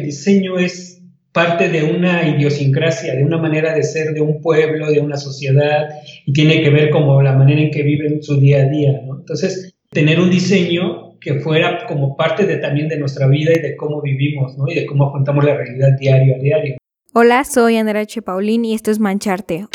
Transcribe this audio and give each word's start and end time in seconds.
El 0.00 0.06
diseño 0.06 0.58
es 0.58 1.02
parte 1.30 1.68
de 1.68 1.84
una 1.84 2.26
idiosincrasia, 2.26 3.14
de 3.14 3.22
una 3.22 3.36
manera 3.36 3.74
de 3.74 3.82
ser 3.82 4.14
de 4.14 4.22
un 4.22 4.40
pueblo, 4.40 4.90
de 4.90 4.98
una 4.98 5.18
sociedad, 5.18 5.90
y 6.24 6.32
tiene 6.32 6.62
que 6.62 6.70
ver 6.70 6.88
como 6.88 7.20
la 7.20 7.34
manera 7.34 7.60
en 7.60 7.70
que 7.70 7.82
viven 7.82 8.22
su 8.22 8.40
día 8.40 8.62
a 8.62 8.64
día. 8.64 8.98
Entonces, 9.18 9.74
tener 9.90 10.18
un 10.18 10.30
diseño 10.30 11.18
que 11.20 11.34
fuera 11.40 11.86
como 11.86 12.16
parte 12.16 12.46
de, 12.46 12.56
también 12.56 12.88
de 12.88 12.98
nuestra 12.98 13.26
vida 13.26 13.52
y 13.54 13.60
de 13.60 13.76
cómo 13.76 14.00
vivimos, 14.00 14.56
¿no? 14.56 14.68
Y 14.68 14.74
de 14.74 14.86
cómo 14.86 15.08
afrontamos 15.08 15.44
la 15.44 15.54
realidad 15.54 15.90
diario 16.00 16.36
a 16.36 16.38
diario. 16.38 16.76
Hola, 17.12 17.44
soy 17.44 17.76
Andrea 17.76 18.00
H. 18.00 18.22
Paulín 18.22 18.64
y 18.64 18.72
esto 18.72 18.90
es 18.90 19.00
Mancharte, 19.00 19.66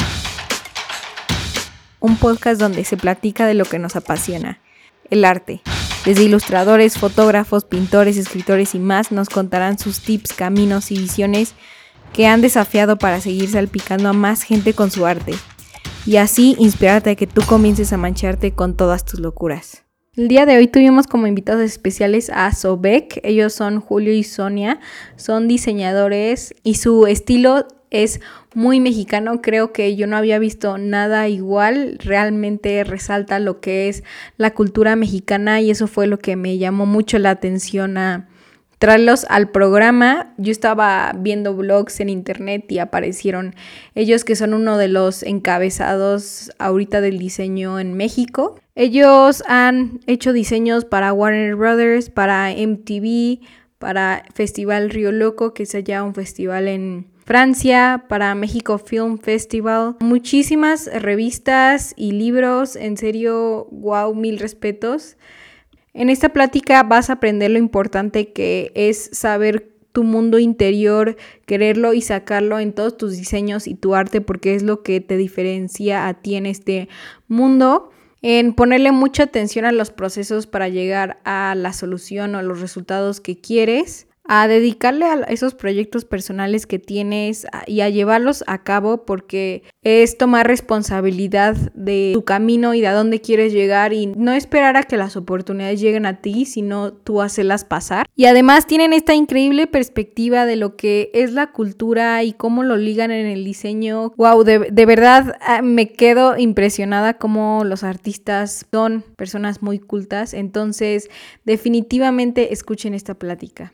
un 1.99 2.17
podcast 2.17 2.59
donde 2.59 2.83
se 2.83 2.97
platica 2.97 3.45
de 3.45 3.53
lo 3.53 3.65
que 3.65 3.77
nos 3.77 3.95
apasiona, 3.95 4.59
el 5.11 5.23
arte. 5.23 5.61
Desde 6.05 6.23
ilustradores, 6.23 6.99
fotógrafos, 6.99 7.65
pintores, 7.65 8.17
escritores 8.17 8.75
y 8.75 8.79
más 8.79 9.11
nos 9.11 9.27
contarán 9.27 9.79
sus 9.79 10.01
tips, 10.01 10.33
caminos 10.33 10.91
y 10.91 10.99
visiones 10.99 11.55
que 12.13 12.27
han 12.27 12.41
desafiado 12.41 12.97
para 12.97 13.19
seguir 13.21 13.49
salpicando 13.49 14.09
a 14.09 14.13
más 14.13 14.43
gente 14.43 14.73
con 14.73 14.91
su 14.91 15.07
arte. 15.07 15.33
Y 16.05 16.17
así 16.17 16.55
inspirarte 16.59 17.09
a 17.09 17.15
que 17.15 17.25
tú 17.25 17.41
comiences 17.47 17.91
a 17.91 17.97
mancharte 17.97 18.51
con 18.51 18.77
todas 18.77 19.03
tus 19.03 19.19
locuras. 19.19 19.83
El 20.15 20.27
día 20.27 20.45
de 20.45 20.55
hoy 20.55 20.67
tuvimos 20.67 21.07
como 21.07 21.25
invitados 21.25 21.63
especiales 21.63 22.29
a 22.29 22.53
Sobek. 22.53 23.19
Ellos 23.23 23.53
son 23.53 23.81
Julio 23.81 24.13
y 24.13 24.23
Sonia. 24.23 24.79
Son 25.15 25.47
diseñadores 25.47 26.53
y 26.63 26.75
su 26.75 27.07
estilo 27.07 27.67
es 27.91 28.21
muy 28.53 28.79
mexicano. 28.79 29.41
Creo 29.41 29.73
que 29.73 29.95
yo 29.95 30.07
no 30.07 30.17
había 30.17 30.39
visto 30.39 30.77
nada 30.77 31.27
igual. 31.27 31.97
Realmente 31.99 32.83
resalta 32.83 33.39
lo 33.39 33.59
que 33.59 33.89
es 33.89 34.03
la 34.37 34.53
cultura 34.53 34.95
mexicana 34.95 35.61
y 35.61 35.71
eso 35.71 35.87
fue 35.87 36.07
lo 36.07 36.19
que 36.19 36.35
me 36.35 36.57
llamó 36.57 36.85
mucho 36.85 37.19
la 37.19 37.31
atención 37.31 37.97
a 37.97 38.27
traerlos 38.79 39.25
al 39.29 39.49
programa. 39.49 40.33
Yo 40.37 40.51
estaba 40.51 41.13
viendo 41.17 41.55
blogs 41.55 41.99
en 41.99 42.09
internet 42.09 42.65
y 42.69 42.79
aparecieron 42.79 43.55
ellos 43.95 44.23
que 44.23 44.35
son 44.35 44.53
uno 44.53 44.77
de 44.77 44.87
los 44.87 45.23
encabezados 45.23 46.51
ahorita 46.59 47.01
del 47.01 47.17
diseño 47.17 47.79
en 47.79 47.93
México. 47.95 48.59
Ellos 48.75 49.43
han 49.47 50.01
hecho 50.07 50.33
diseños 50.33 50.85
para 50.85 51.13
Warner 51.13 51.55
Brothers, 51.55 52.09
para 52.09 52.51
MTV, 52.51 53.39
para 53.79 54.23
Festival 54.33 54.89
Río 54.89 55.11
Loco, 55.11 55.53
que 55.53 55.63
es 55.63 55.75
allá 55.75 56.03
un 56.03 56.13
festival 56.13 56.67
en 56.67 57.07
Francia, 57.25 58.05
para 58.07 58.35
México 58.35 58.77
Film 58.77 59.17
Festival, 59.17 59.95
muchísimas 59.99 60.87
revistas 60.93 61.95
y 61.97 62.11
libros, 62.11 62.75
en 62.75 62.97
serio, 62.97 63.67
wow, 63.71 64.13
mil 64.13 64.37
respetos. 64.37 65.17
En 65.95 66.11
esta 66.11 66.29
plática 66.29 66.83
vas 66.83 67.09
a 67.09 67.13
aprender 67.13 67.49
lo 67.49 67.57
importante 67.57 68.31
que 68.31 68.71
es 68.75 69.09
saber 69.11 69.71
tu 69.91 70.03
mundo 70.03 70.37
interior, 70.37 71.15
quererlo 71.47 71.93
y 71.93 72.01
sacarlo 72.01 72.59
en 72.59 72.73
todos 72.73 72.95
tus 72.95 73.17
diseños 73.17 73.65
y 73.65 73.73
tu 73.73 73.95
arte 73.95 74.21
porque 74.21 74.53
es 74.53 74.61
lo 74.61 74.83
que 74.83 75.01
te 75.01 75.17
diferencia 75.17 76.07
a 76.07 76.13
ti 76.13 76.35
en 76.35 76.45
este 76.45 76.89
mundo. 77.27 77.89
En 78.21 78.53
ponerle 78.53 78.91
mucha 78.91 79.23
atención 79.23 79.65
a 79.65 79.71
los 79.71 79.89
procesos 79.89 80.45
para 80.45 80.69
llegar 80.69 81.19
a 81.23 81.55
la 81.55 81.73
solución 81.73 82.35
o 82.35 82.43
los 82.43 82.61
resultados 82.61 83.19
que 83.19 83.39
quieres 83.39 84.07
a 84.27 84.47
dedicarle 84.47 85.05
a 85.05 85.15
esos 85.27 85.53
proyectos 85.53 86.05
personales 86.05 86.65
que 86.65 86.79
tienes 86.79 87.45
y 87.67 87.81
a 87.81 87.89
llevarlos 87.89 88.43
a 88.47 88.63
cabo 88.63 89.05
porque 89.05 89.63
es 89.83 90.17
tomar 90.17 90.47
responsabilidad 90.47 91.55
de 91.73 92.11
tu 92.13 92.23
camino 92.23 92.73
y 92.73 92.81
de 92.81 92.87
a 92.87 92.93
dónde 92.93 93.21
quieres 93.21 93.53
llegar 93.53 93.93
y 93.93 94.07
no 94.07 94.33
esperar 94.33 94.77
a 94.77 94.83
que 94.83 94.97
las 94.97 95.15
oportunidades 95.15 95.79
lleguen 95.79 96.05
a 96.05 96.21
ti, 96.21 96.45
sino 96.45 96.91
tú 96.91 97.21
hacerlas 97.21 97.65
pasar. 97.65 98.07
Y 98.15 98.25
además 98.25 98.65
tienen 98.65 98.93
esta 98.93 99.13
increíble 99.13 99.67
perspectiva 99.67 100.45
de 100.45 100.55
lo 100.55 100.75
que 100.75 101.11
es 101.13 101.31
la 101.31 101.51
cultura 101.51 102.23
y 102.23 102.33
cómo 102.33 102.63
lo 102.63 102.77
ligan 102.77 103.11
en 103.11 103.27
el 103.27 103.43
diseño. 103.43 104.13
Wow, 104.17 104.43
de, 104.43 104.59
de 104.71 104.85
verdad 104.85 105.35
ah, 105.41 105.61
me 105.61 105.91
quedo 105.91 106.37
impresionada 106.37 107.15
como 107.15 107.63
los 107.63 107.83
artistas 107.83 108.65
son 108.71 109.03
personas 109.15 109.61
muy 109.61 109.79
cultas. 109.79 110.33
Entonces, 110.33 111.09
definitivamente 111.43 112.53
escuchen 112.53 112.93
esta 112.93 113.13
plática. 113.13 113.71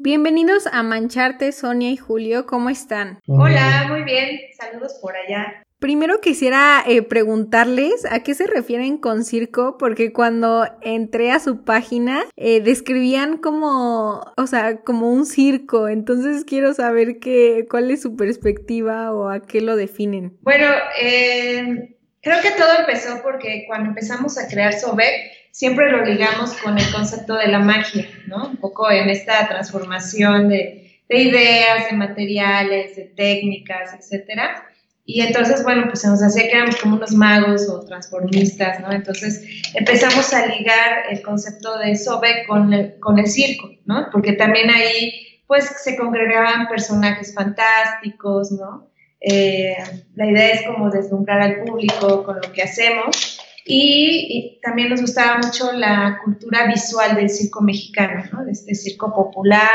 Bienvenidos 0.00 0.68
a 0.68 0.84
Mancharte, 0.84 1.50
Sonia 1.50 1.90
y 1.90 1.96
Julio, 1.96 2.46
¿cómo 2.46 2.70
están? 2.70 3.18
Hola, 3.26 3.86
muy 3.88 4.04
bien, 4.04 4.38
saludos 4.56 4.96
por 5.02 5.16
allá. 5.16 5.64
Primero 5.80 6.20
quisiera 6.20 6.84
eh, 6.86 7.02
preguntarles 7.02 8.06
a 8.08 8.22
qué 8.22 8.34
se 8.34 8.46
refieren 8.46 8.98
con 8.98 9.24
circo, 9.24 9.76
porque 9.76 10.12
cuando 10.12 10.68
entré 10.82 11.32
a 11.32 11.40
su 11.40 11.64
página 11.64 12.22
eh, 12.36 12.60
describían 12.60 13.38
como, 13.38 14.20
o 14.36 14.46
sea, 14.46 14.82
como 14.82 15.10
un 15.10 15.26
circo, 15.26 15.88
entonces 15.88 16.44
quiero 16.44 16.74
saber 16.74 17.18
qué, 17.18 17.66
cuál 17.68 17.90
es 17.90 18.00
su 18.00 18.14
perspectiva 18.14 19.12
o 19.12 19.28
a 19.28 19.40
qué 19.40 19.60
lo 19.60 19.74
definen. 19.74 20.38
Bueno, 20.42 20.66
eh, 21.02 21.96
creo 22.22 22.40
que 22.40 22.52
todo 22.52 22.70
empezó 22.78 23.20
porque 23.24 23.64
cuando 23.66 23.88
empezamos 23.88 24.38
a 24.38 24.46
crear 24.46 24.74
Sobek, 24.74 25.37
siempre 25.50 25.90
lo 25.90 26.04
ligamos 26.04 26.52
con 26.54 26.78
el 26.78 26.90
concepto 26.92 27.34
de 27.34 27.48
la 27.48 27.58
magia, 27.58 28.08
¿no? 28.26 28.48
Un 28.48 28.56
poco 28.56 28.90
en 28.90 29.08
esta 29.08 29.48
transformación 29.48 30.48
de, 30.48 31.02
ideas, 31.08 31.90
de 31.90 31.96
materiales, 31.96 32.96
de 32.96 33.04
técnicas, 33.04 33.94
etcétera. 33.94 34.64
Y 35.04 35.22
entonces, 35.22 35.62
bueno, 35.62 35.84
pues 35.86 36.02
se 36.02 36.08
nos 36.08 36.22
hacía 36.22 36.44
que 36.44 36.56
éramos 36.56 36.76
como 36.76 36.96
unos 36.96 37.12
magos 37.12 37.68
o 37.68 37.80
transformistas, 37.80 38.80
¿no? 38.80 38.92
Entonces 38.92 39.42
empezamos 39.74 40.32
a 40.34 40.46
ligar 40.46 41.04
el 41.10 41.22
concepto 41.22 41.78
de 41.78 41.96
Sobe 41.96 42.44
con 42.46 42.72
el, 42.74 42.98
con 43.00 43.18
el 43.18 43.26
circo, 43.26 43.70
¿no? 43.86 44.08
Porque 44.12 44.34
también 44.34 44.70
ahí, 44.70 45.42
pues, 45.46 45.64
se 45.82 45.96
congregaban 45.96 46.68
personajes 46.68 47.32
fantásticos, 47.34 48.52
¿no? 48.52 48.90
Eh, 49.20 49.76
la 50.14 50.26
idea 50.26 50.50
es 50.50 50.62
como 50.66 50.90
deslumbrar 50.90 51.40
al 51.40 51.64
público 51.64 52.22
con 52.22 52.36
lo 52.36 52.52
que 52.52 52.62
hacemos 52.62 53.40
y, 53.68 54.58
también 54.62 54.88
nos 54.88 55.00
gustaba 55.00 55.38
mucho 55.38 55.72
la 55.72 56.18
cultura 56.24 56.66
visual 56.66 57.14
del 57.16 57.28
circo 57.28 57.60
mexicano, 57.60 58.24
¿no? 58.32 58.44
de 58.44 58.52
este 58.52 58.74
circo 58.74 59.14
popular, 59.14 59.68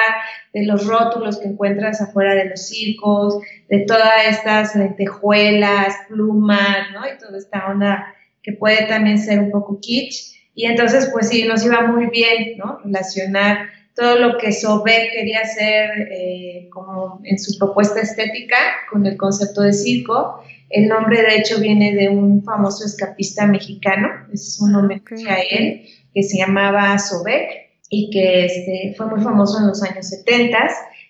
de 0.53 0.65
los 0.65 0.85
rótulos 0.85 1.39
que 1.39 1.47
encuentras 1.47 2.01
afuera 2.01 2.35
de 2.35 2.49
los 2.49 2.67
circos, 2.67 3.37
de 3.69 3.79
todas 3.85 4.27
estas 4.29 4.75
lentejuelas, 4.75 5.95
plumas, 6.07 6.91
¿no? 6.93 7.01
y 7.07 7.17
toda 7.17 7.37
esta 7.37 7.67
onda 7.67 8.13
que 8.41 8.53
puede 8.53 8.85
también 8.87 9.19
ser 9.19 9.39
un 9.39 9.51
poco 9.51 9.79
kitsch. 9.79 10.33
Y 10.55 10.65
entonces, 10.65 11.09
pues 11.11 11.29
sí, 11.29 11.45
nos 11.45 11.65
iba 11.65 11.81
muy 11.81 12.07
bien 12.07 12.57
¿no? 12.57 12.79
relacionar 12.83 13.69
todo 13.95 14.17
lo 14.17 14.37
que 14.37 14.51
Sobe 14.51 15.09
quería 15.13 15.41
hacer 15.41 15.89
eh, 16.11 16.67
como 16.71 17.21
en 17.23 17.37
su 17.37 17.57
propuesta 17.59 18.01
estética 18.01 18.57
con 18.91 19.05
el 19.05 19.17
concepto 19.17 19.61
de 19.61 19.73
circo 19.73 20.43
el 20.73 20.87
nombre, 20.87 21.21
de 21.21 21.37
hecho, 21.37 21.59
viene 21.59 21.93
de 21.93 22.09
un 22.09 22.43
famoso 22.43 22.83
escapista 22.83 23.45
mexicano, 23.45 24.07
es 24.33 24.59
un 24.59 24.71
nombre 24.71 25.03
a 25.29 25.35
él, 25.39 25.85
que 26.11 26.23
se 26.23 26.39
llamaba 26.39 26.97
Sobek 26.97 27.47
y 27.89 28.09
que 28.09 28.45
este, 28.45 28.95
fue 28.97 29.05
muy 29.05 29.21
famoso 29.21 29.59
en 29.59 29.67
los 29.67 29.83
años 29.83 30.09
70 30.09 30.57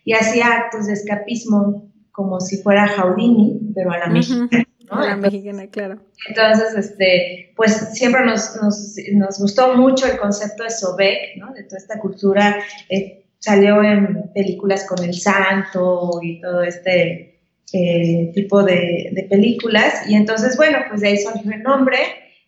y 0.04 0.14
hacía 0.14 0.48
actos 0.48 0.88
de 0.88 0.94
escapismo 0.94 1.90
como 2.12 2.42
si 2.42 2.62
fuera 2.62 2.88
Jaudini, 2.88 3.72
pero 3.74 3.92
a 3.92 4.00
la 4.00 4.08
mexicana. 4.08 4.66
¿no? 4.92 4.98
A 4.98 5.08
la 5.08 5.16
mexicana, 5.16 5.68
claro. 5.68 6.02
Entonces, 6.28 6.76
este, 6.76 7.54
pues 7.56 7.72
siempre 7.94 8.26
nos, 8.26 8.58
nos, 8.62 8.96
nos, 9.14 9.40
gustó 9.40 9.78
mucho 9.78 10.08
el 10.08 10.18
concepto 10.18 10.64
de 10.64 10.72
Sobek, 10.72 11.38
¿no? 11.38 11.54
de 11.54 11.64
toda 11.64 11.78
esta 11.78 12.00
cultura. 12.02 12.58
Eh, 12.90 13.24
salió 13.40 13.82
en 13.82 14.30
películas 14.34 14.86
con 14.86 15.02
el 15.06 15.14
santo 15.14 16.20
y 16.22 16.42
todo 16.42 16.64
este 16.64 17.33
eh, 17.72 18.32
tipo 18.34 18.64
de, 18.64 19.28
películas. 19.30 20.08
Y 20.08 20.16
entonces, 20.16 20.58
bueno, 20.58 20.80
pues 20.90 21.02
de 21.02 21.10
ahí 21.10 21.18
surgió 21.18 21.52
el 21.52 21.64
nombre. 21.64 21.98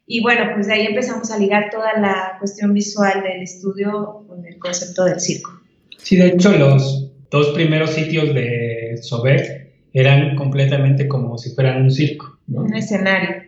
Y 0.07 0.21
bueno, 0.21 0.51
pues 0.53 0.67
de 0.67 0.73
ahí 0.73 0.85
empezamos 0.85 1.31
a 1.31 1.39
ligar 1.39 1.69
toda 1.71 1.99
la 1.99 2.35
cuestión 2.39 2.73
visual 2.73 3.23
del 3.23 3.41
estudio 3.41 4.25
con 4.27 4.45
el 4.45 4.59
concepto 4.59 5.05
del 5.05 5.19
circo. 5.19 5.51
Sí, 5.97 6.15
de 6.17 6.27
hecho, 6.27 6.51
los 6.57 7.11
dos 7.31 7.49
primeros 7.49 7.91
sitios 7.91 8.33
de 8.35 8.99
Sobek 9.01 9.65
eran 9.93 10.35
completamente 10.35 11.07
como 11.07 11.37
si 11.37 11.55
fueran 11.55 11.81
un 11.81 11.89
circo. 11.89 12.37
Un 12.47 12.75
escenario. 12.75 13.43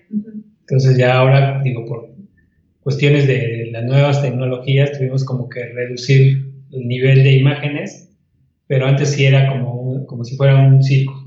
Entonces 0.62 0.97
ya 0.97 1.18
ahora, 1.18 1.62
digo, 1.63 1.86
por 1.86 2.09
cuestiones 2.80 3.27
de 3.27 3.69
las 3.71 3.83
nuevas 3.83 4.21
tecnologías, 4.21 4.97
tuvimos 4.97 5.25
como 5.25 5.50
que 5.50 5.65
reducir 5.65 6.53
el 6.71 6.88
nivel 6.88 7.24
de 7.24 7.33
imágenes, 7.33 8.09
pero 8.65 8.86
antes 8.86 9.12
sí 9.12 9.25
era 9.25 9.50
como, 9.50 10.06
como 10.06 10.24
si 10.24 10.38
fuera 10.38 10.57
un 10.57 10.81
circo, 10.81 11.25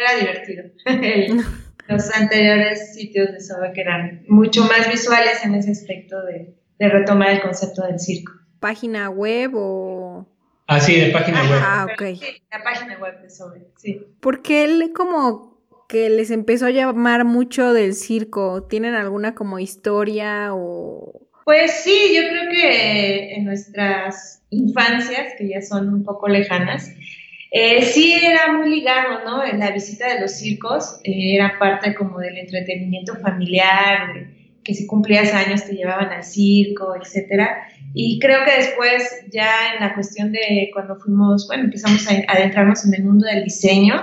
Era 0.00 0.16
divertido. 0.18 0.64
Los 1.88 2.14
anteriores 2.14 2.94
sitios 2.94 3.32
de 3.32 3.40
Sobe 3.40 3.72
que 3.72 3.80
eran 3.80 4.24
mucho 4.28 4.64
más 4.64 4.88
visuales 4.90 5.44
en 5.44 5.54
ese 5.54 5.72
aspecto 5.72 6.16
de, 6.24 6.54
retomar 6.78 7.30
el 7.30 7.40
concepto 7.42 7.82
del 7.82 7.98
circo. 7.98 8.32
¿Página 8.60 9.10
web 9.10 9.52
o...? 9.54 10.26
Ah, 10.66 10.80
sí, 10.80 11.00
de 11.00 11.10
página 11.10 11.42
web. 11.42 11.60
Ah, 11.62 11.86
ok. 11.92 12.02
Sí, 12.18 12.42
la 12.50 12.62
página 12.62 12.96
web 12.98 13.20
de 13.20 13.28
Sobe, 13.28 13.66
sí. 13.76 14.06
Porque 14.20 14.64
él 14.64 14.92
como 14.94 15.50
que 15.88 16.08
les 16.08 16.30
empezó 16.30 16.66
a 16.66 16.70
llamar 16.70 17.24
mucho 17.24 17.72
del 17.72 17.94
circo. 17.94 18.62
¿Tienen 18.62 18.94
alguna 18.94 19.34
como 19.34 19.58
historia 19.58 20.54
o...? 20.54 21.28
Pues 21.44 21.72
sí, 21.82 22.14
yo 22.14 22.28
creo 22.28 22.48
que 22.52 23.34
en 23.34 23.44
nuestras 23.44 24.44
infancias, 24.50 25.34
que 25.36 25.48
ya 25.48 25.60
son 25.60 25.92
un 25.92 26.04
poco 26.04 26.28
lejanas, 26.28 26.92
eh, 27.50 27.82
sí 27.82 28.14
era 28.14 28.52
muy 28.52 28.70
ligado, 28.70 29.24
¿no? 29.24 29.44
En 29.44 29.58
la 29.58 29.72
visita 29.72 30.12
de 30.12 30.20
los 30.20 30.32
circos 30.32 31.00
eh, 31.02 31.34
era 31.34 31.58
parte 31.58 31.94
como 31.94 32.18
del 32.18 32.38
entretenimiento 32.38 33.16
familiar, 33.16 34.28
que 34.62 34.74
si 34.74 34.86
cumplías 34.86 35.34
años 35.34 35.64
te 35.64 35.74
llevaban 35.74 36.10
al 36.10 36.22
circo, 36.22 36.94
etcétera. 36.94 37.66
Y 37.92 38.20
creo 38.20 38.44
que 38.44 38.56
después 38.56 39.26
ya 39.32 39.74
en 39.74 39.80
la 39.80 39.94
cuestión 39.94 40.30
de 40.30 40.70
cuando 40.72 40.96
fuimos, 40.96 41.48
bueno, 41.48 41.64
empezamos 41.64 42.06
a 42.08 42.32
adentrarnos 42.32 42.84
en 42.86 42.94
el 42.94 43.02
mundo 43.02 43.26
del 43.26 43.42
diseño, 43.42 44.00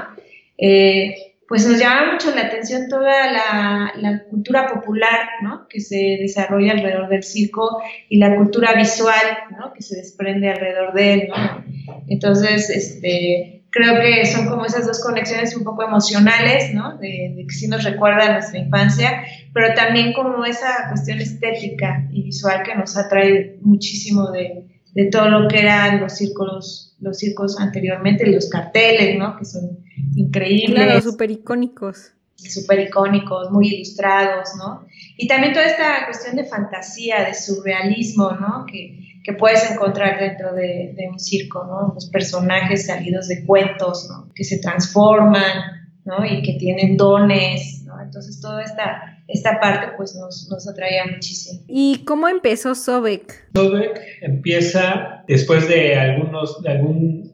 eh, 0.57 1.15
pues 1.47 1.65
nos 1.65 1.79
llama 1.79 2.11
mucho 2.11 2.35
la 2.35 2.41
atención 2.41 2.89
toda 2.89 3.31
la, 3.31 3.93
la, 3.95 4.23
cultura 4.23 4.67
popular, 4.67 5.29
¿no? 5.41 5.65
Que 5.69 5.79
se 5.79 6.17
desarrolla 6.19 6.73
alrededor 6.73 7.07
del 7.07 7.23
circo 7.23 7.81
y 8.09 8.17
la 8.17 8.35
cultura 8.35 8.73
visual, 8.73 9.15
¿no? 9.57 9.71
Que 9.71 9.81
se 9.81 9.95
desprende 9.95 10.49
alrededor 10.49 10.91
de 10.93 11.13
él, 11.13 11.27
¿no? 11.29 11.63
Entonces, 12.07 12.69
este, 12.69 13.65
creo 13.69 13.99
que 14.01 14.25
son 14.25 14.47
como 14.47 14.65
esas 14.65 14.85
dos 14.87 15.01
conexiones 15.01 15.55
un 15.55 15.63
poco 15.63 15.83
emocionales, 15.83 16.73
¿no? 16.73 16.97
De, 16.97 17.33
de 17.35 17.45
que 17.47 17.53
sí 17.53 17.67
nos 17.67 17.83
recuerda 17.83 18.25
a 18.25 18.33
nuestra 18.33 18.59
infancia, 18.59 19.23
pero 19.53 19.73
también 19.75 20.13
como 20.13 20.45
esa 20.45 20.87
cuestión 20.89 21.19
estética 21.19 22.07
y 22.11 22.23
visual 22.23 22.63
que 22.63 22.75
nos 22.75 22.97
atrae 22.97 23.57
muchísimo 23.61 24.31
de, 24.31 24.65
de 24.93 25.05
todo 25.11 25.29
lo 25.29 25.47
que 25.47 25.59
eran 25.59 25.99
los 25.99 26.13
círculos, 26.13 26.95
los 26.99 27.19
circos 27.19 27.59
anteriormente, 27.59 28.25
los 28.25 28.49
carteles, 28.49 29.17
¿no? 29.17 29.37
Que 29.37 29.45
son 29.45 29.79
increíbles. 30.15 30.83
Claro, 30.83 31.01
súper 31.01 31.29
icónicos. 31.29 32.13
Súper 32.35 32.79
icónicos, 32.81 33.51
muy 33.51 33.67
ilustrados, 33.67 34.49
¿no? 34.57 34.87
Y 35.17 35.27
también 35.27 35.53
toda 35.53 35.65
esta 35.65 36.05
cuestión 36.05 36.35
de 36.35 36.45
fantasía, 36.45 37.25
de 37.25 37.33
surrealismo, 37.33 38.31
¿no? 38.31 38.65
Que, 38.65 39.06
que 39.27 39.33
puedes 39.33 39.69
encontrar 39.69 40.21
dentro 40.21 40.53
de, 40.53 40.93
de, 40.95 41.09
un 41.11 41.19
circo, 41.19 41.65
¿no? 41.65 41.93
Los 41.93 42.09
personajes 42.09 42.85
salidos 42.85 43.27
de 43.27 43.45
cuentos, 43.45 44.07
¿no? 44.09 44.31
Que 44.33 44.45
se 44.45 44.59
transforman, 44.59 45.91
¿no? 46.05 46.25
Y 46.25 46.41
que 46.43 46.53
tienen 46.53 46.95
dones, 46.95 47.83
¿no? 47.85 48.01
Entonces 48.01 48.39
toda 48.39 48.63
esta, 48.63 49.21
esta 49.27 49.59
parte 49.59 49.87
pues 49.97 50.15
nos, 50.15 50.47
nos 50.49 50.65
atraía 50.69 51.05
muchísimo. 51.13 51.61
¿Y 51.67 52.05
cómo 52.05 52.29
empezó 52.29 52.73
Sobek? 52.73 53.49
Sobek 53.53 53.99
empieza 54.21 55.25
después 55.27 55.67
de 55.67 55.95
algunos, 55.95 56.61
de 56.61 56.69
algún 56.69 57.33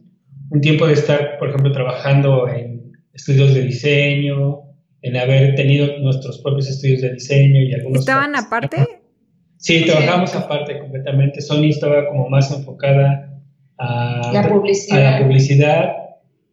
un 0.50 0.62
tiempo 0.62 0.88
de 0.88 0.94
estar, 0.94 1.38
por 1.38 1.50
ejemplo, 1.50 1.72
trabajando 1.72 2.50
en 2.50 2.92
estudios 3.13 3.54
de 3.54 3.62
diseño, 3.62 4.62
en 5.04 5.16
haber 5.18 5.54
tenido 5.54 6.00
nuestros 6.00 6.39
propios 6.39 6.69
estudios 6.69 7.01
de 7.01 7.13
diseño 7.13 7.62
y 7.62 7.72
algunos... 7.75 8.00
¿Estaban 8.00 8.36
aparte? 8.36 9.03
Sí, 9.63 9.86
trabajamos 9.86 10.36
aparte 10.36 10.77
completamente. 10.77 11.39
Sony 11.39 11.69
estaba 11.69 12.06
como 12.10 12.27
más 12.27 12.51
enfocada 12.51 13.39
a 13.77 14.30
la 14.33 14.50
publicidad, 14.50 15.15
a 15.15 15.19
la 15.21 15.25
publicidad. 15.25 15.94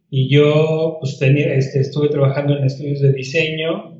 y 0.09 0.33
yo 0.33 0.95
pues 0.97 1.19
tenía, 1.19 1.53
este, 1.55 1.81
estuve 1.81 2.07
trabajando 2.07 2.57
en 2.57 2.63
estudios 2.63 3.01
de 3.01 3.11
diseño, 3.11 3.99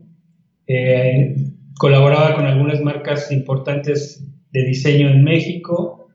eh, 0.66 1.36
colaboraba 1.78 2.36
con 2.36 2.46
algunas 2.46 2.80
marcas 2.80 3.30
importantes 3.34 4.26
de 4.52 4.64
diseño 4.64 5.10
en 5.10 5.26
México. 5.26 6.08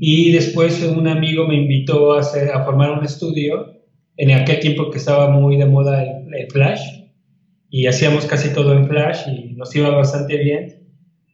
Y 0.00 0.32
después 0.32 0.82
un 0.82 1.06
amigo 1.06 1.46
me 1.46 1.54
invitó 1.54 2.14
a, 2.14 2.20
hacer, 2.20 2.50
a 2.50 2.64
formar 2.64 2.90
un 2.90 3.04
estudio. 3.04 3.80
En 4.16 4.32
aquel 4.32 4.58
tiempo 4.58 4.90
que 4.90 4.98
estaba 4.98 5.30
muy 5.30 5.58
de 5.58 5.66
moda 5.66 6.02
el, 6.02 6.50
Flash. 6.50 6.82
Y 7.70 7.86
hacíamos 7.86 8.26
casi 8.26 8.52
todo 8.52 8.72
en 8.72 8.88
Flash 8.88 9.28
y 9.28 9.54
nos 9.54 9.74
iba 9.76 9.90
bastante 9.90 10.36
bien, 10.38 10.82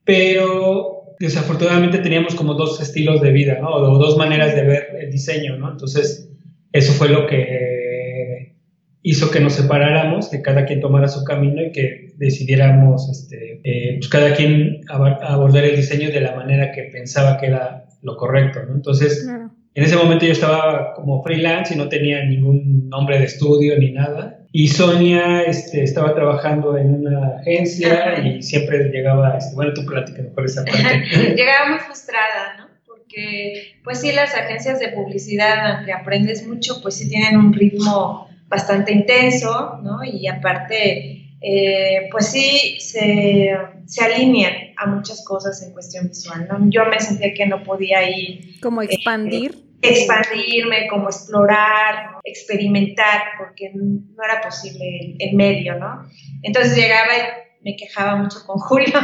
pero 0.04 0.97
desafortunadamente 1.18 1.98
teníamos 1.98 2.34
como 2.34 2.54
dos 2.54 2.80
estilos 2.80 3.20
de 3.20 3.32
vida, 3.32 3.58
¿no? 3.60 3.70
O 3.70 3.98
dos 3.98 4.16
maneras 4.16 4.54
de 4.54 4.62
ver 4.62 4.88
el 5.00 5.10
diseño, 5.10 5.56
¿no? 5.56 5.70
Entonces, 5.70 6.30
eso 6.72 6.92
fue 6.92 7.08
lo 7.08 7.26
que 7.26 8.54
hizo 9.02 9.30
que 9.30 9.40
nos 9.40 9.54
separáramos, 9.54 10.28
que 10.28 10.42
cada 10.42 10.66
quien 10.66 10.80
tomara 10.80 11.08
su 11.08 11.24
camino 11.24 11.62
y 11.62 11.72
que 11.72 12.12
decidiéramos, 12.16 13.08
este, 13.10 13.60
eh, 13.64 13.96
pues 13.98 14.08
cada 14.08 14.34
quien 14.34 14.80
abordar 14.88 15.64
el 15.64 15.76
diseño 15.76 16.10
de 16.10 16.20
la 16.20 16.34
manera 16.34 16.72
que 16.72 16.84
pensaba 16.84 17.38
que 17.38 17.46
era 17.46 17.86
lo 18.02 18.16
correcto, 18.16 18.60
¿no? 18.68 18.74
Entonces, 18.74 19.26
en 19.26 19.84
ese 19.84 19.96
momento 19.96 20.26
yo 20.26 20.32
estaba 20.32 20.94
como 20.94 21.22
freelance 21.22 21.74
y 21.74 21.76
no 21.76 21.88
tenía 21.88 22.24
ningún 22.24 22.88
nombre 22.88 23.18
de 23.18 23.24
estudio 23.24 23.78
ni 23.78 23.92
nada. 23.92 24.37
Y 24.52 24.68
Sonia 24.68 25.42
este, 25.42 25.82
estaba 25.82 26.14
trabajando 26.14 26.76
en 26.76 27.06
una 27.06 27.38
agencia 27.38 28.18
y 28.20 28.42
siempre 28.42 28.88
llegaba, 28.90 29.36
este, 29.36 29.54
bueno, 29.54 29.72
tú 29.74 29.84
plática 29.84 30.22
por 30.34 30.44
esa 30.46 30.64
parte. 30.64 31.34
llegaba 31.36 31.70
muy 31.70 31.78
frustrada, 31.80 32.56
¿no? 32.58 32.68
Porque, 32.86 33.74
pues 33.84 34.00
sí, 34.00 34.12
las 34.12 34.34
agencias 34.34 34.80
de 34.80 34.88
publicidad, 34.88 35.76
aunque 35.76 35.92
aprendes 35.92 36.46
mucho, 36.46 36.80
pues 36.80 36.96
sí 36.96 37.08
tienen 37.08 37.36
un 37.36 37.52
ritmo 37.52 38.28
bastante 38.48 38.92
intenso, 38.92 39.80
¿no? 39.82 40.02
Y 40.02 40.26
aparte, 40.26 41.36
eh, 41.42 42.08
pues 42.10 42.28
sí, 42.28 42.78
se, 42.80 43.54
se 43.86 44.04
alinean 44.04 44.52
a 44.76 44.86
muchas 44.86 45.24
cosas 45.24 45.62
en 45.62 45.72
cuestión 45.72 46.08
visual. 46.08 46.46
¿no? 46.50 46.70
Yo 46.70 46.84
me 46.86 47.00
sentía 47.00 47.32
que 47.34 47.46
no 47.46 47.62
podía 47.62 48.08
ir. 48.08 48.60
Como 48.60 48.82
expandir. 48.82 49.52
Eh, 49.52 49.67
expandirme, 49.82 50.88
como 50.88 51.08
explorar, 51.08 52.18
experimentar, 52.24 53.22
porque 53.38 53.70
no 53.74 54.24
era 54.24 54.40
posible 54.40 55.16
el, 55.18 55.36
medio, 55.36 55.78
¿no? 55.78 56.06
Entonces 56.42 56.76
llegaba 56.76 57.16
y 57.16 57.64
me 57.64 57.76
quejaba 57.76 58.16
mucho 58.16 58.38
con 58.46 58.58
Julio 58.58 58.98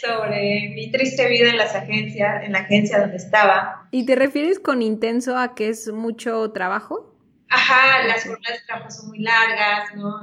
sobre 0.00 0.72
mi 0.74 0.90
triste 0.90 1.28
vida 1.28 1.50
en 1.50 1.58
las 1.58 1.74
agencias, 1.74 2.44
en 2.44 2.52
la 2.52 2.60
agencia 2.60 3.00
donde 3.00 3.16
estaba. 3.16 3.88
¿Y 3.90 4.06
te 4.06 4.16
refieres 4.16 4.58
con 4.58 4.82
intenso 4.82 5.36
a 5.36 5.54
que 5.54 5.68
es 5.68 5.92
mucho 5.92 6.50
trabajo? 6.52 7.06
Ajá, 7.48 8.06
las 8.06 8.24
jornadas 8.24 8.60
de 8.60 8.66
trabajo 8.66 8.90
son 8.90 9.08
muy 9.08 9.18
largas, 9.18 9.94
¿no? 9.96 10.20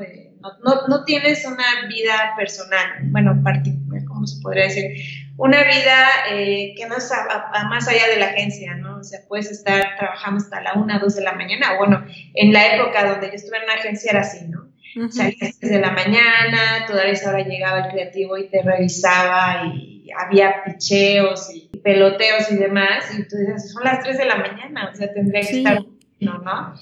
no, 0.64 0.88
no, 0.88 1.04
tienes 1.04 1.46
una 1.46 1.88
vida 1.90 2.34
personal, 2.38 3.00
bueno, 3.12 3.38
particular, 3.44 4.04
¿cómo 4.06 4.26
se 4.26 4.42
podría 4.42 4.64
decir? 4.64 4.92
Una 5.38 5.63
vida 5.63 6.07
eh, 6.31 6.74
que 6.75 6.88
no 6.88 6.98
es 6.98 7.12
más 7.69 7.88
allá 7.88 8.07
de 8.07 8.18
la 8.18 8.28
agencia, 8.28 8.74
¿no? 8.75 8.98
O 8.98 9.04
sea, 9.04 9.19
puedes 9.28 9.51
estar 9.51 9.95
trabajando 9.98 10.44
hasta 10.44 10.62
la 10.62 10.74
una, 10.74 10.98
dos 10.98 11.16
de 11.16 11.22
la 11.22 11.34
mañana, 11.34 11.78
bueno, 11.78 12.04
en 12.34 12.54
la 12.54 12.75
época 12.75 13.07
donde 13.07 13.28
yo 13.28 13.34
estuve 13.34 13.57
en 13.57 13.63
una 13.66 13.74
agencia 13.74 14.12
era 14.12 14.22
así, 14.22 14.48
¿no? 14.48 14.68
Salías 15.12 15.60
desde 15.60 15.80
la 15.80 15.92
mañana, 15.92 16.86
todavía 16.88 17.13
esa 17.13 17.30
hora 17.30 17.44
llegaba 17.44 17.86
el 17.86 17.92
creativo 17.92 18.36
y 18.36 18.50
te 18.50 18.63
revisaba 18.63 19.68
y 19.68 20.10
había 20.18 20.63
picheos 20.63 21.51
y 21.54 21.69
peloteos 21.83 22.51
y 22.51 22.56
demás, 22.56 23.06
y 23.13 23.28
tú 23.28 23.38
dices, 23.38 23.72
son 23.74 23.83
las 23.83 24.04
tres 24.04 24.18
de 24.18 24.25
la 24.25 24.38
mañana, 24.38 24.90
o 24.92 24.95
sea, 24.95 25.13
tendría 25.13 25.42
que 25.42 25.57
estar, 25.57 25.83
¿no? 26.19 26.40
¿no? 26.40 26.74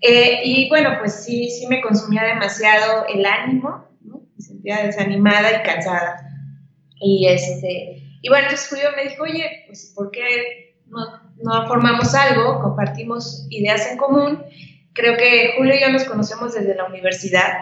Eh, 0.00 0.40
y 0.44 0.68
bueno, 0.68 0.90
pues 1.00 1.24
sí, 1.24 1.50
sí 1.50 1.66
me 1.66 1.80
consumía 1.80 2.22
demasiado 2.24 3.06
el 3.06 3.26
ánimo, 3.26 3.88
¿no? 4.02 4.22
me 4.36 4.42
sentía 4.42 4.84
desanimada 4.84 5.60
y 5.60 5.62
cansada. 5.66 6.31
Y, 7.02 7.26
este, 7.26 8.02
y 8.22 8.28
bueno, 8.28 8.44
entonces 8.44 8.68
Julio 8.68 8.90
me 8.96 9.10
dijo, 9.10 9.24
oye, 9.24 9.64
pues 9.66 9.92
¿por 9.94 10.10
qué 10.10 10.76
no, 10.86 11.66
formamos 11.66 12.14
algo? 12.14 12.60
Compartimos 12.60 13.46
ideas 13.50 13.90
en 13.90 13.98
común. 13.98 14.42
Creo 14.92 15.16
que 15.16 15.54
Julio 15.56 15.74
y 15.74 15.80
yo 15.80 15.90
nos 15.90 16.04
conocemos 16.04 16.54
desde 16.54 16.74
la 16.74 16.84
universidad. 16.84 17.52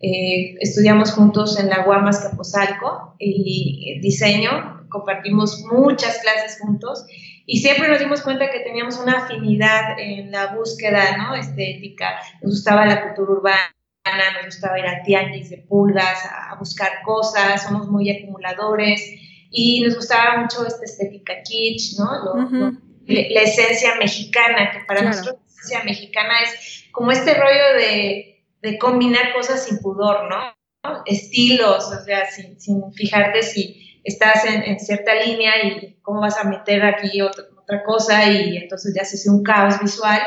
Eh, 0.00 0.56
estudiamos 0.60 1.12
juntos 1.12 1.58
en 1.58 1.68
la 1.68 1.84
Guamas 1.84 2.20
Capozalco 2.20 3.16
y 3.18 4.00
diseño, 4.00 4.86
compartimos 4.88 5.62
muchas 5.70 6.18
clases 6.20 6.58
juntos 6.58 7.04
y 7.44 7.58
siempre 7.58 7.88
nos 7.88 7.98
dimos 7.98 8.22
cuenta 8.22 8.50
que 8.50 8.60
teníamos 8.60 8.98
una 8.98 9.24
afinidad 9.24 9.98
en 9.98 10.30
la 10.30 10.54
búsqueda 10.54 11.16
¿no? 11.18 11.34
estética, 11.34 12.18
nos 12.42 12.52
gustaba 12.52 12.86
la 12.86 13.02
cultura 13.02 13.32
urbana, 13.32 13.74
nos 14.16 14.46
gustaba 14.46 14.78
ir 14.78 14.86
a 14.86 15.02
tianguis 15.02 15.50
de 15.50 15.58
pulgas, 15.58 16.18
a, 16.24 16.54
buscar 16.56 17.02
cosas, 17.04 17.62
somos 17.62 17.88
muy 17.88 18.10
acumuladores 18.10 19.02
y 19.50 19.80
nos 19.80 19.96
gustaba 19.96 20.40
mucho 20.40 20.66
esta 20.66 20.84
estética 20.84 21.34
kitsch, 21.42 21.98
¿no? 21.98 22.78
la, 23.06 23.42
esencia 23.42 23.96
mexicana, 23.96 24.70
que 24.72 24.80
para 24.86 25.02
nosotros 25.02 25.36
la 25.36 25.46
esencia 25.46 25.84
mexicana 25.84 26.42
es 26.42 26.84
como 26.92 27.12
este 27.12 27.34
rollo 27.34 27.74
de, 27.78 28.44
de 28.62 28.78
combinar 28.78 29.32
cosas 29.34 29.64
sin 29.64 29.78
pudor, 29.78 30.28
¿no? 30.28 31.02
Estilos, 31.06 31.84
o 31.92 32.04
sea, 32.04 32.30
sin, 32.30 32.60
sin 32.60 32.92
fijarte 32.92 33.42
si 33.42 34.00
estás 34.04 34.44
en, 34.46 34.78
cierta 34.78 35.14
línea 35.14 35.52
y 35.64 35.98
cómo 36.02 36.20
vas 36.20 36.38
a 36.38 36.44
meter 36.44 36.84
aquí 36.84 37.20
otra, 37.20 37.44
otra 37.60 37.84
cosa 37.84 38.30
y 38.30 38.56
entonces 38.56 38.94
ya 38.94 39.04
se 39.04 39.16
hace 39.16 39.30
un 39.30 39.42
caos 39.42 39.80
visual. 39.80 40.20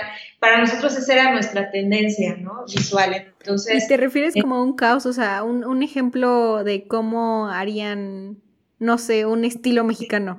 Para 0.44 0.58
nosotros 0.58 0.94
esa 0.98 1.14
era 1.14 1.32
nuestra 1.32 1.72
tendencia, 1.72 2.36
¿no? 2.36 2.66
Visual. 2.66 3.14
Entonces, 3.40 3.86
¿Y 3.86 3.88
te 3.88 3.96
refieres 3.96 4.34
como 4.34 4.56
a 4.56 4.62
un 4.62 4.76
caos? 4.76 5.06
O 5.06 5.14
sea, 5.14 5.42
un, 5.42 5.64
un 5.64 5.84
ejemplo 5.84 6.66
de 6.66 6.86
cómo 6.86 7.48
harían, 7.48 8.42
no 8.78 8.98
sé, 8.98 9.26
un 9.26 9.46
estilo 9.46 9.86
mexicano. 9.86 10.36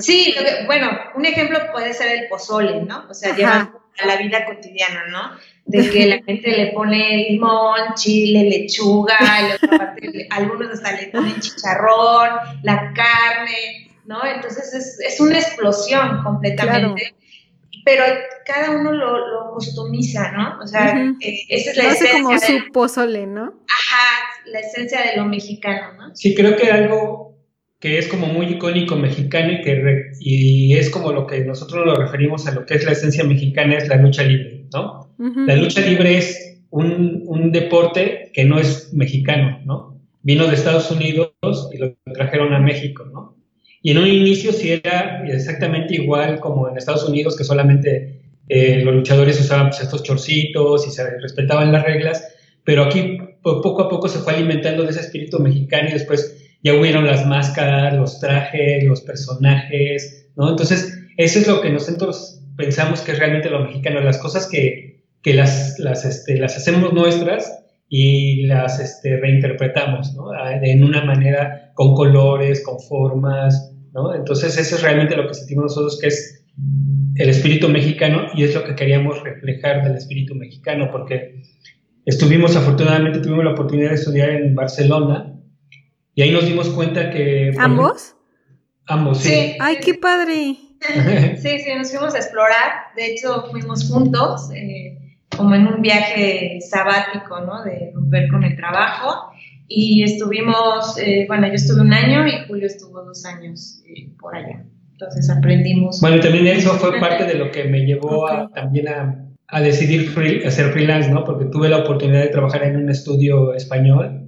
sí, 0.00 0.34
bueno, 0.64 0.88
un 1.14 1.26
ejemplo 1.26 1.58
puede 1.74 1.92
ser 1.92 2.22
el 2.22 2.28
pozole, 2.30 2.84
¿no? 2.84 3.04
O 3.10 3.12
sea, 3.12 3.36
lleva 3.36 3.70
a 4.02 4.06
la 4.06 4.16
vida 4.16 4.46
cotidiana, 4.46 5.04
¿no? 5.10 5.36
de 5.66 5.90
que 5.90 6.06
la 6.06 6.22
gente 6.22 6.50
le 6.52 6.72
pone 6.72 7.26
limón, 7.28 7.80
chile, 7.96 8.48
lechuga, 8.48 9.18
algunos 10.30 10.70
hasta 10.70 10.92
le 10.92 11.08
ponen 11.08 11.38
chicharrón, 11.40 12.30
la 12.62 12.94
carne, 12.94 13.90
¿no? 14.06 14.24
Entonces 14.24 14.72
es, 14.72 15.00
es 15.00 15.20
una 15.20 15.38
explosión 15.38 16.22
completamente. 16.22 17.14
Pero 17.86 18.02
cada 18.44 18.72
uno 18.72 18.90
lo, 18.90 19.28
lo 19.28 19.52
customiza, 19.52 20.32
¿no? 20.32 20.58
O 20.60 20.66
sea, 20.66 20.92
eh, 21.20 21.38
esa 21.48 21.70
es 21.70 21.76
la 21.76 21.92
esencia. 21.92 22.20
como 22.20 22.36
su 22.36 22.72
pozole, 22.72 23.28
¿no? 23.28 23.62
Ajá, 23.68 24.26
la 24.46 24.58
esencia 24.58 25.02
de 25.02 25.16
lo 25.16 25.24
mexicano, 25.24 25.92
¿no? 25.96 26.16
Sí, 26.16 26.34
creo 26.34 26.56
que 26.56 26.72
algo 26.72 27.38
que 27.78 27.98
es 27.98 28.08
como 28.08 28.26
muy 28.26 28.46
icónico 28.46 28.96
mexicano 28.96 29.52
y 29.52 29.62
que 29.62 30.10
y 30.18 30.76
es 30.76 30.90
como 30.90 31.12
lo 31.12 31.28
que 31.28 31.44
nosotros 31.44 31.86
lo 31.86 31.94
referimos 31.94 32.48
a 32.48 32.54
lo 32.54 32.66
que 32.66 32.74
es 32.74 32.84
la 32.84 32.90
esencia 32.90 33.22
mexicana 33.22 33.76
es 33.76 33.86
la 33.86 33.98
lucha 33.98 34.24
libre, 34.24 34.64
¿no? 34.74 35.14
La 35.46 35.54
lucha 35.54 35.80
libre 35.80 36.18
es 36.18 36.58
un, 36.70 37.22
un, 37.24 37.52
deporte 37.52 38.32
que 38.34 38.44
no 38.44 38.58
es 38.58 38.92
mexicano, 38.94 39.60
¿no? 39.64 40.00
Vino 40.22 40.48
de 40.48 40.56
Estados 40.56 40.90
Unidos 40.90 41.30
y 41.72 41.78
lo 41.78 41.94
trajeron 42.12 42.52
a 42.52 42.58
México, 42.58 43.04
¿no? 43.04 43.35
Y 43.86 43.92
en 43.92 43.98
un 43.98 44.08
inicio 44.08 44.52
sí 44.52 44.72
era 44.72 45.22
exactamente 45.28 45.94
igual 45.94 46.40
como 46.40 46.68
en 46.68 46.76
Estados 46.76 47.08
Unidos, 47.08 47.36
que 47.36 47.44
solamente 47.44 48.20
eh, 48.48 48.80
los 48.82 48.92
luchadores 48.92 49.40
usaban 49.40 49.68
pues, 49.68 49.80
estos 49.80 50.02
chorcitos 50.02 50.88
y 50.88 50.90
se 50.90 51.08
respetaban 51.20 51.70
las 51.70 51.84
reglas, 51.84 52.34
pero 52.64 52.82
aquí 52.82 53.16
poco 53.40 53.82
a 53.82 53.88
poco 53.88 54.08
se 54.08 54.18
fue 54.18 54.32
alimentando 54.32 54.82
de 54.82 54.90
ese 54.90 55.02
espíritu 55.02 55.38
mexicano 55.38 55.88
y 55.88 55.92
después 55.92 56.36
ya 56.64 56.74
hubieron 56.74 57.06
las 57.06 57.26
máscaras, 57.26 57.94
los 57.94 58.18
trajes, 58.18 58.82
los 58.82 59.02
personajes, 59.02 60.32
¿no? 60.34 60.50
Entonces, 60.50 60.92
eso 61.16 61.38
es 61.38 61.46
lo 61.46 61.60
que 61.60 61.70
nosotros 61.70 62.40
pensamos 62.56 63.02
que 63.02 63.12
es 63.12 63.20
realmente 63.20 63.50
lo 63.50 63.60
mexicano, 63.60 64.00
las 64.00 64.18
cosas 64.18 64.48
que, 64.48 65.04
que 65.22 65.32
las, 65.32 65.78
las, 65.78 66.04
este, 66.04 66.36
las 66.38 66.56
hacemos 66.56 66.92
nuestras 66.92 67.56
y 67.88 68.46
las 68.46 68.80
este, 68.80 69.16
reinterpretamos, 69.18 70.12
¿no? 70.14 70.32
En 70.60 70.82
una 70.82 71.04
manera 71.04 71.70
con 71.74 71.94
colores, 71.94 72.64
con 72.64 72.80
formas, 72.80 73.74
¿no? 73.96 74.14
Entonces, 74.14 74.56
eso 74.58 74.76
es 74.76 74.82
realmente 74.82 75.16
lo 75.16 75.26
que 75.26 75.34
sentimos 75.34 75.64
nosotros 75.64 75.98
que 76.00 76.08
es 76.08 76.44
el 77.16 77.28
espíritu 77.30 77.68
mexicano 77.68 78.26
y 78.34 78.44
es 78.44 78.54
lo 78.54 78.62
que 78.62 78.74
queríamos 78.74 79.22
reflejar 79.24 79.82
del 79.82 79.96
espíritu 79.96 80.34
mexicano, 80.34 80.90
porque 80.92 81.42
estuvimos, 82.04 82.54
afortunadamente, 82.56 83.20
tuvimos 83.20 83.44
la 83.44 83.52
oportunidad 83.52 83.90
de 83.90 83.94
estudiar 83.96 84.30
en 84.30 84.54
Barcelona 84.54 85.34
y 86.14 86.22
ahí 86.22 86.30
nos 86.30 86.46
dimos 86.46 86.68
cuenta 86.68 87.10
que... 87.10 87.52
¿Ambos? 87.58 88.14
ambos, 88.86 89.18
sí. 89.18 89.56
¡Ay, 89.58 89.78
qué 89.82 89.94
padre! 89.94 90.56
sí, 91.38 91.58
sí, 91.58 91.74
nos 91.76 91.90
fuimos 91.90 92.14
a 92.14 92.18
explorar. 92.18 92.72
De 92.96 93.12
hecho, 93.12 93.46
fuimos 93.50 93.90
juntos, 93.90 94.50
eh, 94.54 94.98
como 95.36 95.54
en 95.54 95.66
un 95.66 95.82
viaje 95.82 96.58
sabático, 96.60 97.40
¿no? 97.40 97.64
De 97.64 97.92
romper 97.94 98.28
con 98.28 98.44
el 98.44 98.56
trabajo. 98.56 99.30
Y 99.68 100.02
estuvimos, 100.02 100.96
eh, 100.98 101.24
bueno, 101.26 101.48
yo 101.48 101.54
estuve 101.54 101.80
un 101.80 101.92
año 101.92 102.26
y 102.26 102.46
Julio 102.46 102.66
estuvo 102.66 103.02
dos 103.04 103.24
años 103.24 103.82
eh, 103.86 104.10
por 104.18 104.36
allá. 104.36 104.64
Entonces 104.92 105.28
aprendimos. 105.28 106.00
Bueno, 106.00 106.20
también 106.20 106.46
eso 106.46 106.70
fue 106.74 107.00
parte 107.00 107.24
de 107.24 107.34
lo 107.34 107.50
que 107.50 107.64
me 107.64 107.80
llevó 107.80 108.28
a, 108.28 108.50
también 108.50 108.88
a, 108.88 109.26
a 109.48 109.60
decidir 109.60 110.12
hacer 110.46 110.72
freelance, 110.72 111.10
¿no? 111.10 111.24
Porque 111.24 111.46
tuve 111.46 111.68
la 111.68 111.78
oportunidad 111.78 112.22
de 112.22 112.28
trabajar 112.28 112.62
en 112.64 112.76
un 112.76 112.88
estudio 112.88 113.54
español 113.54 114.26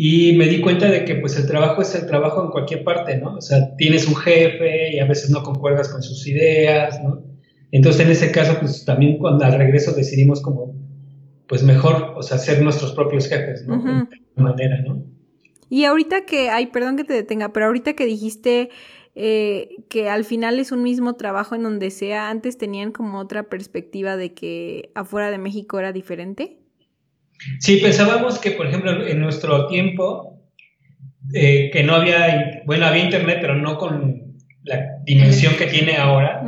y 0.00 0.36
me 0.36 0.46
di 0.46 0.60
cuenta 0.60 0.88
de 0.88 1.04
que 1.04 1.16
pues 1.16 1.36
el 1.36 1.48
trabajo 1.48 1.82
es 1.82 1.92
el 1.96 2.06
trabajo 2.06 2.44
en 2.44 2.50
cualquier 2.50 2.84
parte, 2.84 3.16
¿no? 3.16 3.34
O 3.34 3.40
sea, 3.40 3.74
tienes 3.76 4.06
un 4.06 4.14
jefe 4.14 4.94
y 4.94 5.00
a 5.00 5.06
veces 5.06 5.28
no 5.30 5.42
concuerdas 5.42 5.88
con 5.88 6.04
sus 6.04 6.24
ideas, 6.28 7.02
¿no? 7.02 7.24
Entonces 7.72 8.02
en 8.02 8.12
ese 8.12 8.30
caso 8.30 8.58
pues 8.60 8.84
también 8.84 9.18
cuando 9.18 9.44
al 9.44 9.54
regreso 9.54 9.92
decidimos 9.92 10.40
como 10.40 10.77
pues 11.48 11.62
mejor, 11.62 12.14
o 12.16 12.22
sea, 12.22 12.38
ser 12.38 12.62
nuestros 12.62 12.92
propios 12.92 13.26
jefes, 13.28 13.66
¿no? 13.66 13.82
De 13.82 13.90
alguna 13.90 14.08
manera, 14.36 14.80
¿no? 14.86 15.02
Y 15.70 15.84
ahorita 15.84 16.24
que, 16.24 16.50
ay, 16.50 16.66
perdón 16.66 16.96
que 16.96 17.04
te 17.04 17.14
detenga, 17.14 17.52
pero 17.52 17.66
ahorita 17.66 17.94
que 17.94 18.06
dijiste 18.06 18.70
eh, 19.14 19.70
que 19.88 20.08
al 20.08 20.24
final 20.24 20.58
es 20.60 20.72
un 20.72 20.82
mismo 20.82 21.16
trabajo 21.16 21.54
en 21.54 21.62
donde 21.62 21.90
sea, 21.90 22.30
antes 22.30 22.56
tenían 22.56 22.92
como 22.92 23.18
otra 23.18 23.44
perspectiva 23.44 24.16
de 24.16 24.32
que 24.32 24.90
afuera 24.94 25.30
de 25.30 25.38
México 25.38 25.78
era 25.78 25.92
diferente. 25.92 26.58
Sí, 27.60 27.78
pensábamos 27.78 28.38
que, 28.38 28.52
por 28.52 28.66
ejemplo, 28.66 29.06
en 29.06 29.20
nuestro 29.20 29.66
tiempo, 29.66 30.42
eh, 31.32 31.70
que 31.72 31.82
no 31.82 31.94
había, 31.94 32.62
bueno, 32.66 32.86
había 32.86 33.04
internet, 33.04 33.38
pero 33.40 33.54
no 33.54 33.76
con 33.78 34.36
la 34.64 34.98
dimensión 35.04 35.54
que 35.56 35.66
tiene 35.66 35.96
ahora. 35.96 36.42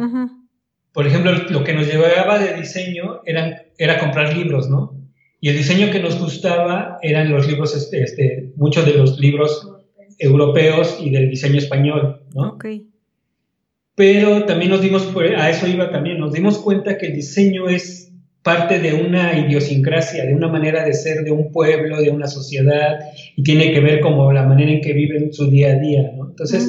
Por 0.93 1.07
ejemplo, 1.07 1.33
lo 1.51 1.65
que 1.65 1.73
nos 1.73 1.87
llevaba 1.87 2.39
de 2.39 2.55
diseño 2.55 3.21
eran, 3.25 3.55
era 3.79 3.99
comprar 3.99 4.37
libros, 4.37 4.69
¿no? 4.69 4.97
Y 5.41 5.49
el 5.49 5.57
diseño 5.57 5.91
que 5.91 6.01
nos 6.01 6.19
gustaba 6.19 6.99
eran 7.03 7.31
los 7.31 7.47
libros, 7.47 7.75
este, 7.75 8.03
este 8.03 8.53
muchos 8.57 8.85
de 8.85 8.95
los 8.95 9.19
libros 9.19 9.67
europeos 10.19 10.99
y 11.01 11.11
del 11.11 11.31
diseño 11.31 11.59
español, 11.59 12.23
¿no? 12.35 12.55
Okay. 12.55 12.87
Pero 13.95 14.45
también 14.45 14.71
nos 14.71 14.83
dimos, 14.83 15.09
a 15.37 15.51
eso 15.51 15.67
iba 15.67 15.91
también, 15.91 16.19
nos 16.19 16.33
dimos 16.33 16.59
cuenta 16.59 16.99
que 16.99 17.07
el 17.07 17.15
diseño 17.15 17.69
es 17.69 18.13
parte 18.43 18.79
de 18.79 18.95
una 18.95 19.39
idiosincrasia, 19.39 20.25
de 20.25 20.35
una 20.35 20.49
manera 20.49 20.85
de 20.85 20.95
ser 20.95 21.25
de 21.25 21.31
un 21.31 21.53
pueblo, 21.53 22.01
de 22.01 22.11
una 22.11 22.27
sociedad, 22.27 22.99
y 23.37 23.43
tiene 23.43 23.73
que 23.73 23.81
ver 23.81 24.01
como 24.01 24.33
la 24.33 24.47
manera 24.47 24.73
en 24.73 24.81
que 24.81 24.93
viven 24.95 25.33
su 25.33 25.51
día 25.51 25.73
a 25.73 25.79
día, 25.79 26.13
¿no? 26.17 26.31
Entonces, 26.31 26.67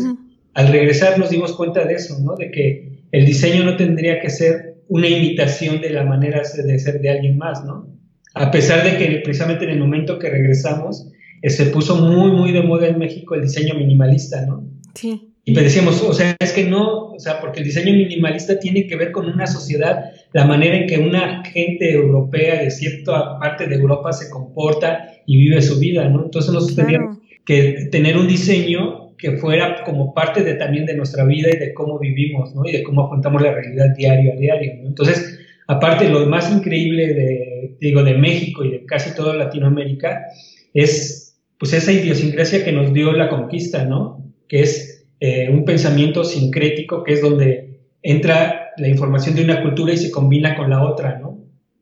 al 0.54 0.68
regresar 0.68 1.18
nos 1.18 1.30
dimos 1.30 1.54
cuenta 1.54 1.86
de 1.86 1.94
eso, 1.94 2.20
¿no? 2.20 2.36
De 2.36 2.52
que 2.52 2.91
el 3.12 3.26
diseño 3.26 3.64
no 3.64 3.76
tendría 3.76 4.20
que 4.20 4.30
ser 4.30 4.76
una 4.88 5.08
imitación 5.08 5.82
de 5.82 5.90
la 5.90 6.04
manera 6.04 6.42
de 6.42 6.80
ser 6.80 7.00
de 7.00 7.10
alguien 7.10 7.38
más, 7.38 7.64
¿no? 7.64 7.88
A 8.34 8.52
pesar 8.52 8.84
de 8.84 8.98
que 8.98 9.22
precisamente 9.24 9.66
en 9.66 9.72
el 9.72 9.80
momento 9.80 10.20
que 10.20 10.30
regresamos, 10.30 11.08
eh, 11.42 11.50
se 11.50 11.66
puso 11.68 11.96
muy, 11.96 12.32
muy 12.32 12.52
de 12.52 12.62
moda 12.62 12.88
en 12.88 13.00
México 13.00 13.36
el 13.36 13.44
diseño 13.44 13.76
minimalista, 13.76 14.46
¿no? 14.46 14.64
Sí. 14.94 15.28
Y 15.44 15.54
pues 15.54 15.66
decíamos, 15.66 16.04
o 16.04 16.14
sea, 16.14 16.36
es 16.40 16.52
que 16.52 16.66
no, 16.66 17.14
o 17.14 17.20
sea, 17.20 17.42
porque 17.42 17.62
el 17.62 17.66
diseño 17.66 17.94
minimalista 17.94 18.60
tiene 18.60 18.86
que 18.86 18.96
ver 18.96 19.12
con 19.12 19.28
una 19.28 19.48
sociedad, 19.48 20.12
la 20.34 20.46
manera 20.46 20.78
en 20.78 20.88
que 20.88 21.00
una 21.00 21.44
gente 21.46 21.92
europea 21.94 22.62
de 22.62 22.70
cierta 22.70 23.40
parte 23.40 23.66
de 23.66 23.76
Europa 23.76 24.14
se 24.14 24.30
comporta 24.30 25.10
y 25.26 25.38
vive 25.38 25.62
su 25.62 25.80
vida, 25.80 26.08
¿no? 26.08 26.26
Entonces 26.26 26.54
nosotros 26.54 26.86
teníamos 26.86 27.18
que 27.44 27.88
tener 27.92 28.18
un 28.18 28.28
diseño 28.28 29.01
que 29.22 29.38
fuera 29.38 29.84
como 29.86 30.14
parte 30.14 30.44
de, 30.44 30.56
también 30.56 30.86
de 30.88 30.96
nuestra 30.96 31.24
vida 31.24 31.50
y 31.54 31.58
de 31.58 31.74
cómo 31.76 32.00
vivimos, 32.00 32.56
¿no? 32.56 32.66
Y 32.66 32.72
de 32.72 32.84
cómo 32.84 33.06
afrontamos 33.06 33.42
la 33.42 33.54
realidad 33.54 33.96
diario 33.96 34.34
a 34.34 34.36
diario, 34.36 34.74
¿no? 34.82 34.88
Entonces, 34.88 35.40
aparte, 35.68 36.10
lo 36.10 36.26
más 36.26 36.52
increíble 36.52 37.14
de, 37.14 37.78
digo, 37.80 38.04
de 38.04 38.16
México 38.16 38.66
y 38.66 38.72
de 38.72 38.86
casi 38.86 39.16
toda 39.16 39.36
Latinoamérica 39.36 40.26
es, 40.74 41.40
pues, 41.60 41.74
esa 41.74 41.92
idiosincrasia 41.92 42.66
que 42.66 42.72
nos 42.72 42.92
dio 42.94 43.12
la 43.14 43.30
conquista, 43.30 43.86
¿no? 43.86 44.26
Que 44.48 44.62
es 44.62 45.06
eh, 45.20 45.50
un 45.52 45.66
pensamiento 45.66 46.24
sincrético 46.24 47.04
que 47.04 47.14
es 47.14 47.22
donde 47.22 47.82
entra 48.02 48.72
la 48.78 48.88
información 48.88 49.36
de 49.36 49.44
una 49.44 49.62
cultura 49.62 49.94
y 49.94 49.98
se 49.98 50.10
combina 50.10 50.58
con 50.58 50.72
la 50.72 50.84
otra, 50.84 51.20
¿no? 51.20 51.41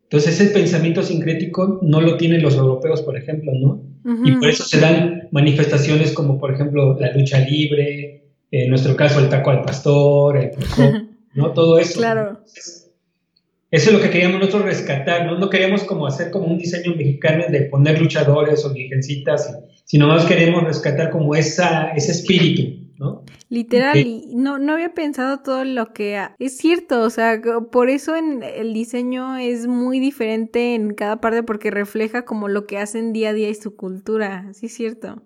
Entonces 0.10 0.42
ese 0.42 0.52
pensamiento 0.52 1.04
sincrético 1.04 1.78
no 1.84 2.02
lo 2.02 2.18
tienen 2.18 2.42
los 2.42 2.56
europeos, 2.56 3.04
por 3.04 3.16
ejemplo, 3.16 3.52
¿no? 3.54 3.84
Y 4.26 4.32
por 4.32 4.50
eso 4.50 4.64
se 4.64 4.80
dan 4.80 5.28
manifestaciones 5.30 6.14
como, 6.14 6.40
por 6.40 6.52
ejemplo, 6.52 6.98
la 7.00 7.14
lucha 7.14 7.40
libre, 7.42 8.24
en 8.50 8.70
nuestro 8.72 8.96
caso 8.96 9.20
el 9.20 9.30
taco 9.30 9.52
al 9.52 9.62
pastor, 9.62 10.38
el 10.38 10.50
¿no? 11.36 11.54
Todo 11.54 11.78
eso. 11.78 12.00
Claro. 12.00 12.40
eso 12.48 12.90
es 13.70 13.94
lo 13.94 14.02
que 14.02 14.10
queríamos 14.10 14.40
nosotros 14.40 14.64
rescatar, 14.64 15.28
¿no? 15.28 15.38
No 15.38 15.48
queríamos 15.48 15.84
como 15.84 16.08
hacer 16.08 16.32
como 16.32 16.48
un 16.48 16.58
diseño 16.58 16.96
mexicano 16.96 17.44
de 17.48 17.62
poner 17.66 18.02
luchadores 18.02 18.66
o 18.66 18.74
virgencitas, 18.74 19.60
sino 19.86 20.08
más 20.08 20.26
queremos 20.26 20.64
rescatar 20.64 21.12
como 21.12 21.36
esa, 21.36 21.92
ese 21.92 22.14
espíritu, 22.14 22.79
Literal, 23.50 23.98
y 23.98 24.36
no, 24.36 24.60
no 24.60 24.74
había 24.74 24.94
pensado 24.94 25.40
todo 25.40 25.64
lo 25.64 25.94
que... 25.94 26.22
Es 26.38 26.58
cierto, 26.58 27.02
o 27.02 27.10
sea, 27.10 27.42
por 27.72 27.90
eso 27.90 28.16
en 28.16 28.44
el 28.44 28.74
diseño 28.74 29.38
es 29.38 29.68
muy 29.68 30.00
diferente 30.00 30.76
en 30.76 30.94
cada 30.94 31.22
parte 31.22 31.44
porque 31.44 31.72
refleja 31.72 32.26
como 32.26 32.48
lo 32.48 32.68
que 32.68 32.78
hacen 32.78 33.14
día 33.14 33.30
a 33.30 33.34
día 33.34 33.50
y 33.50 33.56
su 33.56 33.76
cultura, 33.76 34.48
sí 34.54 34.68
es 34.68 34.74
cierto. 34.74 35.22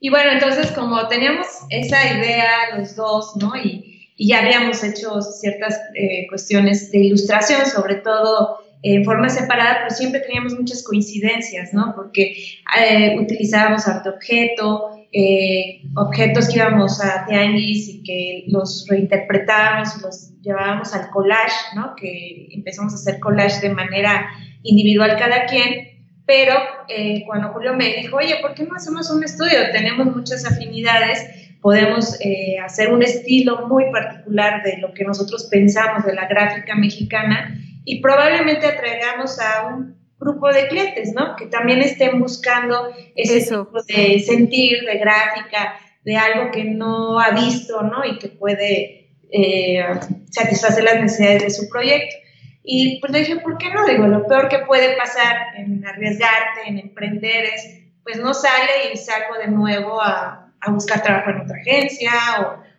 Y 0.00 0.10
bueno, 0.10 0.30
entonces 0.30 0.70
como 0.72 1.08
teníamos 1.08 1.46
esa 1.70 2.16
idea 2.16 2.78
los 2.78 2.94
dos, 2.94 3.36
¿no? 3.36 3.52
Y, 3.56 3.94
ya 4.20 4.40
habíamos 4.40 4.82
hecho 4.82 5.22
ciertas 5.22 5.78
eh, 5.94 6.26
cuestiones 6.28 6.90
de 6.90 6.98
ilustración, 6.98 7.64
sobre 7.66 7.96
todo 7.96 8.58
en 8.82 9.04
forma 9.04 9.28
separada, 9.28 9.78
pero 9.82 9.94
siempre 9.94 10.20
teníamos 10.20 10.54
muchas 10.58 10.82
coincidencias, 10.82 11.72
¿no? 11.72 11.92
Porque 11.94 12.34
eh, 12.80 13.16
utilizábamos 13.16 13.86
arte 13.86 14.08
objeto, 14.08 14.97
eh, 15.12 15.82
objetos 15.96 16.48
que 16.48 16.56
íbamos 16.56 17.02
a 17.02 17.24
tianguis 17.26 17.88
y 17.88 18.02
que 18.02 18.44
los 18.48 18.86
reinterpretábamos 18.88 19.96
y 19.96 20.02
los 20.02 20.40
llevábamos 20.42 20.94
al 20.94 21.08
collage, 21.10 21.54
¿no? 21.74 21.94
Que 21.96 22.48
empezamos 22.50 22.92
a 22.92 22.96
hacer 22.96 23.18
collage 23.20 23.66
de 23.66 23.74
manera 23.74 24.28
individual 24.62 25.16
cada 25.18 25.46
quien, 25.46 26.04
pero 26.26 26.54
eh, 26.88 27.24
cuando 27.26 27.48
Julio 27.48 27.74
me 27.74 27.94
dijo, 27.96 28.16
oye, 28.16 28.36
¿por 28.42 28.54
qué 28.54 28.64
no 28.64 28.76
hacemos 28.76 29.10
un 29.10 29.24
estudio? 29.24 29.70
Tenemos 29.72 30.14
muchas 30.14 30.44
afinidades, 30.44 31.56
podemos 31.62 32.20
eh, 32.20 32.58
hacer 32.62 32.92
un 32.92 33.02
estilo 33.02 33.66
muy 33.66 33.90
particular 33.90 34.62
de 34.62 34.76
lo 34.76 34.92
que 34.92 35.04
nosotros 35.04 35.48
pensamos 35.50 36.04
de 36.04 36.14
la 36.14 36.28
gráfica 36.28 36.74
mexicana 36.74 37.58
y 37.84 38.02
probablemente 38.02 38.66
atraigamos 38.66 39.40
a 39.40 39.66
un 39.68 39.97
grupo 40.18 40.48
de 40.52 40.68
clientes, 40.68 41.12
¿no? 41.14 41.36
Que 41.36 41.46
también 41.46 41.80
estén 41.80 42.20
buscando 42.20 42.90
ese 43.14 43.40
tipo 43.40 43.82
de 43.86 44.20
sentir, 44.20 44.84
de 44.84 44.98
gráfica, 44.98 45.74
de 46.04 46.16
algo 46.16 46.50
que 46.50 46.64
no 46.64 47.18
ha 47.20 47.30
visto, 47.30 47.82
¿no? 47.82 48.04
Y 48.04 48.18
que 48.18 48.28
puede 48.28 49.10
eh, 49.30 49.84
satisfacer 50.30 50.84
las 50.84 51.00
necesidades 51.00 51.42
de 51.42 51.50
su 51.50 51.68
proyecto. 51.68 52.16
Y 52.62 53.00
pues 53.00 53.12
le 53.12 53.20
dije, 53.20 53.36
¿por 53.36 53.56
qué 53.58 53.70
no? 53.72 53.86
Digo, 53.86 54.06
lo 54.06 54.26
peor 54.26 54.48
que 54.48 54.58
puede 54.60 54.96
pasar 54.96 55.36
en 55.56 55.86
arriesgarte, 55.86 56.66
en 56.66 56.78
emprender 56.78 57.44
es, 57.44 57.80
pues 58.02 58.18
no 58.18 58.34
sale 58.34 58.92
y 58.92 58.96
salgo 58.96 59.38
de 59.38 59.48
nuevo 59.48 60.00
a, 60.00 60.52
a 60.60 60.70
buscar 60.70 61.02
trabajo 61.02 61.30
en 61.30 61.40
otra 61.40 61.56
agencia 61.58 62.12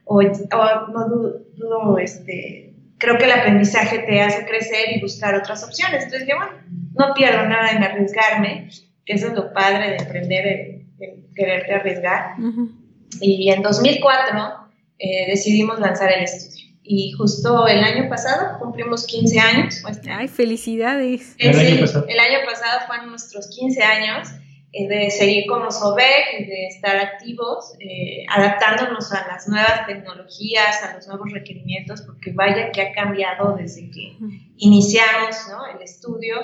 o, 0.06 0.18
o, 0.18 0.22
no 0.22 1.08
dudo, 1.56 1.98
este, 1.98 2.74
creo 2.98 3.18
que 3.18 3.26
el 3.26 3.32
aprendizaje 3.32 4.00
te 4.00 4.22
hace 4.22 4.46
crecer 4.46 4.96
y 4.96 5.02
buscar 5.02 5.36
otras 5.36 5.64
opciones. 5.64 6.04
Entonces, 6.04 6.28
yo, 6.28 6.36
bueno, 6.38 6.52
no 7.00 7.14
pierdo 7.14 7.48
nada 7.48 7.72
en 7.72 7.84
arriesgarme, 7.84 8.70
que 9.06 9.14
eso 9.14 9.28
es 9.28 9.34
lo 9.34 9.54
padre 9.54 9.92
de 9.92 9.96
emprender, 9.98 10.48
el, 10.48 11.26
quererte 11.36 11.74
arriesgar. 11.74 12.36
Y 13.22 13.50
en 13.50 13.64
2004 13.64 14.70
eh, 15.00 15.26
decidimos 15.28 15.80
lanzar 15.80 16.12
el 16.12 16.24
estudio. 16.24 16.60
Y 16.84 17.12
justo 17.14 17.68
el 17.68 17.84
año 17.84 18.10
pasado 18.10 18.60
cumplimos 18.60 19.06
15 19.06 19.40
años. 19.40 19.84
¡Ay, 20.10 20.28
felicidades! 20.28 21.36
El, 21.38 21.58
año 21.58 21.82
pasado. 21.82 22.06
el 22.08 22.20
año 22.20 22.40
pasado 22.46 22.80
fueron 22.88 23.10
nuestros 23.12 23.48
15 23.48 23.84
años 23.84 24.28
eh, 24.74 24.88
de 24.88 25.10
seguir 25.10 25.46
como 25.48 25.72
SOBEC 25.72 26.40
y 26.40 26.46
de 26.46 26.68
estar 26.68 26.96
activos, 26.96 27.74
eh, 27.80 28.26
adaptándonos 28.30 29.12
a 29.14 29.28
las 29.28 29.48
nuevas 29.48 29.88
tecnologías, 29.88 30.84
a 30.84 30.96
los 30.96 31.08
nuevos 31.08 31.32
requerimientos, 31.32 32.02
porque 32.02 32.32
vaya 32.34 32.72
que 32.72 32.82
ha 32.82 32.92
cambiado 32.92 33.56
desde 33.56 33.90
que 33.90 34.18
iniciamos 34.58 35.36
¿no? 35.50 35.66
el 35.76 35.82
estudio 35.82 36.36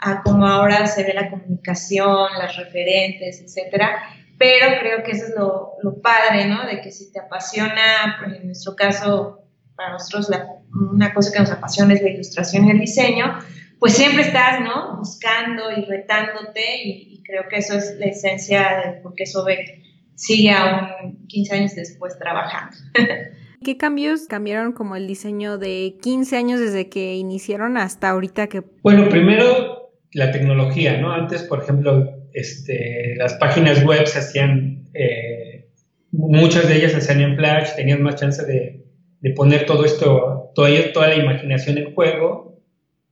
a 0.00 0.22
cómo 0.22 0.46
ahora 0.46 0.86
se 0.86 1.04
ve 1.04 1.12
la 1.14 1.30
comunicación, 1.30 2.28
las 2.38 2.56
referentes, 2.56 3.40
etcétera. 3.40 4.02
Pero 4.38 4.78
creo 4.80 5.02
que 5.02 5.12
eso 5.12 5.26
es 5.26 5.34
lo, 5.36 5.72
lo 5.82 6.00
padre, 6.00 6.46
¿no? 6.46 6.66
De 6.66 6.80
que 6.80 6.90
si 6.90 7.12
te 7.12 7.20
apasiona, 7.20 8.16
pues 8.18 8.40
en 8.40 8.46
nuestro 8.46 8.74
caso, 8.74 9.44
para 9.76 9.92
nosotros 9.92 10.30
la, 10.30 10.46
una 10.72 11.12
cosa 11.12 11.32
que 11.32 11.40
nos 11.40 11.50
apasiona 11.50 11.94
es 11.94 12.02
la 12.02 12.10
ilustración 12.10 12.66
y 12.66 12.70
el 12.70 12.80
diseño, 12.80 13.38
pues 13.78 13.94
siempre 13.94 14.22
estás, 14.22 14.60
¿no? 14.60 14.96
Buscando 14.98 15.70
y 15.76 15.84
retándote 15.84 16.82
y, 16.84 17.22
creo 17.22 17.44
que 17.48 17.58
eso 17.58 17.76
es 17.76 17.94
la 18.00 18.06
esencia 18.06 18.82
de 18.84 18.92
por 19.02 19.14
qué 19.14 19.24
Sobec 19.24 19.80
sigue 20.16 20.50
aún 20.50 21.24
15 21.28 21.54
años 21.54 21.74
después 21.76 22.18
trabajando. 22.18 22.76
¿Qué 23.62 23.76
cambios 23.76 24.26
cambiaron 24.26 24.72
como 24.72 24.96
el 24.96 25.06
diseño 25.06 25.56
de 25.56 25.96
15 26.02 26.36
años 26.36 26.58
desde 26.58 26.88
que 26.88 27.14
iniciaron 27.14 27.76
hasta 27.76 28.08
ahorita 28.08 28.48
que... 28.48 28.64
Bueno, 28.82 29.08
primero 29.08 29.89
la 30.12 30.30
tecnología, 30.32 31.00
¿no? 31.00 31.12
Antes, 31.12 31.42
por 31.42 31.62
ejemplo, 31.62 32.12
este, 32.32 33.14
las 33.16 33.34
páginas 33.34 33.84
web 33.84 34.06
se 34.06 34.18
hacían, 34.18 34.88
eh, 34.94 35.68
muchas 36.12 36.68
de 36.68 36.76
ellas 36.76 36.92
se 36.92 36.98
hacían 36.98 37.20
en 37.20 37.36
Flash, 37.36 37.74
tenían 37.76 38.02
más 38.02 38.16
chance 38.16 38.44
de, 38.44 38.84
de 39.20 39.30
poner 39.30 39.66
todo 39.66 39.84
esto, 39.84 40.50
toda, 40.54 40.70
toda 40.92 41.08
la 41.08 41.16
imaginación 41.16 41.78
en 41.78 41.94
juego 41.94 42.60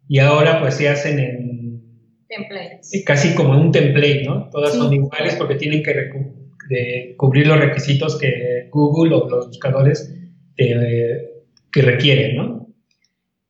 y 0.09 0.19
ahora 0.19 0.61
pues 0.61 0.75
se 0.75 0.89
hacen 0.89 1.19
en 1.19 1.83
templates. 2.29 3.03
Casi 3.05 3.35
como 3.35 3.61
un 3.61 3.73
template, 3.73 4.25
¿no? 4.25 4.49
Todas 4.51 4.75
son 4.75 4.93
iguales 4.93 5.37
porque 5.37 5.57
tienen 5.57 5.83
que 5.83 7.15
cubrir 7.17 7.47
los 7.47 7.59
requisitos 7.59 8.19
que 8.19 8.69
Google 8.71 9.15
o 9.15 9.29
los 9.29 9.49
buscadores 9.49 10.15
que 10.57 11.83
requieren, 11.83 12.37
¿no? 12.37 12.69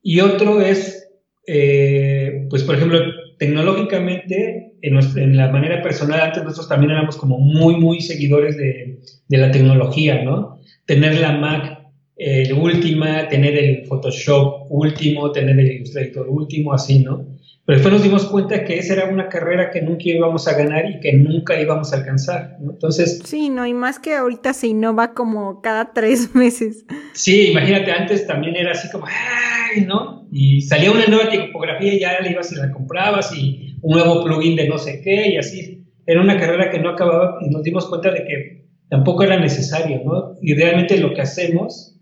Y 0.03 0.21
otro 0.21 0.61
es, 0.61 1.11
eh, 1.47 2.47
pues 2.51 2.63
por 2.63 2.77
ejemplo, 2.77 2.99
tecnológicamente, 3.39 4.73
en, 4.83 5.37
la 5.37 5.51
manera 5.51 5.83
personal, 5.83 6.21
antes 6.21 6.43
nosotros 6.43 6.69
también 6.69 6.93
éramos 6.93 7.17
como 7.17 7.39
muy, 7.39 7.77
muy 7.77 8.01
seguidores 8.01 8.57
de, 8.57 8.99
de 9.29 9.39
la 9.39 9.51
tecnología, 9.51 10.23
¿no? 10.23 10.59
Tener 10.87 11.19
la 11.19 11.33
Mac 11.33 11.79
eh, 12.17 12.53
última, 12.53 13.29
tener 13.29 13.57
el 13.57 13.87
Photoshop 13.87 14.67
último, 14.71 15.31
tener 15.31 15.59
el 15.59 15.73
Illustrator 15.73 16.29
último, 16.29 16.73
así, 16.73 16.99
¿no? 16.99 17.38
Pero 17.69 17.81
después 17.81 17.93
nos 17.93 18.03
dimos 18.03 18.25
cuenta 18.25 18.65
que 18.65 18.79
esa 18.79 18.95
era 18.95 19.11
una 19.11 19.29
carrera 19.29 19.71
que 19.71 19.83
nunca 19.83 20.05
íbamos 20.05 20.49
a 20.49 20.57
ganar 20.57 20.89
y 20.89 21.01
que 21.01 21.13
nunca 21.13 21.61
íbamos 21.61 21.93
a 21.93 21.99
alcanzar, 21.99 22.57
¿no? 22.61 22.71
Entonces... 22.71 23.21
Sí, 23.27 23.51
no, 23.51 23.67
y 23.67 23.75
más 23.75 23.99
que 23.99 24.15
ahorita 24.15 24.55
se 24.55 24.69
innova 24.69 25.13
como 25.13 25.61
cada 25.61 25.93
tres 25.93 26.35
meses. 26.35 26.87
Sí, 27.13 27.51
imagínate, 27.51 27.93
antes 27.93 28.27
también 28.27 28.57
era 28.57 28.73
así 28.73 28.91
como, 28.91 29.05
¡ay! 29.05 29.85
¿no? 29.85 30.27
Y 30.33 30.63
salía 30.63 30.91
una 30.91 31.05
nueva 31.09 31.29
tipografía 31.29 31.93
y 31.93 32.01
ya 32.01 32.19
la 32.23 32.31
ibas 32.31 32.51
y 32.53 32.55
la 32.55 32.73
comprabas 32.73 33.37
y 33.37 33.77
un 33.83 33.99
nuevo 33.99 34.25
plugin 34.25 34.57
de 34.57 34.67
no 34.67 34.79
sé 34.79 35.03
qué 35.05 35.33
y 35.33 35.37
así. 35.37 35.85
Era 36.07 36.23
una 36.23 36.39
carrera 36.39 36.71
que 36.71 36.79
no 36.79 36.89
acababa 36.89 37.37
y 37.43 37.51
nos 37.51 37.63
dimos 37.65 37.87
cuenta 37.87 38.11
de 38.11 38.25
que 38.25 38.67
tampoco 38.89 39.25
era 39.25 39.39
necesario, 39.39 40.01
¿no? 40.07 40.37
Y 40.41 40.55
realmente 40.55 40.97
lo 40.97 41.13
que 41.13 41.21
hacemos 41.21 42.01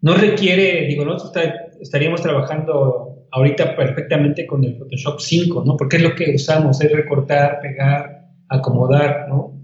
no 0.00 0.14
requiere, 0.14 0.86
digo, 0.86 1.04
nosotros 1.04 1.44
estaríamos 1.78 2.22
trabajando 2.22 3.17
ahorita 3.30 3.76
perfectamente 3.76 4.46
con 4.46 4.64
el 4.64 4.76
Photoshop 4.76 5.20
5, 5.20 5.64
¿no? 5.64 5.76
Porque 5.76 5.96
es 5.96 6.02
lo 6.02 6.14
que 6.14 6.34
usamos, 6.34 6.80
es 6.80 6.92
recortar, 6.92 7.60
pegar, 7.60 8.28
acomodar, 8.48 9.26
¿no? 9.28 9.54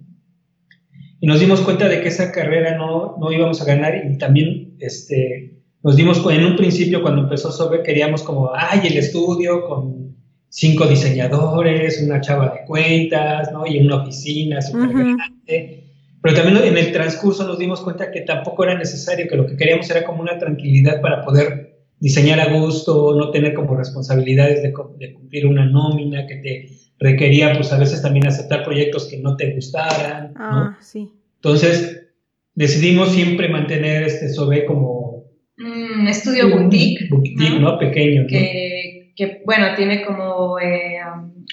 Y 1.20 1.26
nos 1.26 1.40
dimos 1.40 1.60
cuenta 1.62 1.88
de 1.88 2.02
que 2.02 2.08
esa 2.08 2.30
carrera 2.32 2.76
no, 2.76 3.16
no 3.18 3.32
íbamos 3.32 3.60
a 3.62 3.64
ganar 3.64 3.94
y 4.04 4.18
también 4.18 4.76
este, 4.78 5.62
nos 5.82 5.96
dimos 5.96 6.22
en 6.30 6.44
un 6.44 6.56
principio 6.56 7.02
cuando 7.02 7.22
empezó 7.22 7.50
Sobe 7.50 7.82
queríamos 7.82 8.22
como, 8.22 8.50
ay, 8.54 8.80
el 8.84 8.98
estudio 8.98 9.64
con 9.66 10.16
cinco 10.48 10.86
diseñadores, 10.86 12.00
una 12.02 12.20
chava 12.20 12.54
de 12.54 12.64
cuentas, 12.66 13.50
¿no? 13.52 13.66
Y 13.66 13.78
una 13.78 14.02
oficina 14.02 14.62
súper 14.62 14.90
grande. 14.90 15.84
Pero 16.22 16.36
también 16.36 16.56
en 16.64 16.78
el 16.78 16.92
transcurso 16.92 17.46
nos 17.46 17.58
dimos 17.58 17.80
cuenta 17.80 18.10
que 18.10 18.22
tampoco 18.22 18.64
era 18.64 18.78
necesario, 18.78 19.26
que 19.28 19.36
lo 19.36 19.46
que 19.46 19.56
queríamos 19.56 19.90
era 19.90 20.04
como 20.04 20.22
una 20.22 20.38
tranquilidad 20.38 21.00
para 21.00 21.22
poder 21.22 21.63
diseñar 22.00 22.40
a 22.40 22.52
gusto, 22.52 23.14
no 23.16 23.30
tener 23.30 23.54
como 23.54 23.76
responsabilidades 23.76 24.62
de, 24.62 24.72
cumplir 24.72 25.46
una 25.46 25.66
nómina 25.66 26.26
que 26.26 26.36
te 26.36 26.68
requería, 26.98 27.52
pues 27.54 27.72
a 27.72 27.78
veces 27.78 28.02
también 28.02 28.26
aceptar 28.26 28.64
proyectos 28.64 29.06
que 29.06 29.18
no 29.18 29.36
te 29.36 29.54
gustaran. 29.54 30.32
Ah, 30.36 30.76
sí. 30.80 31.10
Entonces, 31.36 32.08
decidimos 32.54 33.12
siempre 33.12 33.48
mantener 33.48 34.04
este 34.04 34.28
SOBE 34.28 34.64
como... 34.66 35.24
Un 35.58 36.08
estudio 36.08 36.50
boutique. 36.50 37.08
Boutique, 37.08 37.60
¿no? 37.60 37.78
Pequeño. 37.78 38.26
Que, 38.28 39.12
que, 39.16 39.42
bueno, 39.44 39.74
tiene 39.76 40.04
como 40.04 40.58
eh, 40.58 40.98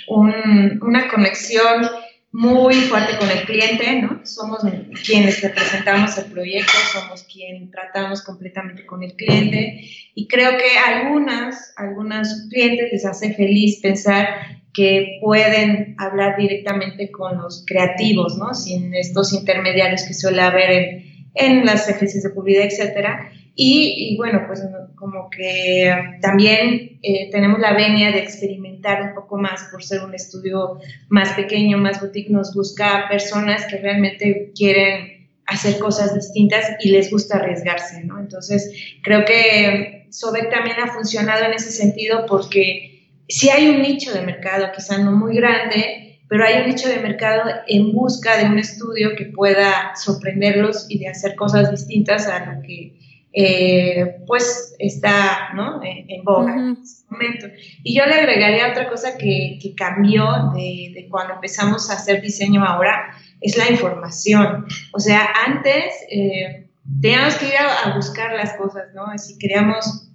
una 0.08 1.08
conexión 1.08 1.88
muy 2.34 2.74
fuerte 2.76 3.18
con 3.18 3.30
el 3.30 3.44
cliente, 3.44 4.02
¿no? 4.02 4.26
Somos 4.26 4.60
quienes 5.06 5.42
representamos 5.42 6.18
el 6.18 6.32
proyecto, 6.32 6.72
somos 6.94 7.24
quienes 7.24 7.70
tratamos 7.72 8.22
completamente 8.22 8.86
con 8.86 9.04
el 9.04 9.14
cliente 9.16 9.82
y 10.16 10.28
creo 10.28 10.52
que 10.52 10.78
algunas, 10.78 11.74
algunos 11.76 12.48
clientes 12.50 12.90
les 12.92 13.06
hace 13.06 13.34
feliz 13.34 13.80
pensar 13.82 14.28
que 14.74 15.18
pueden 15.22 15.96
hablar 15.98 16.38
directamente 16.38 17.12
con 17.12 17.38
los 17.38 17.66
creativos, 17.68 18.38
¿no? 18.38 18.54
Sin 18.54 18.94
estos 18.94 19.34
intermediarios 19.34 20.04
que 20.04 20.14
suele 20.14 20.42
haber 20.42 20.72
en, 20.72 21.32
en 21.36 21.66
las 21.66 21.90
agencias 21.90 22.24
de 22.24 22.30
publicidad, 22.30 22.66
etcétera. 22.66 23.32
Y, 23.56 24.16
bueno, 24.18 24.44
pues 24.48 24.64
como 25.02 25.32
que 25.32 25.92
también 26.22 27.00
eh, 27.02 27.32
tenemos 27.32 27.60
la 27.60 27.74
venia 27.74 28.12
de 28.12 28.20
experimentar 28.20 29.02
un 29.02 29.16
poco 29.16 29.36
más 29.36 29.64
por 29.72 29.84
ser 29.84 30.04
un 30.04 30.14
estudio 30.14 30.78
más 31.10 31.34
pequeño, 31.34 31.80
más 31.80 32.00
boutique, 32.00 32.30
nos 32.30 32.54
busca 32.54 33.08
personas 33.10 33.66
que 33.66 33.78
realmente 33.78 34.52
quieren 34.56 35.28
hacer 35.48 35.80
cosas 35.80 36.14
distintas 36.14 36.74
y 36.82 36.92
les 36.92 37.10
gusta 37.10 37.38
arriesgarse, 37.38 38.04
¿no? 38.04 38.20
Entonces, 38.20 38.72
creo 39.02 39.26
que 39.26 40.06
Sobek 40.12 40.52
también 40.52 40.78
ha 40.80 40.94
funcionado 40.94 41.46
en 41.46 41.54
ese 41.54 41.72
sentido 41.72 42.28
porque 42.28 43.08
si 43.28 43.50
hay 43.50 43.70
un 43.70 43.82
nicho 43.82 44.14
de 44.14 44.22
mercado, 44.22 44.68
quizá 44.76 45.00
no 45.00 45.14
muy 45.14 45.36
grande, 45.36 46.20
pero 46.30 46.46
hay 46.46 46.62
un 46.62 46.70
nicho 46.70 46.88
de 46.88 47.00
mercado 47.00 47.50
en 47.66 47.92
busca 47.92 48.38
de 48.38 48.46
un 48.46 48.60
estudio 48.60 49.16
que 49.18 49.26
pueda 49.26 49.96
sorprenderlos 49.96 50.86
y 50.90 51.00
de 51.00 51.08
hacer 51.08 51.34
cosas 51.36 51.72
distintas 51.72 52.28
a 52.28 52.46
lo 52.46 52.62
que 52.62 53.01
eh, 53.34 54.18
pues 54.28 54.76
está 54.78 55.50
¿no? 55.54 55.82
en, 55.84 56.24
boga 56.24 56.54
en 56.54 56.78
este 56.82 57.06
momento. 57.10 57.48
Y 57.84 57.98
yo 57.98 58.06
le 58.06 58.16
agregaría 58.16 58.72
otra 58.72 58.90
cosa 58.90 59.18
que, 59.18 59.58
que 59.62 59.74
cambió 59.76 60.26
de, 60.54 60.92
de, 60.94 61.08
cuando 61.10 61.36
empezamos 61.36 61.90
a 61.90 61.94
hacer 61.94 62.22
diseño 62.22 62.64
ahora, 62.64 63.16
es 63.42 63.58
la 63.58 63.70
información. 63.70 64.66
O 64.94 65.00
sea, 65.00 65.30
antes 65.48 65.94
eh, 66.10 66.70
teníamos 67.02 67.36
que 67.36 67.48
ir 67.48 67.54
a, 67.58 67.96
buscar 67.96 68.34
las 68.34 68.54
cosas, 68.54 68.94
¿no? 68.94 69.18
Si 69.18 69.38
queríamos 69.38 70.10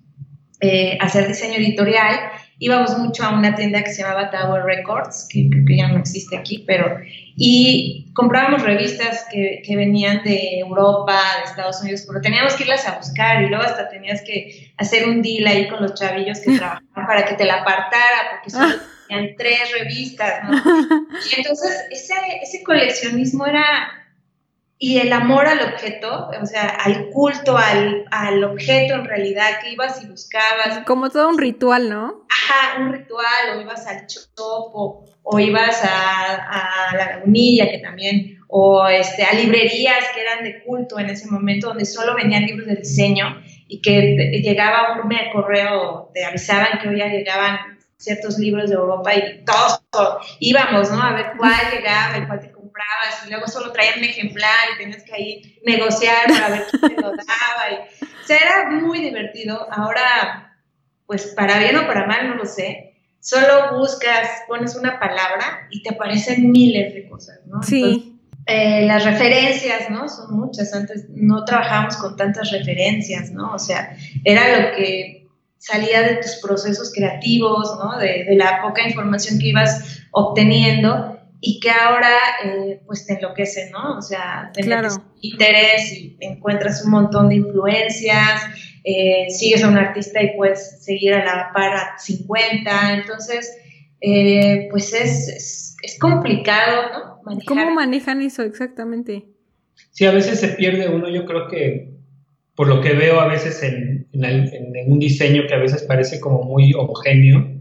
eh, 0.60 0.96
hacer 1.00 1.28
diseño 1.28 1.56
editorial, 1.56 2.18
íbamos 2.58 2.96
mucho 2.98 3.24
a 3.24 3.30
una 3.30 3.54
tienda 3.54 3.82
que 3.82 3.92
se 3.92 4.02
llamaba 4.02 4.30
Tower 4.30 4.64
Records, 4.64 5.26
que 5.30 5.48
creo 5.50 5.64
que 5.66 5.76
ya 5.76 5.88
no 5.88 5.98
existe 5.98 6.36
aquí, 6.36 6.64
pero, 6.66 6.98
y 7.36 8.10
comprábamos 8.14 8.62
revistas 8.62 9.26
que, 9.30 9.62
que, 9.64 9.76
venían 9.76 10.22
de 10.22 10.60
Europa, 10.60 11.20
de 11.38 11.50
Estados 11.50 11.82
Unidos, 11.82 12.04
pero 12.06 12.20
teníamos 12.20 12.54
que 12.54 12.64
irlas 12.64 12.86
a 12.88 12.96
buscar 12.96 13.42
y 13.42 13.48
luego 13.48 13.64
hasta 13.64 13.88
tenías 13.88 14.22
que 14.22 14.72
hacer 14.78 15.08
un 15.08 15.20
deal 15.20 15.46
ahí 15.46 15.68
con 15.68 15.82
los 15.82 15.94
chavillos 15.94 16.40
que 16.40 16.52
trabajaban 16.58 17.06
para 17.06 17.26
que 17.26 17.34
te 17.34 17.44
la 17.44 17.56
apartara, 17.56 18.30
porque 18.32 18.50
solo 18.50 18.74
tenían 19.08 19.36
tres 19.36 19.72
revistas, 19.78 20.44
¿no? 20.44 20.56
Y 20.56 21.36
entonces 21.36 21.86
ese, 21.90 22.14
ese 22.42 22.62
coleccionismo 22.62 23.46
era 23.46 23.64
y 24.78 24.98
el 24.98 25.12
amor 25.12 25.46
al 25.46 25.72
objeto, 25.72 26.28
o 26.40 26.46
sea, 26.46 26.68
al 26.68 27.08
culto, 27.08 27.56
al, 27.56 28.04
al, 28.10 28.44
objeto 28.44 28.94
en 28.94 29.06
realidad, 29.06 29.60
que 29.62 29.70
ibas 29.70 30.02
y 30.04 30.06
buscabas. 30.06 30.84
Como 30.86 31.08
todo 31.08 31.30
un 31.30 31.38
ritual, 31.38 31.88
¿no? 31.88 32.26
Ajá, 32.28 32.82
un 32.82 32.92
ritual, 32.92 33.56
o 33.56 33.60
ibas 33.60 33.86
al 33.86 34.06
chopo, 34.06 35.06
o 35.22 35.38
ibas 35.38 35.82
a, 35.82 36.90
a 36.90 36.96
la 36.96 37.06
lagunilla, 37.16 37.70
que 37.70 37.78
también, 37.78 38.38
o 38.48 38.86
este, 38.86 39.24
a 39.24 39.32
librerías 39.32 40.04
que 40.14 40.20
eran 40.20 40.44
de 40.44 40.62
culto 40.62 40.98
en 40.98 41.08
ese 41.08 41.30
momento, 41.30 41.68
donde 41.68 41.86
solo 41.86 42.14
venían 42.14 42.44
libros 42.44 42.66
de 42.66 42.76
diseño 42.76 43.42
y 43.68 43.80
que 43.80 44.40
llegaba 44.42 45.00
un 45.02 45.10
correo, 45.32 46.10
te 46.12 46.24
avisaban 46.24 46.78
que 46.80 46.88
hoy 46.88 46.98
ya 46.98 47.08
llegaban 47.08 47.58
ciertos 47.96 48.38
libros 48.38 48.68
de 48.70 48.76
Europa 48.76 49.14
y 49.14 49.44
todos, 49.44 50.36
íbamos, 50.38 50.90
¿no? 50.92 51.02
A 51.02 51.14
ver 51.14 51.32
cuál 51.36 51.54
llegaba 51.72 52.18
y 52.18 52.26
cuál 52.26 52.40
te 52.40 52.52
comprabas 52.66 53.26
y 53.26 53.30
luego 53.30 53.46
solo 53.46 53.72
traían 53.72 53.98
un 53.98 54.04
ejemplar 54.04 54.68
y 54.74 54.78
tenías 54.78 55.02
que 55.02 55.14
ahí 55.14 55.60
negociar 55.64 56.26
para 56.28 56.48
ver 56.48 56.66
quién 56.70 56.96
te 56.96 57.02
lo 57.02 57.10
daba. 57.10 57.70
Y, 57.70 57.74
o 58.02 58.26
sea, 58.26 58.36
era 58.36 58.70
muy 58.70 59.00
divertido. 59.00 59.66
Ahora, 59.70 60.58
pues 61.06 61.28
para 61.36 61.58
bien 61.58 61.76
o 61.76 61.86
para 61.86 62.06
mal, 62.06 62.28
no 62.28 62.34
lo 62.34 62.44
sé. 62.44 62.94
Solo 63.20 63.78
buscas, 63.78 64.28
pones 64.46 64.76
una 64.76 65.00
palabra 65.00 65.66
y 65.70 65.82
te 65.82 65.94
aparecen 65.94 66.50
miles 66.50 66.94
de 66.94 67.08
cosas, 67.08 67.40
¿no? 67.46 67.62
Sí. 67.62 68.12
Eh, 68.46 68.86
las 68.86 69.04
referencias, 69.04 69.90
¿no? 69.90 70.08
Son 70.08 70.36
muchas. 70.36 70.72
Antes 70.72 71.06
no 71.10 71.44
trabajábamos 71.44 71.96
con 71.96 72.16
tantas 72.16 72.52
referencias, 72.52 73.32
¿no? 73.32 73.54
O 73.54 73.58
sea, 73.58 73.96
era 74.24 74.60
lo 74.60 74.76
que 74.76 75.26
salía 75.58 76.02
de 76.02 76.16
tus 76.16 76.36
procesos 76.36 76.92
creativos, 76.94 77.76
¿no? 77.82 77.98
De, 77.98 78.26
la 78.36 78.62
poca 78.62 78.86
información 78.86 79.38
que 79.38 79.48
ibas 79.48 80.02
obteniendo 80.12 81.18
y 81.46 81.60
que 81.60 81.70
ahora, 81.70 82.10
eh, 82.44 82.80
pues, 82.86 83.06
te 83.06 83.14
enloquece, 83.14 83.70
¿no? 83.70 83.98
O 83.98 84.02
sea, 84.02 84.50
te 84.52 84.62
claro. 84.62 84.88
interés 85.20 85.92
y 85.92 86.16
encuentras 86.20 86.84
un 86.84 86.90
montón 86.90 87.28
de 87.28 87.36
influencias, 87.36 88.42
eh, 88.82 89.26
sigues 89.30 89.62
a 89.62 89.68
un 89.68 89.76
artista 89.76 90.20
y 90.22 90.36
puedes 90.36 90.82
seguir 90.84 91.14
a 91.14 91.24
la 91.24 91.50
par 91.54 91.72
a 91.74 91.98
50, 91.98 92.94
entonces, 92.94 93.56
pues 94.70 94.92
es, 94.92 95.76
es 95.82 95.98
complicado, 96.00 97.20
¿no? 97.24 97.40
¿Cómo 97.46 97.70
manejan 97.70 98.22
eso 98.22 98.42
exactamente? 98.42 99.26
Sí, 99.92 100.04
a 100.04 100.12
veces 100.12 100.40
se 100.40 100.48
pierde 100.48 100.88
uno, 100.88 101.08
yo 101.08 101.24
creo 101.26 101.48
que 101.48 101.96
por 102.56 102.68
lo 102.68 102.80
que 102.80 102.94
veo 102.94 103.20
a 103.20 103.28
veces 103.28 103.62
en, 103.62 104.08
un 104.88 104.98
diseño 104.98 105.42
que 105.46 105.54
a 105.54 105.58
veces 105.58 105.84
parece 105.84 106.18
como 106.20 106.42
muy 106.42 106.72
homogéneo, 106.74 107.54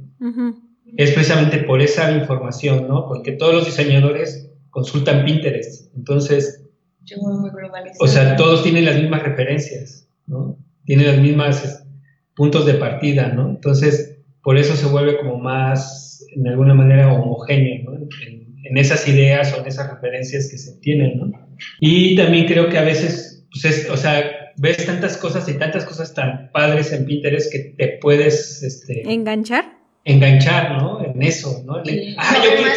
es 0.97 1.11
precisamente 1.11 1.59
por 1.59 1.81
esa 1.81 2.11
información, 2.11 2.87
¿no? 2.87 3.05
Porque 3.07 3.33
todos 3.33 3.53
los 3.53 3.65
diseñadores 3.65 4.51
consultan 4.69 5.25
Pinterest, 5.25 5.95
entonces... 5.95 6.63
Yo 7.03 7.17
muy 7.17 7.51
o 7.99 8.07
sea, 8.07 8.35
todos 8.35 8.63
tienen 8.63 8.85
las 8.85 8.99
mismas 8.99 9.21
referencias, 9.23 10.09
¿no? 10.25 10.57
Tienen 10.85 11.07
las 11.07 11.17
mismas 11.19 11.85
puntos 12.35 12.65
de 12.65 12.73
partida, 12.73 13.27
¿no? 13.29 13.49
Entonces, 13.49 14.19
por 14.41 14.57
eso 14.57 14.75
se 14.75 14.87
vuelve 14.87 15.17
como 15.17 15.37
más, 15.37 16.25
en 16.35 16.47
alguna 16.47 16.73
manera, 16.73 17.13
homogéneo, 17.13 17.91
¿no? 17.91 18.07
en 18.65 18.77
esas 18.77 19.07
ideas 19.07 19.53
o 19.53 19.61
en 19.61 19.67
esas 19.67 19.91
referencias 19.91 20.49
que 20.49 20.57
se 20.57 20.79
tienen, 20.79 21.17
¿no? 21.17 21.31
Y 21.79 22.15
también 22.15 22.47
creo 22.47 22.67
que 22.69 22.77
a 22.77 22.83
veces, 22.83 23.45
pues 23.51 23.65
es, 23.65 23.89
o 23.89 23.97
sea, 23.97 24.23
ves 24.57 24.85
tantas 24.85 25.17
cosas 25.17 25.47
y 25.47 25.53
tantas 25.53 25.85
cosas 25.85 26.13
tan 26.13 26.49
padres 26.51 26.91
en 26.91 27.05
Pinterest 27.05 27.51
que 27.51 27.75
te 27.77 27.99
puedes, 28.01 28.63
este... 28.63 29.03
¿Enganchar? 29.09 29.65
Enganchar, 30.05 30.81
¿no? 30.81 31.03
En 31.03 31.21
eso, 31.21 31.63
¿no? 31.65 31.75
ah, 31.75 31.83
yo, 31.83 32.51
quiero, 32.55 32.71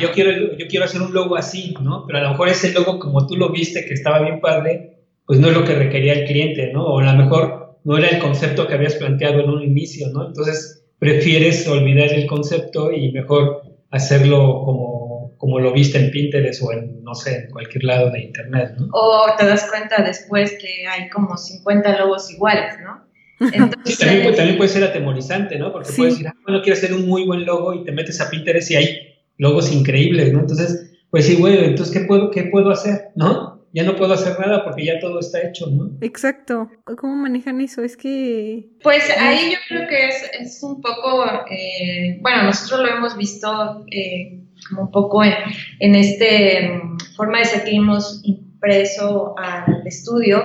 yo, 0.00 0.12
quiero, 0.12 0.56
yo 0.56 0.66
quiero 0.66 0.84
hacer 0.84 1.02
un 1.02 1.12
logo 1.12 1.36
así, 1.36 1.74
¿no? 1.80 2.04
Pero 2.06 2.18
a 2.18 2.22
lo 2.22 2.30
mejor 2.30 2.48
ese 2.48 2.72
logo, 2.72 2.98
como 2.98 3.26
tú 3.26 3.36
lo 3.36 3.52
viste, 3.52 3.84
que 3.84 3.94
estaba 3.94 4.20
bien 4.20 4.40
padre, 4.40 4.98
pues 5.26 5.38
no 5.38 5.48
es 5.48 5.54
lo 5.54 5.64
que 5.64 5.74
requería 5.74 6.14
el 6.14 6.24
cliente, 6.24 6.72
¿no? 6.72 6.84
O 6.86 6.98
a 6.98 7.12
lo 7.12 7.22
mejor 7.22 7.78
no 7.84 7.98
era 7.98 8.08
el 8.08 8.18
concepto 8.18 8.66
que 8.66 8.74
habías 8.74 8.96
planteado 8.96 9.40
en 9.40 9.50
un 9.50 9.62
inicio, 9.62 10.08
¿no? 10.08 10.26
Entonces 10.26 10.84
prefieres 10.98 11.68
olvidar 11.68 12.12
el 12.12 12.26
concepto 12.26 12.90
y 12.90 13.12
mejor 13.12 13.62
hacerlo 13.90 14.62
como 14.64 15.02
como 15.42 15.58
lo 15.58 15.72
viste 15.72 15.98
en 15.98 16.12
Pinterest 16.12 16.62
o 16.62 16.70
en, 16.70 17.02
no 17.02 17.16
sé, 17.16 17.34
en 17.34 17.50
cualquier 17.50 17.82
lado 17.82 18.10
de 18.12 18.20
internet, 18.20 18.74
¿no? 18.78 18.86
O 18.92 19.26
te 19.36 19.44
das 19.44 19.68
cuenta 19.68 20.00
después 20.00 20.52
que 20.52 20.86
hay 20.86 21.10
como 21.10 21.36
50 21.36 21.98
logos 21.98 22.30
iguales, 22.30 22.76
¿no? 22.80 23.04
Entonces, 23.52 23.98
también, 23.98 24.56
puede 24.56 24.68
ser 24.68 24.84
atemorizante, 24.84 25.58
¿no? 25.58 25.72
Porque 25.72 25.92
puedes 25.96 26.14
decir, 26.14 26.28
ah, 26.28 26.36
bueno, 26.44 26.62
quiero 26.62 26.78
hacer 26.78 26.92
un 26.92 27.08
muy 27.08 27.24
buen 27.24 27.44
logo 27.44 27.74
y 27.74 27.84
te 27.84 27.92
metes 27.92 28.20
a 28.20 28.30
Pinterest 28.30 28.70
y 28.70 28.76
hay 28.76 28.98
logos 29.38 29.72
increíbles, 29.72 30.32
¿no? 30.32 30.40
Entonces, 30.40 30.92
pues 31.10 31.26
sí, 31.26 31.36
bueno, 31.36 31.60
entonces, 31.60 31.96
¿qué 31.96 32.06
puedo, 32.06 32.30
qué 32.30 32.44
puedo 32.44 32.70
hacer, 32.70 33.10
no? 33.16 33.66
Ya 33.74 33.84
no 33.84 33.96
puedo 33.96 34.12
hacer 34.12 34.38
nada 34.38 34.64
porque 34.64 34.84
ya 34.84 35.00
todo 35.00 35.18
está 35.18 35.40
hecho, 35.40 35.66
¿no? 35.66 35.90
Exacto. 36.02 36.70
¿Cómo 36.98 37.16
manejan 37.16 37.60
eso? 37.60 37.82
Es 37.82 37.96
que... 37.96 38.68
Pues 38.82 39.02
ahí 39.18 39.52
yo 39.52 39.58
creo 39.68 39.88
que 39.88 40.08
es, 40.08 40.30
es 40.40 40.62
un 40.62 40.80
poco, 40.82 41.24
eh, 41.50 42.18
bueno, 42.20 42.44
nosotros 42.44 42.80
lo 42.80 42.96
hemos 42.96 43.16
visto 43.16 43.84
eh, 43.90 44.42
como 44.68 44.82
un 44.82 44.90
poco 44.90 45.24
en, 45.24 45.32
en 45.80 45.94
este 45.94 46.68
mm, 46.68 46.98
forma 47.16 47.38
de 47.38 47.44
ser 47.46 47.64
que 47.64 47.76
hemos 47.76 48.20
impreso 48.24 49.34
al 49.38 49.86
estudio, 49.86 50.42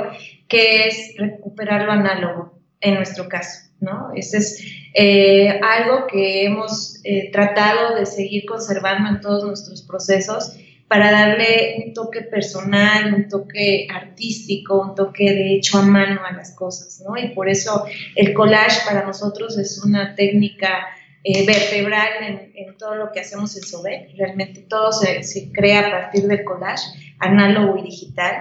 que 0.48 0.88
es 0.88 1.14
recuperar 1.18 1.86
lo 1.86 1.92
análogo 1.92 2.57
en 2.82 2.96
nuestro 2.96 3.28
caso, 3.28 3.70
¿no? 3.80 4.12
Ese 4.16 4.38
es 4.38 4.64
eh, 4.94 5.60
algo 5.62 6.08
que 6.08 6.46
hemos 6.46 7.00
eh, 7.04 7.32
tratado 7.32 7.96
de 7.96 8.06
seguir 8.06 8.46
conservando 8.46 9.10
en 9.10 9.22
todos 9.22 9.44
nuestros 9.44 9.82
procesos 9.82 10.56
para 10.88 11.12
darle 11.12 11.84
un 11.86 11.94
toque 11.94 12.22
personal, 12.22 13.14
un 13.14 13.28
toque 13.28 13.88
artístico, 13.94 14.82
un 14.82 14.96
toque 14.96 15.34
de 15.34 15.56
hecho 15.56 15.80
a 15.80 15.82
mano 15.82 16.22
a 16.26 16.32
las 16.32 16.56
cosas, 16.56 17.04
¿no? 17.06 17.18
Y 17.18 17.30
por 17.30 17.50
eso 17.50 17.86
el 18.16 18.34
collage 18.34 18.86
para 18.86 19.06
nosotros 19.06 19.58
es 19.58 19.84
una 19.84 20.16
técnica 20.16 20.88
eh, 21.24 21.46
vertebral 21.46 22.08
en, 22.56 22.78
todo 22.78 22.96
lo 22.96 23.12
que 23.12 23.20
hacemos 23.20 23.58
en 23.58 23.64
Sobek. 23.64 24.16
Realmente 24.16 24.62
todo 24.62 24.92
se, 24.94 25.52
crea 25.52 25.88
a 25.88 25.92
partir 25.92 26.28
del 26.28 26.46
collage, 26.46 26.84
análogo 27.20 27.78
y 27.78 27.82
digital, 27.82 28.36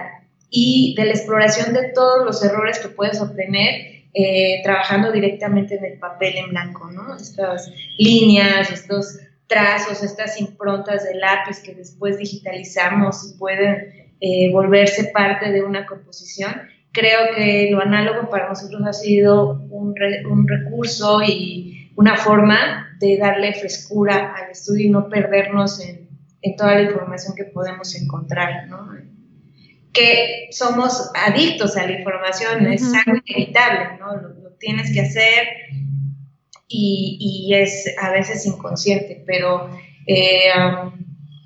y 0.49 0.95
de 0.95 1.05
la 1.05 1.11
exploración 1.11 1.73
de 1.73 1.91
todos 1.93 2.25
los 2.25 2.41
errores 2.45 2.79
que 2.79 2.87
puedes 2.87 3.19
obtener 3.19 3.96
eh, 4.19 4.61
trabajando 4.63 5.11
directamente 5.11 5.75
en 5.75 5.85
el 5.85 5.99
papel 5.99 6.37
en 6.37 6.49
blanco, 6.49 6.89
¿no? 6.89 7.15
Estas 7.15 7.71
líneas, 7.99 8.71
estos 8.71 9.19
trazos, 9.45 10.01
estas 10.01 10.41
improntas 10.41 11.03
de 11.03 11.13
lápiz 11.13 11.59
que 11.61 11.75
después 11.75 12.17
digitalizamos 12.17 13.29
y 13.29 13.37
pueden 13.37 14.15
eh, 14.19 14.51
volverse 14.51 15.11
parte 15.13 15.51
de 15.51 15.61
una 15.61 15.85
composición. 15.85 16.51
Creo 16.91 17.35
que 17.35 17.69
lo 17.71 17.79
análogo 17.79 18.27
para 18.31 18.49
nosotros 18.49 18.81
ha 18.87 18.93
sido 18.93 19.67
un, 19.69 19.93
recurso 20.47 21.21
y 21.21 21.91
una 21.95 22.17
forma 22.17 22.97
de 22.99 23.19
darle 23.19 23.53
frescura 23.53 24.33
al 24.33 24.49
estudio 24.49 24.87
y 24.87 24.89
no 24.89 25.09
perdernos 25.09 25.79
en, 25.79 26.07
toda 26.57 26.73
la 26.73 26.81
información 26.81 27.35
que 27.35 27.43
podemos 27.43 27.93
encontrar, 27.93 28.67
¿no? 28.67 28.97
Que 29.93 30.47
somos 30.51 31.11
adictos 31.15 31.75
a 31.77 31.85
la 31.85 31.99
información, 31.99 32.67
es 32.67 32.83
algo 32.93 33.19
inevitable, 33.25 33.97
¿no? 33.99 34.15
Lo, 34.15 34.47
tienes 34.59 34.91
que 34.91 35.01
hacer 35.01 35.47
y, 36.67 37.51
es 37.53 37.93
a 38.01 38.09
veces 38.09 38.45
inconsciente, 38.47 39.23
pero 39.27 39.69
eh, 40.07 40.49
um, 40.57 40.91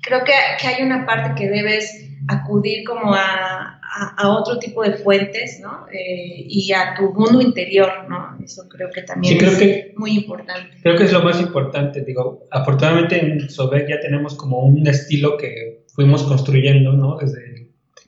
creo 0.00 0.24
que, 0.24 0.32
que 0.58 0.66
hay 0.66 0.82
una 0.82 1.04
parte 1.04 1.34
que 1.38 1.50
debes 1.50 2.10
acudir 2.28 2.84
como 2.84 3.14
a, 3.14 3.80
a, 4.16 4.28
otro 4.28 4.58
tipo 4.58 4.82
de 4.82 4.94
fuentes, 4.94 5.60
¿no? 5.60 5.86
Eh, 5.92 6.44
y 6.48 6.72
a 6.72 6.94
tu 6.96 7.12
mundo 7.12 7.40
interior, 7.40 8.08
¿no? 8.08 8.38
Eso 8.42 8.68
creo 8.68 8.90
que 8.90 9.02
también 9.02 9.42
es 9.44 9.96
muy 9.96 10.12
importante. 10.12 10.76
Creo 10.82 10.96
que 10.96 11.04
es 11.04 11.12
lo 11.12 11.22
más 11.22 11.40
importante, 11.40 12.02
digo, 12.02 12.46
afortunadamente 12.50 13.20
en 13.20 13.50
Sobek 13.50 13.88
ya 13.88 14.00
tenemos 14.00 14.34
como 14.34 14.60
un 14.60 14.86
estilo 14.86 15.36
que 15.36 15.84
fuimos 15.94 16.22
construyendo, 16.22 16.92
¿no? 16.92 17.18
Desde 17.18 17.51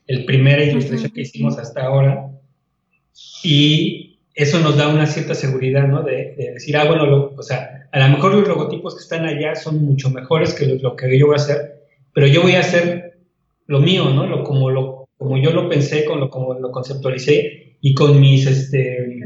el 0.07 0.25
primer 0.25 0.59
ilustración 0.59 1.11
que 1.11 1.21
hicimos 1.21 1.57
hasta 1.57 1.83
ahora. 1.83 2.31
Y 3.43 4.19
eso 4.33 4.59
nos 4.59 4.77
da 4.77 4.89
una 4.89 5.05
cierta 5.05 5.35
seguridad, 5.35 5.87
¿no? 5.87 6.03
De, 6.03 6.35
decir, 6.53 6.75
ah, 6.77 6.85
bueno, 6.85 7.31
o 7.35 7.43
sea, 7.43 7.87
a 7.91 7.99
lo 7.99 8.15
mejor 8.15 8.33
los 8.33 8.47
logotipos 8.47 8.95
que 8.95 9.01
están 9.01 9.25
allá 9.25 9.55
son 9.55 9.83
mucho 9.83 10.09
mejores 10.09 10.53
que 10.53 10.65
lo, 10.65 10.75
lo, 10.75 10.95
que 10.95 11.17
yo 11.17 11.27
voy 11.27 11.35
a 11.35 11.37
hacer, 11.37 11.83
pero 12.13 12.27
yo 12.27 12.41
voy 12.41 12.53
a 12.53 12.59
hacer 12.59 13.19
lo 13.67 13.79
mío, 13.79 14.09
¿no? 14.09 14.27
Lo, 14.27 14.43
como 14.43 14.69
lo 14.69 15.05
como 15.17 15.37
yo 15.37 15.51
lo 15.51 15.69
pensé, 15.69 16.05
con 16.05 16.19
lo, 16.19 16.29
como 16.29 16.53
lo 16.55 16.71
conceptualicé 16.71 17.77
y 17.81 17.93
con 17.93 18.19
mis, 18.19 18.45
este, 18.45 19.21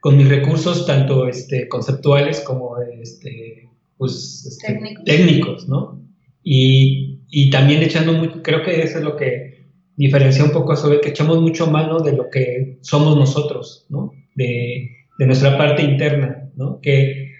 con 0.00 0.16
mis 0.16 0.28
recursos 0.28 0.86
tanto 0.86 1.28
este, 1.28 1.68
conceptuales 1.68 2.40
como 2.40 2.78
este, 2.80 3.68
pues, 3.96 4.46
este, 4.46 4.80
técnicos. 5.04 5.68
¿no? 5.68 6.02
Y, 6.42 7.20
y, 7.28 7.50
también 7.50 7.82
echando 7.82 8.12
mucho, 8.14 8.42
creo 8.42 8.62
que 8.62 8.82
eso 8.82 8.98
es 8.98 9.04
lo 9.04 9.16
que 9.16 9.57
diferencia 9.98 10.44
un 10.44 10.52
poco 10.52 10.72
a 10.72 10.76
Sobe, 10.76 11.00
que 11.00 11.10
echamos 11.10 11.40
mucho 11.40 11.66
mano 11.66 11.98
de 12.00 12.12
lo 12.12 12.30
que 12.30 12.78
somos 12.80 13.16
nosotros, 13.16 13.86
¿no? 13.90 14.12
De, 14.34 14.90
de 15.18 15.26
nuestra 15.26 15.58
parte 15.58 15.82
interna, 15.82 16.50
¿no? 16.56 16.80
Que, 16.80 17.32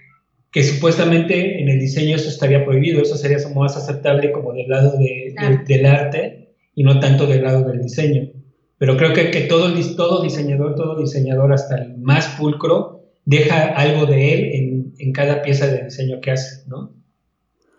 que 0.51 0.63
supuestamente 0.63 1.61
en 1.61 1.69
el 1.69 1.79
diseño 1.79 2.15
eso 2.15 2.29
estaría 2.29 2.65
prohibido, 2.65 3.01
eso 3.01 3.15
sería 3.15 3.37
más 3.55 3.77
aceptable 3.77 4.31
como 4.31 4.53
del 4.53 4.67
lado 4.67 4.97
de, 4.97 5.33
del 5.67 5.85
arte, 5.85 6.53
y 6.75 6.83
no 6.83 6.99
tanto 6.99 7.27
del 7.27 7.43
lado 7.43 7.63
del 7.63 7.81
diseño. 7.81 8.29
Pero 8.77 8.97
creo 8.97 9.13
que, 9.13 9.31
que 9.31 9.41
todo, 9.41 9.73
todo 9.95 10.23
diseñador, 10.23 10.75
todo 10.75 10.99
diseñador, 10.99 11.53
hasta 11.53 11.77
el 11.77 11.97
más 11.97 12.27
pulcro, 12.37 13.03
deja 13.25 13.67
algo 13.67 14.05
de 14.05 14.33
él 14.33 14.51
en, 14.53 14.93
en 14.97 15.11
cada 15.11 15.41
pieza 15.41 15.67
de 15.67 15.83
diseño 15.83 16.21
que 16.21 16.31
hace, 16.31 16.67
¿no? 16.67 16.93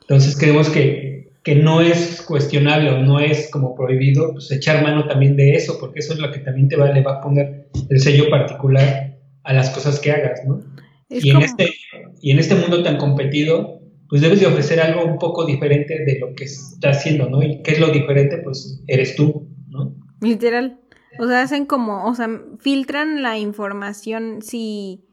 Entonces 0.02 0.36
creemos 0.36 0.68
que, 0.68 1.09
que 1.42 1.54
no 1.54 1.80
es 1.80 2.22
cuestionable 2.22 2.90
o 2.90 2.98
no 2.98 3.18
es 3.18 3.50
como 3.50 3.74
prohibido 3.74 4.32
pues, 4.32 4.50
echar 4.50 4.82
mano 4.82 5.06
también 5.06 5.36
de 5.36 5.54
eso, 5.54 5.78
porque 5.80 6.00
eso 6.00 6.12
es 6.12 6.18
lo 6.18 6.30
que 6.30 6.40
también 6.40 6.68
te 6.68 6.76
va, 6.76 6.92
le 6.92 7.02
va 7.02 7.14
a 7.14 7.20
poner 7.20 7.68
el 7.88 8.00
sello 8.00 8.28
particular 8.28 9.18
a 9.44 9.52
las 9.52 9.70
cosas 9.70 9.98
que 10.00 10.12
hagas, 10.12 10.40
¿no? 10.46 10.62
y, 11.08 11.30
en 11.30 11.42
este, 11.42 11.74
y 12.20 12.30
en 12.30 12.38
este 12.38 12.54
mundo 12.54 12.82
tan 12.82 12.98
competido, 12.98 13.80
pues 14.08 14.22
debes 14.22 14.40
de 14.40 14.46
ofrecer 14.46 14.80
algo 14.80 15.04
un 15.04 15.18
poco 15.18 15.44
diferente 15.46 16.04
de 16.04 16.18
lo 16.18 16.34
que 16.34 16.44
está 16.44 16.90
haciendo, 16.90 17.28
¿no? 17.28 17.42
Y 17.42 17.62
qué 17.62 17.72
es 17.72 17.80
lo 17.80 17.90
diferente, 17.90 18.38
pues 18.38 18.82
eres 18.86 19.16
tú, 19.16 19.48
¿no? 19.68 19.94
Literal. 20.20 20.78
O 21.18 21.26
sea, 21.26 21.42
hacen 21.42 21.66
como, 21.66 22.06
o 22.06 22.14
sea, 22.14 22.28
filtran 22.58 23.22
la 23.22 23.38
información 23.38 24.42
si 24.42 25.04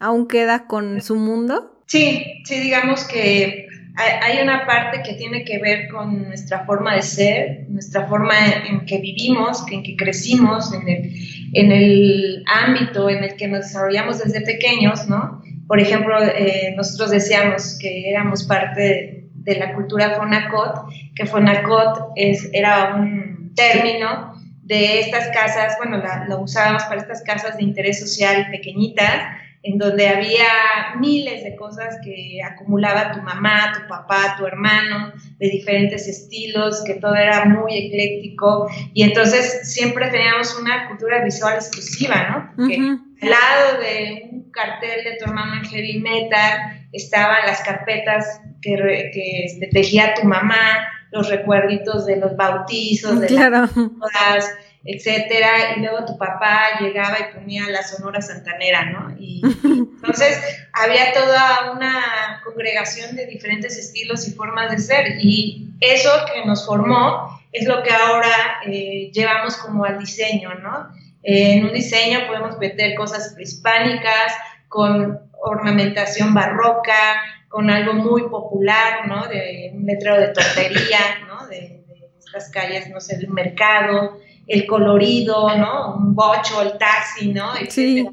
aún 0.00 0.28
queda 0.28 0.66
con 0.66 1.00
su 1.00 1.16
mundo. 1.16 1.82
Sí, 1.86 2.22
sí, 2.44 2.60
digamos 2.60 3.06
que 3.06 3.65
hay 3.96 4.42
una 4.42 4.66
parte 4.66 5.02
que 5.02 5.14
tiene 5.14 5.44
que 5.44 5.58
ver 5.58 5.88
con 5.88 6.24
nuestra 6.24 6.66
forma 6.66 6.94
de 6.94 7.02
ser, 7.02 7.64
nuestra 7.68 8.06
forma 8.06 8.34
en 8.68 8.84
que 8.84 8.98
vivimos, 8.98 9.64
en 9.70 9.82
que 9.82 9.96
crecimos, 9.96 10.72
en 10.74 10.88
el, 10.88 11.12
en 11.54 11.72
el 11.72 12.44
ámbito 12.46 13.08
en 13.08 13.24
el 13.24 13.36
que 13.36 13.48
nos 13.48 13.60
desarrollamos 13.60 14.22
desde 14.22 14.42
pequeños, 14.42 15.08
¿no? 15.08 15.40
Por 15.66 15.80
ejemplo, 15.80 16.22
eh, 16.22 16.74
nosotros 16.76 17.10
decíamos 17.10 17.78
que 17.80 18.10
éramos 18.10 18.44
parte 18.44 19.30
de, 19.34 19.56
la 19.56 19.72
cultura 19.74 20.10
Fonacot, 20.10 20.88
que 21.14 21.24
Fonacot 21.24 22.10
es, 22.16 22.50
era 22.52 22.96
un 22.96 23.52
término 23.54 24.34
de 24.62 25.00
estas 25.00 25.28
casas, 25.28 25.76
bueno, 25.78 26.02
lo 26.28 26.40
usábamos 26.40 26.82
para 26.84 27.00
estas 27.00 27.22
casas 27.22 27.56
de 27.56 27.62
interés 27.62 28.00
social 28.00 28.48
pequeñitas, 28.50 29.22
en 29.66 29.78
donde 29.78 30.08
había 30.08 30.46
miles 31.00 31.42
de 31.42 31.56
cosas 31.56 31.96
que 32.04 32.40
acumulaba 32.42 33.12
tu 33.12 33.20
mamá, 33.20 33.72
tu 33.74 33.88
papá, 33.88 34.36
tu 34.38 34.46
hermano, 34.46 35.12
de 35.38 35.50
diferentes 35.50 36.06
estilos, 36.06 36.84
que 36.84 36.94
todo 36.94 37.16
era 37.16 37.44
muy 37.46 37.76
ecléctico, 37.76 38.68
y 38.94 39.02
entonces 39.02 39.72
siempre 39.74 40.08
teníamos 40.08 40.56
una 40.60 40.88
cultura 40.88 41.24
visual 41.24 41.54
exclusiva, 41.56 42.50
¿no? 42.56 42.68
Que 42.68 42.76
al 42.76 43.30
lado 43.30 43.80
de 43.80 44.28
un 44.30 44.50
cartel 44.52 45.02
de 45.04 45.16
tu 45.16 45.24
hermano 45.24 45.54
en 45.56 45.64
heavy 45.64 46.00
metal 46.00 46.88
estaban 46.92 47.44
las 47.46 47.60
carpetas 47.62 48.40
que, 48.62 48.76
que 49.12 49.44
este, 49.46 49.66
tejía 49.72 50.14
tu 50.14 50.28
mamá, 50.28 50.88
los 51.10 51.28
recuerditos 51.28 52.06
de 52.06 52.16
los 52.16 52.36
bautizos, 52.36 53.20
de 53.20 53.30
las 53.30 53.74
bodas, 53.74 54.48
etcétera, 54.84 55.76
y 55.76 55.80
luego 55.80 56.04
tu 56.04 56.16
papá 56.16 56.78
llegaba 56.80 57.16
y 57.18 57.34
ponía 57.36 57.68
la 57.68 57.82
Sonora 57.82 58.20
Santanera, 58.22 58.84
¿no? 58.92 59.05
Y 59.18 59.42
entonces 59.64 60.40
había 60.72 61.12
toda 61.12 61.72
una 61.72 62.40
congregación 62.44 63.16
de 63.16 63.26
diferentes 63.26 63.76
estilos 63.76 64.26
y 64.28 64.32
formas 64.32 64.70
de 64.70 64.78
ser, 64.78 65.18
y 65.20 65.68
eso 65.80 66.10
que 66.32 66.44
nos 66.46 66.66
formó 66.66 67.40
es 67.52 67.66
lo 67.66 67.82
que 67.82 67.90
ahora 67.90 68.60
eh, 68.66 69.10
llevamos 69.12 69.56
como 69.56 69.84
al 69.84 69.98
diseño, 69.98 70.54
¿no? 70.54 70.88
en 71.28 71.64
un 71.64 71.72
diseño 71.72 72.20
podemos 72.28 72.56
meter 72.58 72.94
cosas 72.94 73.32
prehispánicas, 73.34 74.32
con 74.68 75.18
ornamentación 75.42 76.32
barroca, 76.32 77.20
con 77.48 77.68
algo 77.68 77.94
muy 77.94 78.22
popular, 78.28 79.08
¿no? 79.08 79.26
De 79.26 79.72
un 79.74 79.86
letrero 79.86 80.20
de 80.20 80.28
tortería, 80.28 80.98
¿no? 81.26 81.46
De, 81.48 81.84
de 81.86 82.10
estas 82.18 82.48
calles, 82.50 82.88
no 82.90 83.00
sé, 83.00 83.18
del 83.18 83.30
mercado, 83.30 84.18
el 84.46 84.66
colorido, 84.66 85.56
¿no? 85.56 85.96
Un 85.96 86.14
bocho, 86.14 86.62
el 86.62 86.78
taxi, 86.78 87.32
¿no? 87.32 87.54
Sí. 87.68 88.08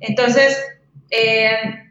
Entonces, 0.00 0.56
eh, 1.10 1.90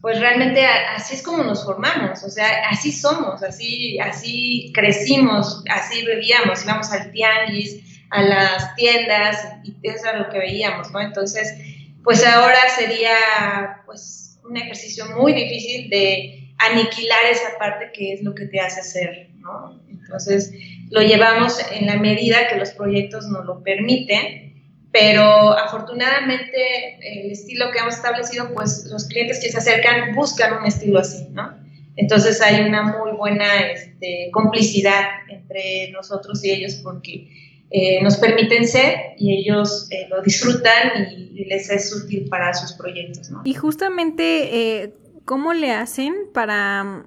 pues 0.00 0.18
realmente 0.18 0.66
así 0.66 1.14
es 1.14 1.22
como 1.22 1.44
nos 1.44 1.64
formamos, 1.64 2.24
o 2.24 2.28
sea, 2.28 2.68
así 2.68 2.90
somos, 2.90 3.42
así, 3.42 3.98
así 4.00 4.72
crecimos, 4.74 5.62
así 5.70 6.04
vivíamos, 6.04 6.64
íbamos 6.64 6.90
al 6.90 7.12
tianguis, 7.12 8.02
a 8.10 8.22
las 8.22 8.74
tiendas, 8.74 9.38
y 9.62 9.76
eso 9.82 10.08
era 10.08 10.18
lo 10.18 10.28
que 10.28 10.38
veíamos, 10.38 10.90
¿no? 10.90 11.00
Entonces, 11.00 11.54
pues 12.02 12.26
ahora 12.26 12.58
sería, 12.76 13.82
pues, 13.86 14.40
un 14.44 14.56
ejercicio 14.56 15.06
muy 15.16 15.34
difícil 15.34 15.88
de 15.88 16.52
aniquilar 16.58 17.24
esa 17.30 17.56
parte 17.58 17.90
que 17.94 18.14
es 18.14 18.22
lo 18.22 18.34
que 18.34 18.46
te 18.46 18.60
hace 18.60 18.82
ser, 18.82 19.28
¿no? 19.36 19.80
Entonces, 19.88 20.52
lo 20.90 21.00
llevamos 21.00 21.58
en 21.70 21.86
la 21.86 21.96
medida 21.96 22.48
que 22.48 22.56
los 22.56 22.72
proyectos 22.72 23.26
nos 23.28 23.44
lo 23.46 23.62
permiten, 23.62 24.51
pero 24.92 25.56
afortunadamente 25.58 26.98
el 27.00 27.32
estilo 27.32 27.70
que 27.72 27.78
hemos 27.78 27.96
establecido, 27.96 28.52
pues 28.52 28.86
los 28.90 29.06
clientes 29.06 29.40
que 29.40 29.50
se 29.50 29.58
acercan 29.58 30.14
buscan 30.14 30.58
un 30.58 30.66
estilo 30.66 30.98
así, 30.98 31.28
¿no? 31.30 31.54
Entonces 31.96 32.40
hay 32.40 32.60
una 32.66 32.82
muy 32.82 33.12
buena 33.12 33.60
este, 33.60 34.30
complicidad 34.32 35.04
entre 35.28 35.90
nosotros 35.92 36.44
y 36.44 36.50
ellos 36.50 36.74
porque 36.82 37.28
eh, 37.70 38.02
nos 38.02 38.18
permiten 38.18 38.68
ser 38.68 39.14
y 39.18 39.38
ellos 39.38 39.88
eh, 39.90 40.06
lo 40.10 40.22
disfrutan 40.22 41.08
y, 41.10 41.22
les 41.46 41.70
es 41.70 41.92
útil 41.92 42.28
para 42.28 42.54
sus 42.54 42.72
proyectos, 42.74 43.30
¿no? 43.30 43.42
Y 43.44 43.54
justamente, 43.54 44.82
eh, 44.82 44.94
¿cómo 45.24 45.54
le 45.54 45.72
hacen 45.72 46.14
para 46.32 47.04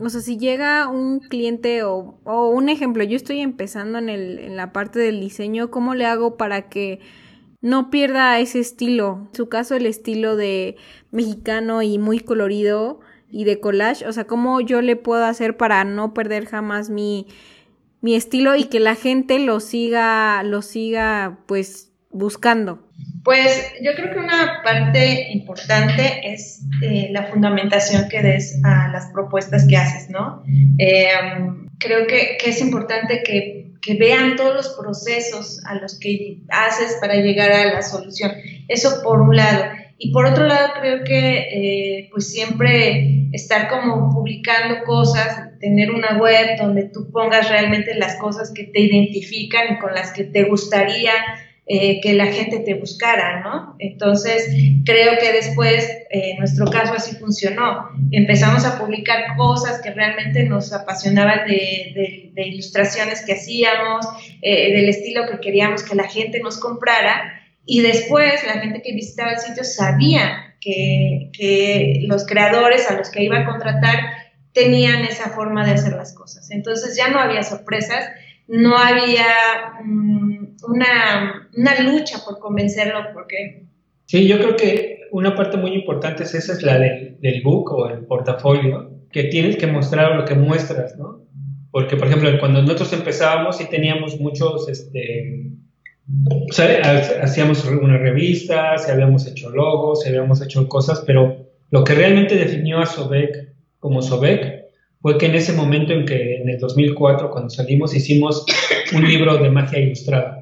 o 0.00 0.08
sea, 0.08 0.20
si 0.20 0.38
llega 0.38 0.88
un 0.88 1.20
cliente 1.20 1.82
o, 1.82 2.18
o 2.24 2.48
un 2.48 2.68
ejemplo, 2.68 3.04
yo 3.04 3.16
estoy 3.16 3.40
empezando 3.40 3.98
en, 3.98 4.08
el, 4.08 4.38
en 4.38 4.56
la 4.56 4.72
parte 4.72 4.98
del 4.98 5.20
diseño, 5.20 5.70
¿cómo 5.70 5.94
le 5.94 6.06
hago 6.06 6.36
para 6.36 6.68
que 6.68 7.00
no 7.60 7.90
pierda 7.90 8.38
ese 8.38 8.60
estilo? 8.60 9.28
En 9.28 9.34
su 9.34 9.48
caso, 9.48 9.76
el 9.76 9.86
estilo 9.86 10.36
de 10.36 10.76
mexicano 11.10 11.82
y 11.82 11.98
muy 11.98 12.20
colorido 12.20 13.00
y 13.30 13.44
de 13.44 13.60
collage, 13.60 14.06
o 14.06 14.12
sea, 14.12 14.26
¿cómo 14.26 14.60
yo 14.60 14.82
le 14.82 14.96
puedo 14.96 15.24
hacer 15.24 15.56
para 15.56 15.84
no 15.84 16.14
perder 16.14 16.46
jamás 16.46 16.90
mi, 16.90 17.26
mi 18.00 18.14
estilo 18.14 18.56
y 18.56 18.64
que 18.64 18.80
la 18.80 18.94
gente 18.94 19.38
lo 19.38 19.60
siga, 19.60 20.42
lo 20.42 20.62
siga, 20.62 21.40
pues, 21.46 21.92
buscando? 22.10 22.89
Pues 23.22 23.72
yo 23.82 23.92
creo 23.94 24.12
que 24.12 24.18
una 24.18 24.60
parte 24.64 25.30
importante 25.32 26.32
es 26.32 26.62
eh, 26.82 27.08
la 27.10 27.24
fundamentación 27.24 28.08
que 28.08 28.22
des 28.22 28.58
a 28.64 28.88
las 28.88 29.10
propuestas 29.12 29.66
que 29.68 29.76
haces, 29.76 30.08
¿no? 30.08 30.42
Eh, 30.78 31.10
creo 31.78 32.06
que, 32.06 32.38
es 32.44 32.60
importante 32.60 33.22
que, 33.22 33.58
vean 33.98 34.36
todos 34.36 34.54
los 34.54 34.68
procesos 34.80 35.60
a 35.66 35.74
los 35.74 35.98
que 35.98 36.38
haces 36.48 36.98
para 37.00 37.16
llegar 37.16 37.50
a 37.50 37.72
la 37.72 37.82
solución. 37.82 38.30
Eso 38.68 39.02
por 39.02 39.20
un 39.20 39.34
lado. 39.34 39.64
Y 39.98 40.12
por 40.12 40.26
otro 40.26 40.46
lado, 40.46 40.68
creo 40.80 41.02
que 41.02 41.38
eh, 41.38 42.08
pues 42.12 42.30
siempre 42.30 43.28
estar 43.32 43.68
como 43.68 44.10
publicando 44.10 44.84
cosas, 44.84 45.58
tener 45.58 45.90
una 45.90 46.18
web 46.18 46.58
donde 46.58 46.84
tú 46.84 47.10
pongas 47.10 47.48
realmente 47.48 47.94
las 47.94 48.16
cosas 48.16 48.52
que 48.54 48.64
te 48.64 48.80
identifican 48.80 49.74
y 49.74 49.78
con 49.78 49.92
las 49.92 50.12
que 50.12 50.24
te 50.24 50.44
gustaría 50.44 51.12
eh, 51.72 52.00
que 52.00 52.14
la 52.14 52.26
gente 52.26 52.58
te 52.58 52.74
buscara, 52.74 53.42
¿no? 53.44 53.76
Entonces, 53.78 54.52
creo 54.84 55.16
que 55.20 55.32
después, 55.32 55.84
eh, 56.10 56.32
en 56.32 56.38
nuestro 56.38 56.66
caso 56.66 56.94
así 56.94 57.14
funcionó. 57.14 57.90
Empezamos 58.10 58.64
a 58.64 58.76
publicar 58.76 59.36
cosas 59.36 59.80
que 59.80 59.92
realmente 59.92 60.42
nos 60.42 60.72
apasionaban 60.72 61.46
de, 61.46 62.32
ilustraciones 62.34 63.24
que 63.24 63.34
hacíamos, 63.34 64.04
eh, 64.42 64.72
del 64.72 64.88
estilo 64.88 65.28
que 65.30 65.38
queríamos 65.38 65.84
que 65.84 65.94
la 65.94 66.08
gente 66.08 66.40
nos 66.40 66.58
comprara. 66.58 67.40
Y 67.64 67.82
después, 67.82 68.44
la 68.44 68.54
gente 68.54 68.82
que 68.82 68.92
visitaba 68.92 69.30
el 69.30 69.38
sitio 69.38 69.62
sabía 69.62 70.56
que, 70.60 71.30
que 71.32 72.00
los 72.08 72.26
creadores 72.26 72.90
a 72.90 72.96
los 72.96 73.10
que 73.10 73.22
iba 73.22 73.38
a 73.38 73.44
contratar 73.44 74.00
tenían 74.52 75.04
esa 75.04 75.30
forma 75.30 75.64
de 75.64 75.74
hacer 75.74 75.92
las 75.92 76.14
cosas. 76.14 76.50
Entonces, 76.50 76.96
ya 76.96 77.10
no 77.10 77.20
había 77.20 77.44
sorpresas 77.44 78.10
no 78.50 78.76
había 78.76 79.24
mm, 79.84 80.39
una, 80.62 81.48
lucha 81.82 82.18
por 82.24 82.38
convencerlo, 82.38 83.00
porque... 83.12 83.66
Sí, 84.06 84.26
yo 84.26 84.38
creo 84.38 84.56
que 84.56 85.00
una 85.12 85.34
parte 85.34 85.56
muy 85.56 85.72
importante 85.72 86.24
es 86.24 86.34
esa, 86.34 86.52
es 86.52 86.62
la 86.62 86.78
del, 86.78 87.42
book 87.42 87.72
o 87.72 87.88
el 87.88 88.04
portafolio, 88.06 88.90
que 89.10 89.24
tienes 89.24 89.56
que 89.56 89.66
mostrar 89.66 90.16
lo 90.16 90.24
que 90.24 90.34
muestras, 90.34 90.96
¿no? 90.96 91.20
Porque, 91.70 91.96
por 91.96 92.08
ejemplo, 92.08 92.30
cuando 92.40 92.62
nosotros 92.62 92.92
empezábamos 92.92 93.58
sí 93.58 93.66
teníamos 93.70 94.18
muchos, 94.20 94.68
este, 94.68 95.52
hacíamos 97.22 97.64
una 97.64 97.98
revista, 97.98 98.76
se 98.78 98.90
habíamos 98.90 99.26
hecho 99.26 99.50
logos, 99.50 100.02
se 100.02 100.08
habíamos 100.08 100.42
hecho 100.42 100.68
cosas, 100.68 101.02
pero 101.06 101.46
lo 101.70 101.84
que 101.84 101.94
realmente 101.94 102.34
definió 102.34 102.78
a 102.78 102.86
Sobek 102.86 103.50
como 103.78 104.02
Sobek 104.02 104.64
fue 105.00 105.16
que 105.16 105.26
en 105.26 105.34
ese 105.34 105.52
momento 105.52 105.92
en 105.92 106.04
que 106.04 106.36
en 106.36 106.48
el 106.48 106.58
2004 106.58 107.30
cuando 107.30 107.50
salimos 107.50 107.94
hicimos 107.94 108.44
un 108.94 109.08
libro 109.08 109.38
de 109.38 109.50
magia 109.50 109.78
ilustrada, 109.78 110.39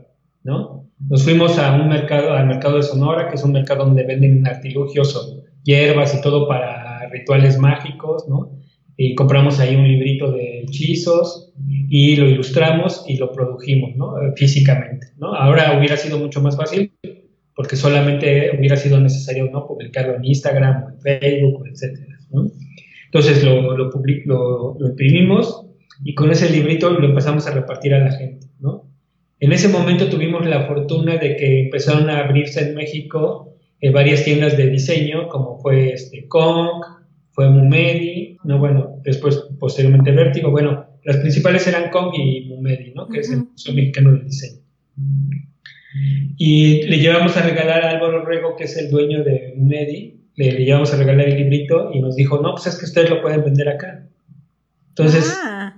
¿no? 0.48 0.90
Nos 1.08 1.22
fuimos 1.22 1.58
a 1.58 1.74
un 1.74 1.88
mercado, 1.88 2.32
al 2.32 2.46
mercado 2.46 2.76
de 2.76 2.82
Sonora, 2.82 3.28
que 3.28 3.36
es 3.36 3.44
un 3.44 3.52
mercado 3.52 3.84
donde 3.84 4.02
venden 4.04 4.46
artilugios 4.46 5.08
hierbas 5.62 6.14
y 6.14 6.20
todo 6.22 6.48
para 6.48 7.08
rituales 7.10 7.58
mágicos, 7.58 8.26
¿no? 8.28 8.58
y 9.00 9.14
compramos 9.14 9.60
ahí 9.60 9.76
un 9.76 9.86
librito 9.86 10.32
de 10.32 10.62
hechizos 10.62 11.52
y 11.88 12.16
lo 12.16 12.28
ilustramos 12.28 13.04
y 13.06 13.16
lo 13.16 13.30
produjimos, 13.30 13.94
¿no? 13.96 14.14
Físicamente. 14.34 15.06
Ahora 15.20 15.78
hubiera 15.78 15.96
sido 15.96 16.18
mucho 16.18 16.42
más 16.42 16.56
fácil 16.56 16.92
porque 17.54 17.76
solamente 17.76 18.50
hubiera 18.58 18.74
sido 18.74 18.98
necesario. 18.98 19.50
Publicarlo 19.68 20.16
en 20.16 20.24
Instagram 20.24 20.94
en 20.94 21.00
Facebook, 21.00 21.68
etcétera. 21.72 22.18
Entonces 23.04 23.44
lo, 23.44 23.76
lo, 23.76 24.88
imprimimos 24.88 25.64
y 26.02 26.14
con 26.14 26.32
ese 26.32 26.50
librito 26.50 26.90
lo 26.90 27.06
empezamos 27.06 27.46
a 27.46 27.52
repartir 27.52 27.94
a 27.94 28.00
la 28.00 28.10
gente. 28.10 28.47
En 29.40 29.52
ese 29.52 29.68
momento 29.68 30.08
tuvimos 30.08 30.46
la 30.46 30.66
fortuna 30.66 31.16
de 31.16 31.36
que 31.36 31.60
empezaron 31.64 32.10
a 32.10 32.20
abrirse 32.20 32.60
en 32.60 32.74
México 32.74 33.54
eh, 33.80 33.90
varias 33.90 34.24
tiendas 34.24 34.56
de 34.56 34.68
diseño, 34.68 35.28
como 35.28 35.60
fue 35.60 35.92
este 35.92 36.26
Kong, 36.26 36.82
fue 37.30 37.48
Mumedi, 37.48 38.36
no 38.42 38.58
bueno, 38.58 38.96
después 39.04 39.36
posteriormente 39.60 40.10
Vértigo, 40.10 40.50
bueno, 40.50 40.86
las 41.04 41.18
principales 41.18 41.66
eran 41.68 41.90
Kong 41.90 42.12
y 42.14 42.46
Mumedi, 42.48 42.92
¿no? 42.94 43.06
Que 43.06 43.20
es 43.20 43.30
el 43.30 43.44
Museo 43.44 43.74
Mexicano 43.74 44.12
de 44.12 44.24
Diseño. 44.24 44.60
Y 46.36 46.82
le 46.86 46.98
llevamos 46.98 47.36
a 47.36 47.42
regalar 47.42 47.84
a 47.84 47.90
Álvaro 47.90 48.24
Rego, 48.24 48.56
que 48.56 48.64
es 48.64 48.76
el 48.76 48.90
dueño 48.90 49.22
de 49.22 49.54
Mumedi, 49.56 50.18
le, 50.34 50.64
llevamos 50.64 50.92
a 50.92 50.96
regalar 50.96 51.28
el 51.28 51.36
librito 51.36 51.90
y 51.92 52.00
nos 52.00 52.16
dijo, 52.16 52.40
no, 52.40 52.52
pues 52.52 52.66
es 52.66 52.76
que 52.76 52.86
ustedes 52.86 53.10
lo 53.10 53.22
pueden 53.22 53.44
vender 53.44 53.68
acá. 53.68 54.04
Entonces, 54.90 55.32
ah. 55.44 55.77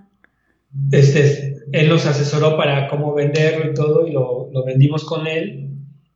Este, 0.93 1.57
él 1.73 1.89
nos 1.89 2.07
asesoró 2.07 2.57
para 2.57 2.89
cómo 2.89 3.15
venderlo 3.15 3.71
y 3.71 3.75
todo, 3.75 4.07
y 4.07 4.13
lo, 4.13 4.51
lo 4.53 4.65
vendimos 4.65 5.05
con 5.05 5.27
él. 5.27 5.67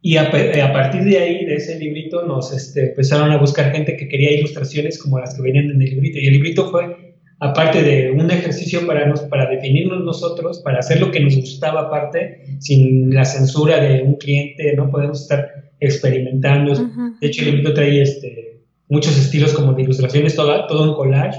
Y 0.01 0.17
a, 0.17 0.25
a, 0.25 0.73
partir 0.73 1.03
de 1.05 1.19
ahí, 1.19 1.47
de 1.47 1.55
ese 1.55 1.79
librito, 1.79 2.27
nos 2.27 2.53
este, 2.53 2.91
empezaron 2.91 3.31
a 3.31 3.39
buscar 3.39 3.73
gente 3.73 3.97
que 3.97 4.07
quería 4.07 4.33
ilustraciones 4.33 5.03
como 5.03 5.19
las 5.19 5.35
que 5.35 5.43
venían 5.43 5.71
en 5.71 5.81
el 5.81 5.91
librito. 5.91 6.19
Y 6.19 6.27
el 6.27 6.35
librito 6.35 6.71
fue, 6.71 7.17
aparte 7.41 7.83
de 7.83 8.11
un 8.11 8.31
ejercicio 8.31 8.87
para, 8.87 9.07
nos, 9.07 9.21
para 9.23 9.49
definirnos 9.49 10.05
nosotros, 10.05 10.61
para 10.61 10.81
hacer 10.81 11.01
lo 11.01 11.11
que 11.11 11.21
nos 11.21 11.37
gustaba 11.37 11.83
aparte, 11.83 12.59
sin 12.61 13.15
la 13.15 13.25
censura 13.25 13.81
de 13.81 14.03
un 14.03 14.17
cliente, 14.17 14.75
no 14.77 14.91
podemos 14.91 15.23
estar 15.23 15.73
experimentando. 15.81 16.75
De 17.21 17.27
hecho, 17.27 17.43
el 17.43 17.47
librito 17.49 17.73
trae 17.73 18.03
este, 18.03 18.61
muchos 18.89 19.19
estilos 19.19 19.55
como 19.55 19.73
de 19.73 19.83
ilustraciones, 19.83 20.37
todo, 20.37 20.67
todo 20.67 20.91
un 20.91 20.97
collage, 20.97 21.39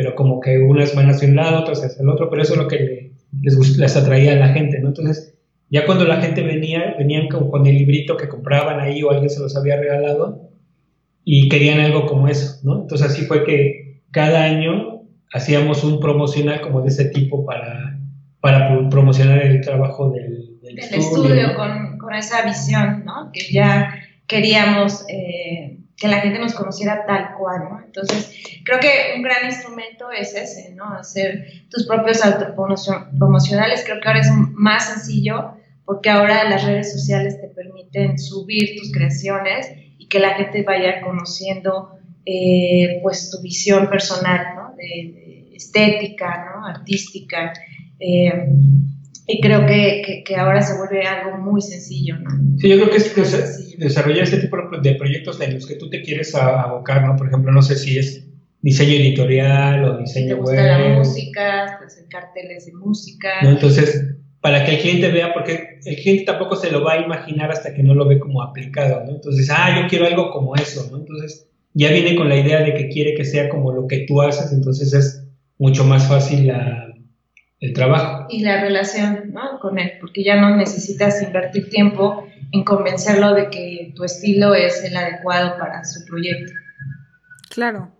pero 0.00 0.14
como 0.14 0.40
que 0.40 0.56
unas 0.56 0.94
van 0.94 1.10
hacia 1.10 1.28
un 1.28 1.36
lado, 1.36 1.60
otras 1.60 1.84
hacia 1.84 2.00
el 2.02 2.08
otro, 2.08 2.30
pero 2.30 2.40
eso 2.40 2.54
es 2.54 2.58
lo 2.58 2.68
que 2.68 3.12
les, 3.42 3.76
les 3.76 3.96
atraía 3.96 4.32
a 4.32 4.36
la 4.36 4.48
gente, 4.48 4.80
¿no? 4.80 4.88
Entonces, 4.88 5.34
ya 5.68 5.84
cuando 5.84 6.06
la 6.06 6.22
gente 6.22 6.42
venía, 6.42 6.94
venían 6.98 7.28
con, 7.28 7.66
el 7.66 7.76
librito 7.76 8.16
que 8.16 8.26
compraban 8.26 8.80
ahí 8.80 9.02
o 9.02 9.10
alguien 9.10 9.28
se 9.28 9.40
los 9.40 9.54
había 9.58 9.76
regalado 9.76 10.48
y 11.22 11.50
querían 11.50 11.80
algo 11.80 12.06
como 12.06 12.28
eso, 12.28 12.60
¿no? 12.62 12.80
Entonces 12.80 13.08
así 13.08 13.26
fue 13.26 13.44
que 13.44 14.00
cada 14.10 14.42
año 14.42 15.02
hacíamos 15.34 15.84
un 15.84 16.00
promocional 16.00 16.62
como 16.62 16.80
de 16.80 16.88
ese 16.88 17.04
tipo 17.10 17.44
para, 17.44 18.00
para 18.40 18.88
promocionar 18.88 19.42
el 19.42 19.60
trabajo 19.60 20.12
del, 20.12 20.58
del 20.62 20.78
estudio. 20.78 21.54
con, 21.56 21.98
con, 21.98 22.14
esa 22.14 22.46
visión, 22.46 23.04
¿no? 23.04 23.30
Que 23.34 23.52
ya 23.52 23.92
queríamos 24.26 25.04
eh, 25.10 25.79
que 26.00 26.08
la 26.08 26.20
gente 26.20 26.38
nos 26.38 26.54
conociera 26.54 27.04
tal 27.06 27.34
cual, 27.38 27.68
¿no? 27.70 27.80
Entonces, 27.84 28.34
creo 28.64 28.80
que 28.80 29.12
un 29.16 29.22
gran 29.22 29.44
instrumento 29.44 30.10
es 30.10 30.34
ese, 30.34 30.74
¿no? 30.74 30.86
Hacer 30.94 31.66
tus 31.68 31.86
propios 31.86 32.24
autopromocionales. 32.24 33.84
Creo 33.84 34.00
que 34.00 34.08
ahora 34.08 34.20
es 34.20 34.30
más 34.54 34.88
sencillo 34.94 35.56
porque 35.84 36.08
ahora 36.08 36.48
las 36.48 36.64
redes 36.64 36.90
sociales 36.90 37.38
te 37.38 37.48
permiten 37.48 38.18
subir 38.18 38.78
tus 38.78 38.90
creaciones 38.92 39.70
y 39.98 40.08
que 40.08 40.20
la 40.20 40.30
gente 40.36 40.62
vaya 40.62 41.02
conociendo 41.02 41.90
eh, 42.24 43.00
pues 43.02 43.30
tu 43.30 43.42
visión 43.42 43.90
personal, 43.90 44.54
¿no? 44.56 44.74
de, 44.76 45.50
estética, 45.54 46.46
¿no? 46.54 46.66
artística. 46.66 47.52
Eh, 47.98 48.48
y 49.32 49.40
creo 49.40 49.66
que, 49.66 50.22
que, 50.24 50.36
ahora 50.36 50.62
se 50.62 50.76
vuelve 50.76 51.06
algo 51.06 51.38
muy 51.38 51.60
sencillo, 51.62 52.18
¿no? 52.18 52.30
Sí, 52.58 52.68
yo 52.68 52.76
creo 52.76 52.90
que 52.90 52.96
es 52.96 53.78
desarrollar 53.78 54.24
este 54.24 54.38
tipo 54.38 54.56
de 54.82 54.94
proyectos 54.94 55.40
en 55.40 55.54
los 55.54 55.66
que 55.66 55.76
tú 55.76 55.88
te 55.88 56.02
quieres 56.02 56.34
abocar, 56.34 57.06
¿no? 57.06 57.16
Por 57.16 57.28
ejemplo, 57.28 57.52
no 57.52 57.62
sé 57.62 57.76
si 57.76 57.98
es 57.98 58.26
diseño 58.62 58.92
editorial 58.92 59.84
o 59.84 59.98
diseño 59.98 60.34
te 60.34 60.40
gusta 60.40 60.62
la 60.62 60.98
música, 60.98 61.76
pues, 61.78 62.04
carteles 62.10 62.66
de 62.66 62.72
música. 62.72 63.28
¿no? 63.42 63.50
Entonces, 63.50 64.16
para 64.40 64.64
que 64.64 64.76
el 64.76 64.80
cliente 64.80 65.10
vea, 65.10 65.32
porque 65.32 65.78
el 65.84 65.96
cliente 65.96 66.24
tampoco 66.24 66.56
se 66.56 66.70
lo 66.70 66.82
va 66.82 66.94
a 66.94 67.00
imaginar 67.04 67.50
hasta 67.50 67.74
que 67.74 67.82
no 67.82 67.94
lo 67.94 68.06
ve 68.06 68.18
como 68.18 68.42
aplicado, 68.42 69.04
¿no? 69.04 69.12
Entonces, 69.12 69.48
ah, 69.50 69.80
yo 69.80 69.88
quiero 69.88 70.06
algo 70.06 70.30
como 70.30 70.56
eso, 70.56 70.88
¿no? 70.90 70.98
Entonces, 70.98 71.48
ya 71.74 71.90
viene 71.92 72.16
con 72.16 72.28
la 72.28 72.36
idea 72.36 72.62
de 72.62 72.74
que 72.74 72.88
quiere 72.88 73.14
que 73.14 73.24
sea 73.24 73.48
como 73.48 73.72
lo 73.72 73.86
que 73.86 74.04
tú 74.08 74.20
haces, 74.22 74.52
entonces 74.52 74.92
es 74.92 75.24
mucho 75.58 75.84
más 75.84 76.08
fácil 76.08 76.50
el 77.60 77.74
trabajo. 77.74 78.26
Y 78.30 78.42
la 78.42 78.60
relación, 78.60 79.30
¿no? 79.32 79.60
Con 79.60 79.78
él, 79.78 79.92
porque 80.00 80.24
ya 80.24 80.40
no 80.40 80.56
necesitas 80.56 81.22
invertir 81.22 81.68
tiempo 81.68 82.26
en 82.52 82.64
convencerlo 82.64 83.34
de 83.34 83.50
que 83.50 83.92
tu 83.94 84.04
estilo 84.04 84.54
es 84.54 84.82
el 84.82 84.96
adecuado 84.96 85.58
para 85.58 85.84
su 85.84 86.04
proyecto. 86.06 86.52
Claro. 87.50 87.92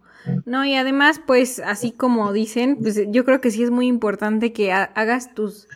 No, 0.44 0.64
y 0.64 0.74
además, 0.74 1.20
pues, 1.24 1.60
así 1.60 1.92
como 1.92 2.32
dicen, 2.32 2.76
pues 2.76 3.00
yo 3.08 3.24
creo 3.24 3.40
que 3.40 3.50
sí 3.50 3.62
es 3.62 3.70
muy 3.70 3.86
importante 3.86 4.52
que 4.52 4.72
hagas 4.72 5.34
tus 5.34 5.66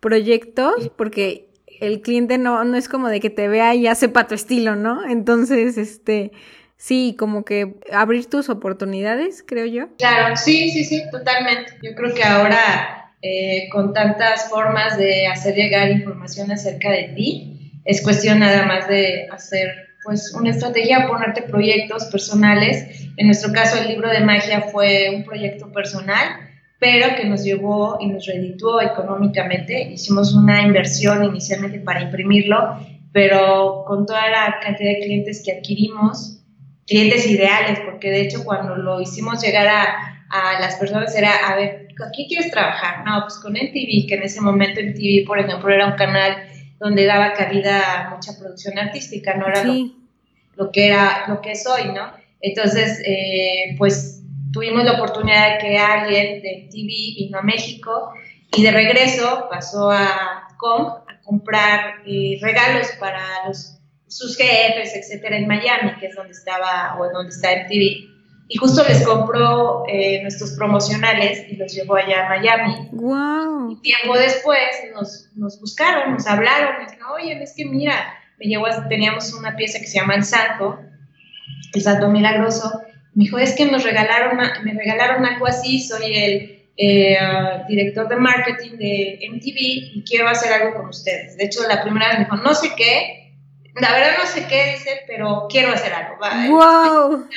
proyectos 0.00 0.90
porque 0.96 1.48
el 1.80 2.00
cliente 2.00 2.38
no, 2.38 2.64
no 2.64 2.76
es 2.76 2.88
como 2.88 3.08
de 3.08 3.20
que 3.20 3.30
te 3.30 3.48
vea 3.48 3.74
y 3.74 3.82
ya 3.82 3.94
sepa 3.94 4.26
tu 4.26 4.34
estilo, 4.34 4.76
¿no? 4.76 5.06
Entonces, 5.08 5.76
este, 5.78 6.32
sí, 6.76 7.14
como 7.18 7.44
que 7.44 7.74
abrir 7.92 8.26
tus 8.26 8.48
oportunidades, 8.48 9.44
creo 9.46 9.66
yo. 9.66 9.88
Claro, 9.98 10.36
sí, 10.36 10.70
sí, 10.70 10.84
sí, 10.84 11.02
totalmente. 11.10 11.78
Yo 11.82 11.94
creo 11.94 12.14
que 12.14 12.24
ahora 12.24 13.01
eh, 13.22 13.68
con 13.70 13.92
tantas 13.92 14.50
formas 14.50 14.98
de 14.98 15.26
hacer 15.26 15.54
llegar 15.54 15.90
información 15.90 16.50
acerca 16.50 16.90
de 16.90 17.12
ti, 17.14 17.72
es 17.84 18.02
cuestión 18.02 18.40
nada 18.40 18.66
más 18.66 18.88
de 18.88 19.28
hacer 19.30 19.70
pues 20.04 20.34
una 20.34 20.50
estrategia, 20.50 21.06
ponerte 21.06 21.42
proyectos 21.42 22.06
personales. 22.06 23.06
En 23.16 23.26
nuestro 23.26 23.52
caso, 23.52 23.80
el 23.80 23.88
libro 23.88 24.10
de 24.10 24.20
magia 24.20 24.62
fue 24.62 25.12
un 25.14 25.24
proyecto 25.24 25.70
personal 25.70 26.50
pero 26.82 27.14
que 27.14 27.24
nos 27.26 27.44
llevó 27.44 27.98
y 28.00 28.08
nos 28.08 28.26
redituó 28.26 28.82
económicamente. 28.82 29.80
Hicimos 29.92 30.34
una 30.34 30.62
inversión 30.62 31.22
inicialmente 31.22 31.78
para 31.78 32.02
imprimirlo, 32.02 32.76
pero 33.12 33.84
con 33.86 34.04
toda 34.04 34.28
la 34.28 34.58
cantidad 34.60 34.90
de 34.90 34.98
clientes 34.98 35.44
que 35.44 35.52
adquirimos, 35.52 36.42
clientes 36.84 37.24
ideales, 37.28 37.78
porque 37.88 38.10
de 38.10 38.22
hecho 38.22 38.42
cuando 38.44 38.74
lo 38.74 39.00
hicimos 39.00 39.40
llegar 39.40 39.68
a, 39.68 40.24
a 40.28 40.60
las 40.60 40.74
personas 40.74 41.14
era, 41.14 41.30
a 41.46 41.54
ver, 41.54 41.81
¿con 41.96 42.10
quién 42.10 42.28
quieres 42.28 42.50
trabajar? 42.50 43.04
No, 43.04 43.22
pues 43.22 43.38
con 43.38 43.52
MTV, 43.52 44.06
que 44.08 44.14
en 44.14 44.22
ese 44.22 44.40
momento 44.40 44.80
MTV, 44.80 45.26
por 45.26 45.38
ejemplo, 45.38 45.70
era 45.70 45.86
un 45.86 45.96
canal 45.96 46.36
donde 46.78 47.06
daba 47.06 47.32
cabida 47.32 48.06
a 48.06 48.10
mucha 48.10 48.32
producción 48.38 48.78
artística, 48.78 49.34
no 49.34 49.46
era 49.46 49.64
lo, 50.56 50.72
que 50.72 50.86
era, 50.86 51.24
lo 51.28 51.40
que 51.40 51.52
es 51.52 51.66
hoy, 51.66 51.92
¿no? 51.92 52.12
Entonces, 52.40 53.00
eh, 53.06 53.76
pues 53.78 54.22
tuvimos 54.52 54.84
la 54.84 54.92
oportunidad 54.92 55.52
de 55.52 55.58
que 55.58 55.78
alguien 55.78 56.42
de 56.42 56.68
TV 56.70 57.14
vino 57.16 57.38
a 57.38 57.42
México 57.42 58.12
y 58.54 58.62
de 58.62 58.70
regreso 58.70 59.46
pasó 59.50 59.90
a 59.90 60.48
Kong 60.58 61.04
a 61.08 61.20
comprar 61.22 62.02
eh, 62.06 62.38
regalos 62.42 62.88
para 62.98 63.22
los, 63.46 63.78
sus 64.08 64.36
jefes, 64.36 64.94
etcétera, 64.94 65.36
en 65.36 65.46
Miami, 65.46 65.94
que 65.98 66.06
es 66.06 66.16
donde 66.16 66.32
estaba 66.32 66.98
o 67.00 67.08
donde 67.10 67.30
está 67.30 67.50
MTV. 67.64 68.11
Y 68.52 68.58
justo 68.58 68.84
les 68.86 69.02
compró 69.06 69.84
eh, 69.88 70.20
nuestros 70.20 70.50
promocionales 70.52 71.46
y 71.50 71.56
los 71.56 71.72
llevó 71.72 71.96
allá 71.96 72.26
a 72.26 72.28
Miami. 72.28 72.90
Wow. 72.92 73.70
Y 73.70 73.76
tiempo 73.76 74.14
después 74.18 74.60
nos, 74.94 75.30
nos 75.34 75.58
buscaron, 75.58 76.12
nos 76.12 76.26
hablaron, 76.26 76.76
me 76.76 76.84
dijeron, 76.84 77.12
oye, 77.14 77.42
es 77.42 77.54
que 77.56 77.64
mira, 77.64 77.94
me 78.38 78.44
llevó 78.44 78.66
teníamos 78.90 79.32
una 79.32 79.56
pieza 79.56 79.78
que 79.78 79.86
se 79.86 79.98
llama 79.98 80.16
El 80.16 80.24
Santo, 80.24 80.78
El 81.72 81.80
Santo 81.80 82.08
Milagroso, 82.08 82.82
me 83.14 83.24
dijo, 83.24 83.38
es 83.38 83.54
que 83.54 83.64
nos 83.64 83.84
regalaron, 83.84 84.36
me 84.36 84.74
regalaron 84.74 85.24
algo 85.24 85.46
así, 85.46 85.80
soy 85.80 86.14
el 86.14 86.64
eh, 86.76 87.18
director 87.68 88.06
de 88.06 88.16
marketing 88.16 88.76
de 88.76 89.30
MTV 89.30 89.56
y 89.96 90.04
quiero 90.06 90.28
hacer 90.28 90.52
algo 90.52 90.76
con 90.76 90.90
ustedes. 90.90 91.38
De 91.38 91.44
hecho, 91.44 91.66
la 91.66 91.82
primera 91.82 92.08
vez 92.08 92.18
me 92.18 92.24
dijo, 92.24 92.36
no 92.36 92.54
sé 92.54 92.74
qué, 92.76 93.34
la 93.80 93.92
verdad 93.92 94.18
no 94.18 94.26
sé 94.26 94.46
qué, 94.46 94.72
dice, 94.72 94.90
pero 95.06 95.46
quiero 95.48 95.72
hacer 95.72 95.94
algo. 95.94 96.18
¡Wow! 96.50 97.28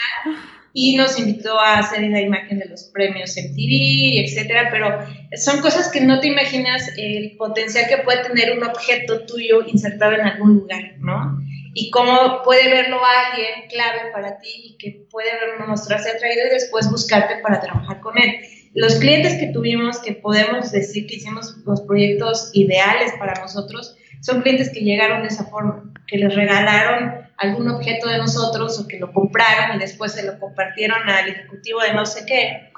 Y 0.77 0.97
nos 0.97 1.17
invitó 1.17 1.57
a 1.57 1.79
hacer 1.79 2.03
la 2.03 2.19
imagen 2.19 2.59
de 2.59 2.65
los 2.65 2.83
premios 2.93 3.31
MTV, 3.31 4.25
etcétera, 4.25 4.67
pero 4.69 4.99
son 5.37 5.61
cosas 5.61 5.89
que 5.89 6.01
no 6.01 6.19
te 6.19 6.27
imaginas 6.27 6.83
el 6.97 7.37
potencial 7.37 7.87
que 7.87 7.99
puede 7.99 8.23
tener 8.25 8.57
un 8.57 8.63
objeto 8.65 9.25
tuyo 9.25 9.65
insertado 9.65 10.15
en 10.15 10.21
algún 10.21 10.55
lugar, 10.55 10.95
¿no? 10.99 11.39
y 11.77 11.91
cómo 11.91 12.41
puede 12.43 12.69
verlo 12.69 12.97
alguien 13.03 13.67
clave 13.69 14.09
para 14.13 14.39
ti 14.39 14.49
y 14.63 14.77
que 14.77 15.05
puede 15.11 15.29
mostrarse 15.67 16.09
atraído 16.09 16.47
y 16.47 16.53
después 16.53 16.89
buscarte 16.89 17.41
para 17.43 17.59
trabajar 17.59 17.99
con 17.99 18.17
él. 18.17 18.39
Los 18.73 18.95
clientes 18.95 19.33
que 19.33 19.47
tuvimos, 19.47 19.99
que 19.99 20.13
podemos 20.13 20.71
decir 20.71 21.05
que 21.05 21.17
hicimos 21.17 21.57
los 21.65 21.81
proyectos 21.81 22.49
ideales 22.53 23.11
para 23.19 23.41
nosotros, 23.41 23.97
son 24.21 24.41
clientes 24.41 24.69
que 24.69 24.79
llegaron 24.79 25.23
de 25.23 25.27
esa 25.27 25.45
forma, 25.45 25.93
que 26.07 26.17
les 26.17 26.33
regalaron 26.33 27.24
algún 27.37 27.69
objeto 27.69 28.07
de 28.07 28.17
nosotros 28.17 28.79
o 28.79 28.87
que 28.87 28.99
lo 28.99 29.11
compraron 29.11 29.75
y 29.75 29.79
después 29.79 30.13
se 30.13 30.23
lo 30.23 30.39
compartieron 30.39 31.07
al 31.09 31.27
ejecutivo 31.27 31.81
de 31.81 31.93
no 31.93 32.05
sé 32.05 32.25
qué. 32.25 32.71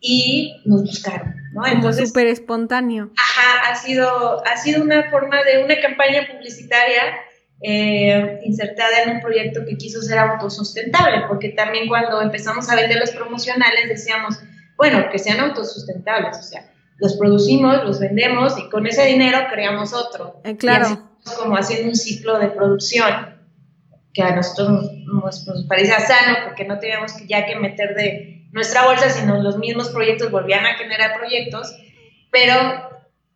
y 0.00 0.60
nos 0.66 0.82
buscaron. 0.82 1.34
¿no? 1.54 1.62
Como 1.62 1.92
súper 1.92 2.26
espontáneo. 2.26 3.10
Ajá, 3.16 3.70
ha 3.70 3.74
sido, 3.74 4.44
ha 4.46 4.56
sido 4.58 4.82
una 4.82 5.10
forma 5.10 5.42
de 5.44 5.64
una 5.64 5.80
campaña 5.80 6.28
publicitaria 6.30 7.00
eh, 7.62 8.40
insertada 8.44 9.04
en 9.04 9.16
un 9.16 9.20
proyecto 9.22 9.64
que 9.66 9.78
quiso 9.78 10.02
ser 10.02 10.18
autosustentable, 10.18 11.22
porque 11.26 11.50
también 11.50 11.88
cuando 11.88 12.20
empezamos 12.20 12.68
a 12.68 12.76
vender 12.76 12.98
los 12.98 13.12
promocionales 13.12 13.88
decíamos, 13.88 14.38
bueno, 14.76 15.06
que 15.10 15.18
sean 15.18 15.40
autosustentables, 15.40 16.36
o 16.36 16.42
sea, 16.42 16.70
los 16.98 17.16
producimos, 17.16 17.82
los 17.84 18.00
vendemos 18.00 18.58
y 18.58 18.68
con 18.68 18.86
ese 18.86 19.06
dinero 19.06 19.38
creamos 19.50 19.94
otro. 19.94 20.40
Eh, 20.44 20.56
claro. 20.56 21.08
como 21.38 21.56
haciendo 21.56 21.88
un 21.88 21.96
ciclo 21.96 22.38
de 22.38 22.48
producción 22.48 23.33
que 24.14 24.22
a 24.22 24.34
nosotros 24.34 24.92
nos, 25.06 25.46
nos, 25.46 25.66
parecía 25.66 25.98
sano 25.98 26.38
porque 26.44 26.64
no 26.64 26.78
teníamos 26.78 27.12
que 27.14 27.26
ya 27.26 27.44
que 27.44 27.56
meter 27.56 27.94
de 27.94 28.46
nuestra 28.52 28.86
bolsa, 28.86 29.10
sino 29.10 29.42
los 29.42 29.58
mismos 29.58 29.90
proyectos 29.90 30.30
volvían 30.30 30.64
a 30.64 30.74
generar 30.74 31.18
proyectos, 31.18 31.76
pero 32.30 32.54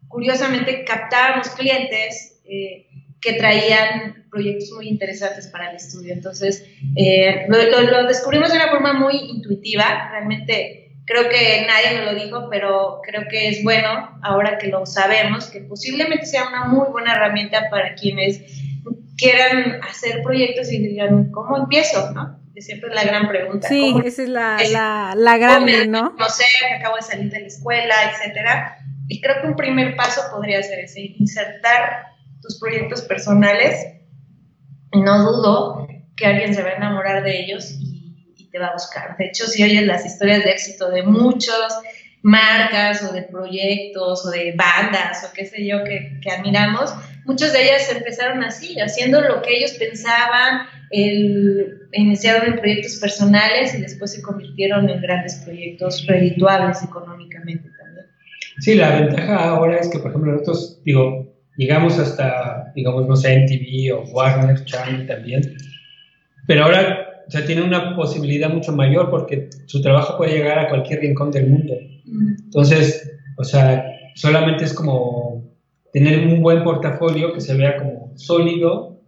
curiosamente 0.06 0.84
captábamos 0.84 1.48
clientes 1.50 2.40
eh, 2.44 2.86
que 3.20 3.32
traían 3.32 4.26
proyectos 4.30 4.70
muy 4.76 4.88
interesantes 4.88 5.48
para 5.48 5.70
el 5.70 5.76
estudio. 5.76 6.12
Entonces, 6.12 6.64
eh, 6.94 7.46
lo, 7.48 7.80
lo, 7.82 8.06
descubrimos 8.06 8.50
de 8.50 8.58
una 8.58 8.68
forma 8.68 8.92
muy 8.92 9.16
intuitiva, 9.16 10.10
realmente 10.12 10.92
creo 11.04 11.28
que 11.28 11.66
nadie 11.66 11.98
nos 11.98 12.12
lo 12.12 12.24
dijo, 12.24 12.48
pero 12.50 13.00
creo 13.02 13.22
que 13.28 13.48
es 13.48 13.64
bueno, 13.64 14.20
ahora 14.22 14.58
que 14.58 14.68
lo 14.68 14.86
sabemos, 14.86 15.46
que 15.46 15.62
posiblemente 15.62 16.26
sea 16.26 16.46
una 16.48 16.66
muy 16.66 16.86
buena 16.92 17.14
herramienta 17.14 17.68
para 17.70 17.94
quienes 17.94 18.67
quieran 19.18 19.80
hacer 19.82 20.22
proyectos 20.22 20.72
y 20.72 20.78
digan, 20.78 21.30
¿cómo 21.32 21.58
empiezo? 21.58 22.12
¿no? 22.12 22.40
Es 22.54 22.66
siempre 22.66 22.94
la 22.94 23.04
gran 23.04 23.28
pregunta. 23.28 23.68
Sí, 23.68 23.94
esa 24.04 24.22
es 24.22 24.28
la, 24.28 24.56
la, 24.70 25.14
la 25.16 25.36
grande, 25.36 25.86
¿no? 25.86 26.14
No 26.18 26.28
sé, 26.30 26.44
acabo 26.78 26.96
de 26.96 27.02
salir 27.02 27.30
de 27.30 27.40
la 27.40 27.46
escuela, 27.46 27.94
etcétera. 28.10 28.78
Y 29.08 29.20
creo 29.20 29.40
que 29.40 29.48
un 29.48 29.56
primer 29.56 29.96
paso 29.96 30.22
podría 30.30 30.62
ser 30.62 30.80
ese, 30.80 31.00
insertar 31.18 32.06
tus 32.40 32.58
proyectos 32.58 33.02
personales. 33.02 33.86
No 34.92 35.22
dudo 35.22 35.88
que 36.16 36.26
alguien 36.26 36.54
se 36.54 36.62
va 36.62 36.70
a 36.70 36.74
enamorar 36.74 37.22
de 37.22 37.40
ellos 37.40 37.76
y 37.78 38.48
te 38.50 38.58
va 38.58 38.68
a 38.68 38.72
buscar. 38.72 39.16
De 39.16 39.26
hecho, 39.26 39.46
si 39.46 39.62
oyes 39.62 39.84
las 39.84 40.06
historias 40.06 40.44
de 40.44 40.50
éxito 40.50 40.90
de 40.90 41.02
muchas 41.02 41.80
marcas 42.22 43.02
o 43.02 43.12
de 43.12 43.22
proyectos 43.22 44.26
o 44.26 44.30
de 44.30 44.54
bandas 44.56 45.24
o 45.24 45.32
qué 45.32 45.46
sé 45.46 45.66
yo 45.66 45.84
que, 45.84 46.18
que 46.22 46.30
admiramos, 46.30 46.92
muchas 47.28 47.52
de 47.52 47.62
ellas 47.62 47.94
empezaron 47.94 48.42
así, 48.42 48.80
haciendo 48.80 49.20
lo 49.20 49.42
que 49.42 49.58
ellos 49.58 49.72
pensaban, 49.72 50.62
el, 50.90 51.82
iniciaron 51.92 52.54
en 52.54 52.58
proyectos 52.58 52.96
personales 52.96 53.74
y 53.74 53.82
después 53.82 54.12
se 54.14 54.22
convirtieron 54.22 54.88
en 54.88 55.00
grandes 55.02 55.36
proyectos 55.44 56.06
redituables 56.06 56.82
económicamente 56.82 57.68
también. 57.78 58.06
Sí, 58.60 58.74
la 58.74 59.00
ventaja 59.00 59.50
ahora 59.50 59.78
es 59.78 59.88
que, 59.88 59.98
por 59.98 60.10
ejemplo, 60.10 60.32
nosotros, 60.32 60.80
digo, 60.84 61.30
llegamos 61.58 61.98
hasta, 61.98 62.72
digamos, 62.74 63.06
no 63.06 63.14
sé, 63.14 63.40
MTV 63.40 63.94
o 63.94 64.04
Warner 64.10 64.64
Channel 64.64 65.06
también, 65.06 65.42
pero 66.46 66.64
ahora 66.64 67.04
o 67.26 67.30
sea, 67.30 67.44
tiene 67.44 67.60
una 67.60 67.94
posibilidad 67.94 68.48
mucho 68.48 68.72
mayor 68.72 69.10
porque 69.10 69.50
su 69.66 69.82
trabajo 69.82 70.16
puede 70.16 70.38
llegar 70.38 70.58
a 70.58 70.68
cualquier 70.70 71.00
rincón 71.00 71.30
del 71.30 71.46
mundo. 71.48 71.74
Entonces, 72.42 73.18
o 73.36 73.44
sea, 73.44 73.84
solamente 74.14 74.64
es 74.64 74.72
como 74.72 75.47
tener 75.92 76.26
un 76.26 76.42
buen 76.42 76.64
portafolio 76.64 77.32
que 77.32 77.40
se 77.40 77.54
vea 77.56 77.76
como 77.76 78.12
sólido. 78.16 79.00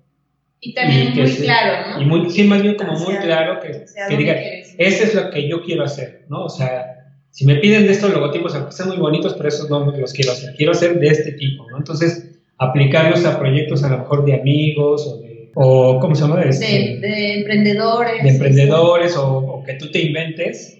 Y 0.60 0.74
también 0.74 1.14
muy 1.14 1.30
claro, 1.36 1.90
¿no? 1.90 2.02
Y 2.02 2.04
muy, 2.04 2.30
sí, 2.30 2.44
más 2.44 2.62
bien 2.62 2.74
como 2.74 2.92
muy 2.92 3.16
claro 3.16 3.60
que, 3.60 3.84
que 4.08 4.16
diga, 4.16 4.34
ese 4.78 5.04
es 5.04 5.14
lo 5.14 5.30
que 5.30 5.48
yo 5.48 5.62
quiero 5.62 5.84
hacer, 5.84 6.26
¿no? 6.28 6.44
O 6.44 6.50
sea, 6.50 7.00
si 7.30 7.46
me 7.46 7.56
piden 7.56 7.86
de 7.86 7.92
estos 7.92 8.12
logotipos, 8.12 8.54
aunque 8.54 8.72
sean 8.72 8.88
muy 8.88 8.98
bonitos, 8.98 9.34
pero 9.34 9.48
esos 9.48 9.70
no 9.70 9.84
los 9.84 10.12
quiero 10.12 10.32
hacer. 10.32 10.54
Quiero 10.56 10.72
hacer 10.72 10.98
de 10.98 11.08
este 11.08 11.32
tipo, 11.32 11.68
¿no? 11.70 11.78
Entonces, 11.78 12.40
aplicarlos 12.58 13.24
a 13.24 13.38
proyectos 13.38 13.82
a 13.84 13.88
lo 13.88 13.98
mejor 13.98 14.24
de 14.26 14.34
amigos 14.34 15.06
o 15.06 15.22
de 15.22 15.30
o 15.54 15.98
¿cómo 16.00 16.14
se 16.14 16.22
llama? 16.22 16.42
Este, 16.42 16.98
de, 17.00 17.34
emprendedores. 17.34 18.22
De 18.22 18.28
emprendedores 18.30 19.16
o, 19.16 19.62
que 19.66 19.74
tú 19.74 19.90
te 19.90 20.00
inventes, 20.00 20.78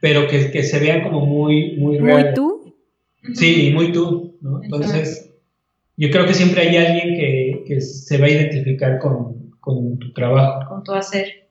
pero 0.00 0.26
que, 0.26 0.50
que 0.50 0.62
se 0.62 0.78
vean 0.78 1.02
como 1.02 1.24
muy, 1.24 1.76
muy 1.76 1.98
¿Muy 1.98 2.34
tú? 2.34 2.74
Sí, 3.34 3.70
muy 3.74 3.92
tú, 3.92 4.38
¿no? 4.40 4.62
Entonces, 4.62 5.25
yo 5.96 6.10
creo 6.10 6.26
que 6.26 6.34
siempre 6.34 6.62
hay 6.62 6.76
alguien 6.76 7.16
que, 7.16 7.64
que 7.66 7.80
se 7.80 8.18
va 8.18 8.26
a 8.26 8.30
identificar 8.30 8.98
con, 8.98 9.50
con, 9.60 9.98
tu 9.98 10.12
trabajo. 10.12 10.68
Con 10.68 10.84
tu 10.84 10.92
hacer. 10.92 11.48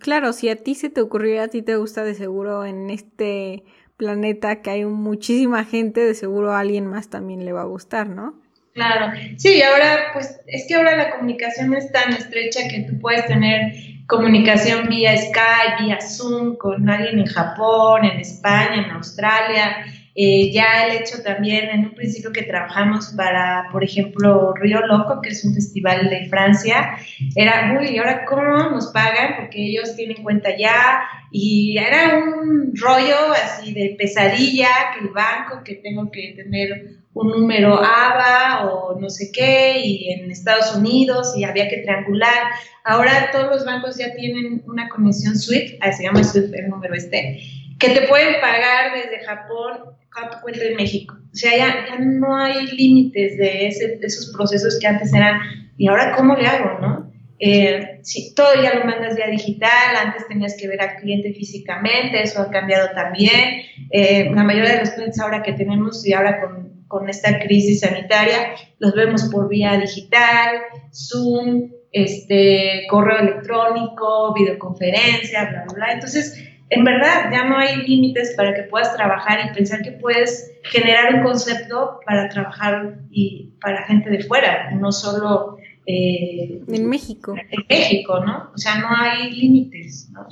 Claro, 0.00 0.32
si 0.32 0.48
a 0.48 0.56
ti 0.56 0.74
se 0.74 0.90
te 0.90 1.00
ocurrió, 1.00 1.42
a 1.42 1.48
ti 1.48 1.62
te 1.62 1.76
gusta 1.76 2.04
de 2.04 2.14
seguro 2.14 2.64
en 2.64 2.90
este 2.90 3.64
planeta 3.96 4.60
que 4.60 4.70
hay 4.70 4.84
muchísima 4.84 5.64
gente, 5.64 6.00
de 6.00 6.14
seguro 6.14 6.52
a 6.52 6.60
alguien 6.60 6.86
más 6.86 7.08
también 7.08 7.44
le 7.44 7.52
va 7.52 7.62
a 7.62 7.66
gustar, 7.66 8.08
¿no? 8.08 8.40
Claro, 8.74 9.12
sí, 9.36 9.60
ahora 9.60 10.12
pues 10.12 10.40
es 10.46 10.66
que 10.68 10.74
ahora 10.74 10.96
la 10.96 11.10
comunicación 11.10 11.74
es 11.74 11.90
tan 11.90 12.12
estrecha 12.12 12.68
que 12.68 12.84
tú 12.88 12.98
puedes 13.00 13.26
tener 13.26 13.72
comunicación 14.06 14.88
vía 14.88 15.16
Skype, 15.16 15.84
vía 15.84 15.98
Zoom 16.00 16.56
con 16.56 16.88
alguien 16.88 17.18
en 17.18 17.26
Japón, 17.26 18.04
en 18.04 18.20
España, 18.20 18.84
en 18.86 18.90
Australia. 18.92 19.84
Eh, 20.20 20.50
ya 20.50 20.84
el 20.84 21.00
hecho 21.00 21.22
también, 21.22 21.68
en 21.70 21.84
un 21.84 21.94
principio 21.94 22.32
que 22.32 22.42
trabajamos 22.42 23.14
para, 23.16 23.68
por 23.70 23.84
ejemplo, 23.84 24.52
Río 24.54 24.84
Loco, 24.84 25.20
que 25.22 25.28
es 25.28 25.44
un 25.44 25.54
festival 25.54 26.10
de 26.10 26.26
Francia, 26.28 26.98
era, 27.36 27.78
uy, 27.78 27.90
¿y 27.90 27.98
ahora 27.98 28.24
cómo 28.24 28.42
nos 28.42 28.88
pagan? 28.88 29.36
Porque 29.36 29.64
ellos 29.64 29.94
tienen 29.94 30.24
cuenta 30.24 30.48
ya, 30.58 31.04
y 31.30 31.78
era 31.78 32.18
un 32.18 32.72
rollo 32.74 33.32
así 33.32 33.72
de 33.72 33.94
pesadilla, 33.96 34.68
que 34.92 35.04
el 35.04 35.10
banco, 35.10 35.62
que 35.62 35.76
tengo 35.76 36.10
que 36.10 36.34
tener 36.36 36.96
un 37.14 37.30
número 37.30 37.78
ABA 37.78 38.64
o 38.64 38.98
no 39.00 39.08
sé 39.10 39.30
qué, 39.32 39.78
y 39.78 40.10
en 40.10 40.32
Estados 40.32 40.74
Unidos, 40.74 41.32
y 41.36 41.44
había 41.44 41.68
que 41.68 41.76
triangular. 41.78 42.42
Ahora 42.82 43.30
todos 43.30 43.50
los 43.50 43.64
bancos 43.64 43.96
ya 43.96 44.12
tienen 44.16 44.64
una 44.66 44.88
conexión 44.88 45.36
SWIFT, 45.36 45.80
se 45.96 46.02
llama 46.02 46.24
SWIFT 46.24 46.52
el 46.54 46.70
número 46.70 46.94
este, 46.94 47.40
que 47.78 47.90
te 47.90 48.06
pueden 48.08 48.40
pagar 48.40 48.94
desde 48.94 49.24
Japón 49.24 49.96
cuánto 50.12 50.40
cuenta 50.40 50.64
en 50.64 50.76
México. 50.76 51.16
O 51.32 51.36
sea, 51.36 51.56
ya, 51.56 51.86
ya 51.88 51.98
no 51.98 52.36
hay 52.36 52.66
límites 52.66 53.36
de, 53.36 53.68
ese, 53.68 53.96
de 53.98 54.06
esos 54.06 54.32
procesos 54.34 54.78
que 54.80 54.86
antes 54.86 55.12
eran, 55.12 55.40
¿y 55.76 55.88
ahora 55.88 56.14
cómo 56.16 56.34
le 56.34 56.46
hago, 56.46 56.80
no? 56.80 57.12
Eh, 57.40 58.00
si 58.02 58.34
todo 58.34 58.60
ya 58.60 58.74
lo 58.74 58.84
mandas 58.84 59.16
ya 59.16 59.28
digital, 59.28 59.96
antes 59.96 60.26
tenías 60.26 60.56
que 60.58 60.66
ver 60.66 60.80
al 60.80 60.96
cliente 60.96 61.32
físicamente, 61.32 62.20
eso 62.20 62.40
ha 62.42 62.50
cambiado 62.50 62.88
también. 62.96 63.62
Eh, 63.92 64.28
la 64.34 64.42
mayoría 64.42 64.72
de 64.72 64.80
los 64.80 64.90
clientes 64.90 65.20
ahora 65.20 65.42
que 65.42 65.52
tenemos 65.52 66.04
y 66.04 66.14
ahora 66.14 66.40
con 66.40 66.68
con 66.88 67.08
esta 67.08 67.38
crisis 67.38 67.80
sanitaria, 67.80 68.54
los 68.78 68.94
vemos 68.94 69.24
por 69.24 69.48
vía 69.48 69.78
digital, 69.78 70.56
Zoom, 70.92 71.70
este, 71.92 72.86
correo 72.90 73.18
electrónico, 73.20 74.34
videoconferencia, 74.34 75.44
bla, 75.50 75.64
bla, 75.64 75.74
bla. 75.74 75.92
Entonces, 75.92 76.42
en 76.70 76.84
verdad, 76.84 77.30
ya 77.32 77.44
no 77.44 77.56
hay 77.56 77.76
límites 77.86 78.34
para 78.36 78.54
que 78.54 78.64
puedas 78.64 78.94
trabajar 78.94 79.38
y 79.44 79.54
pensar 79.54 79.82
que 79.82 79.92
puedes 79.92 80.52
generar 80.64 81.14
un 81.14 81.22
concepto 81.22 82.00
para 82.04 82.28
trabajar 82.28 82.98
y 83.10 83.54
para 83.60 83.84
gente 83.86 84.10
de 84.10 84.22
fuera, 84.24 84.70
no 84.72 84.92
solo... 84.92 85.56
Eh, 85.86 86.60
en 86.68 86.88
México. 86.88 87.34
En 87.34 87.64
México, 87.68 88.20
¿no? 88.24 88.50
O 88.54 88.58
sea, 88.58 88.78
no 88.78 88.88
hay 88.90 89.30
límites, 89.32 90.10
¿no? 90.12 90.28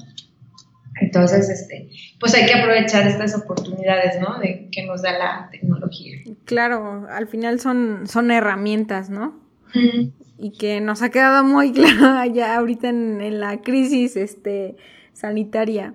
Entonces, 1.00 1.48
este, 1.50 1.90
pues 2.18 2.34
hay 2.34 2.46
que 2.46 2.54
aprovechar 2.54 3.06
estas 3.06 3.34
oportunidades, 3.34 4.18
¿no? 4.20 4.38
De 4.38 4.68
que 4.70 4.84
nos 4.84 5.02
da 5.02 5.18
la 5.18 5.48
tecnología. 5.50 6.18
Claro, 6.44 7.06
al 7.10 7.26
final 7.26 7.60
son, 7.60 8.06
son 8.06 8.30
herramientas, 8.30 9.10
¿no? 9.10 9.38
Y 10.38 10.52
que 10.52 10.80
nos 10.80 11.02
ha 11.02 11.10
quedado 11.10 11.44
muy 11.44 11.72
claro 11.74 12.24
ya 12.32 12.56
ahorita 12.56 12.88
en, 12.88 13.40
la 13.40 13.60
crisis 13.60 14.16
este, 14.16 14.76
sanitaria. 15.12 15.94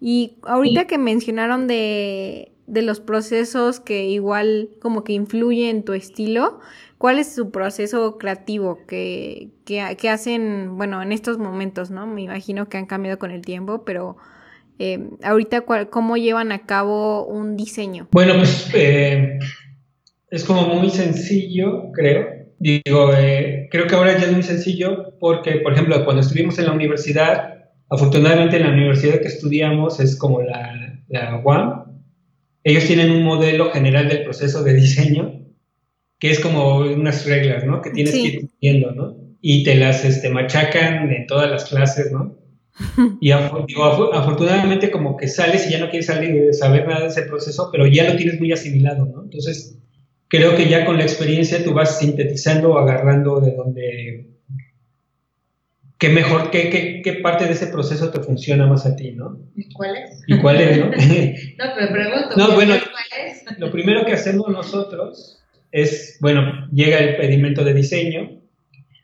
Y 0.00 0.36
ahorita 0.42 0.86
que 0.86 0.98
mencionaron 0.98 1.66
de, 1.66 2.52
de 2.66 2.82
los 2.82 3.00
procesos 3.00 3.80
que 3.80 4.06
igual 4.06 4.70
como 4.80 5.02
que 5.02 5.12
influyen 5.12 5.76
en 5.76 5.82
tu 5.84 5.94
estilo, 5.94 6.60
¿cuál 6.98 7.18
es 7.18 7.34
su 7.34 7.50
proceso 7.50 8.18
creativo 8.18 8.86
que, 8.86 9.48
que, 9.64 9.96
que 9.98 10.08
hacen, 10.08 10.76
bueno, 10.76 11.02
en 11.02 11.12
estos 11.12 11.38
momentos, 11.38 11.90
¿no? 11.90 12.06
Me 12.06 12.22
imagino 12.22 12.68
que 12.68 12.76
han 12.76 12.86
cambiado 12.86 13.18
con 13.18 13.30
el 13.30 13.42
tiempo, 13.42 13.84
pero 13.84 14.16
eh, 14.78 15.00
ahorita, 15.24 15.64
¿cómo 15.90 16.16
llevan 16.16 16.52
a 16.52 16.66
cabo 16.66 17.26
un 17.26 17.56
diseño? 17.56 18.08
Bueno, 18.12 18.34
pues 18.36 18.70
eh, 18.74 19.38
es 20.30 20.44
como 20.44 20.62
muy 20.74 20.90
sencillo, 20.90 21.90
creo. 21.92 22.26
Digo, 22.60 23.12
eh, 23.16 23.68
creo 23.70 23.86
que 23.86 23.94
ahora 23.94 24.18
ya 24.18 24.26
es 24.26 24.32
muy 24.32 24.42
sencillo 24.42 25.14
porque, 25.18 25.56
por 25.56 25.72
ejemplo, 25.72 26.04
cuando 26.04 26.22
estuvimos 26.22 26.58
en 26.58 26.66
la 26.66 26.72
universidad, 26.72 27.57
afortunadamente 27.90 28.56
en 28.56 28.64
la 28.64 28.72
universidad 28.72 29.20
que 29.20 29.28
estudiamos 29.28 30.00
es 30.00 30.16
como 30.16 30.42
la, 30.42 31.02
la 31.08 31.40
UAM, 31.44 32.02
ellos 32.64 32.84
tienen 32.84 33.10
un 33.10 33.22
modelo 33.22 33.70
general 33.70 34.08
del 34.08 34.24
proceso 34.24 34.62
de 34.62 34.74
diseño 34.74 35.38
que 36.18 36.30
es 36.30 36.40
como 36.40 36.78
unas 36.78 37.26
reglas, 37.26 37.64
¿no? 37.64 37.80
Que 37.80 37.90
tienes 37.90 38.12
que 38.12 38.26
ir 38.26 38.48
viendo, 38.60 38.90
¿no? 38.92 39.16
Y 39.40 39.62
te 39.62 39.76
las 39.76 40.04
este, 40.04 40.30
machacan 40.30 41.12
en 41.12 41.26
todas 41.26 41.50
las 41.50 41.66
clases, 41.66 42.10
¿no? 42.12 42.36
Y 43.20 43.30
afortunadamente 43.30 44.90
como 44.90 45.16
que 45.16 45.28
sales 45.28 45.66
y 45.66 45.72
ya 45.72 45.80
no 45.80 45.90
quieres 45.90 46.06
salir, 46.06 46.54
saber 46.54 46.86
nada 46.86 47.02
de 47.02 47.06
ese 47.08 47.22
proceso, 47.22 47.70
pero 47.72 47.86
ya 47.86 48.08
lo 48.08 48.16
tienes 48.16 48.38
muy 48.38 48.52
asimilado, 48.52 49.06
¿no? 49.06 49.22
Entonces, 49.22 49.78
creo 50.28 50.56
que 50.56 50.68
ya 50.68 50.84
con 50.84 50.96
la 50.96 51.04
experiencia 51.04 51.62
tú 51.62 51.72
vas 51.72 51.98
sintetizando 51.98 52.70
o 52.70 52.78
agarrando 52.78 53.40
de 53.40 53.52
donde 53.52 54.26
qué 55.98 56.08
mejor, 56.10 56.50
qué, 56.50 56.70
qué, 56.70 57.02
qué, 57.02 57.14
parte 57.14 57.44
de 57.46 57.52
ese 57.52 57.66
proceso 57.66 58.10
te 58.10 58.20
funciona 58.20 58.66
más 58.66 58.86
a 58.86 58.94
ti, 58.94 59.12
¿no? 59.12 59.38
¿Y 59.56 59.68
cuál 59.72 59.96
es? 59.96 60.22
¿Y 60.26 60.38
cuál 60.38 60.60
es, 60.60 60.78
no? 60.78 60.86
no, 60.86 61.74
pero 61.76 61.92
pregunto. 61.92 62.36
No, 62.36 62.54
bueno, 62.54 62.74
¿cuál 62.74 63.26
es? 63.26 63.58
lo 63.58 63.70
primero 63.72 64.04
que 64.06 64.12
hacemos 64.12 64.48
nosotros 64.48 65.42
es, 65.72 66.18
bueno, 66.20 66.68
llega 66.72 66.98
el 66.98 67.16
pedimento 67.16 67.64
de 67.64 67.74
diseño, 67.74 68.40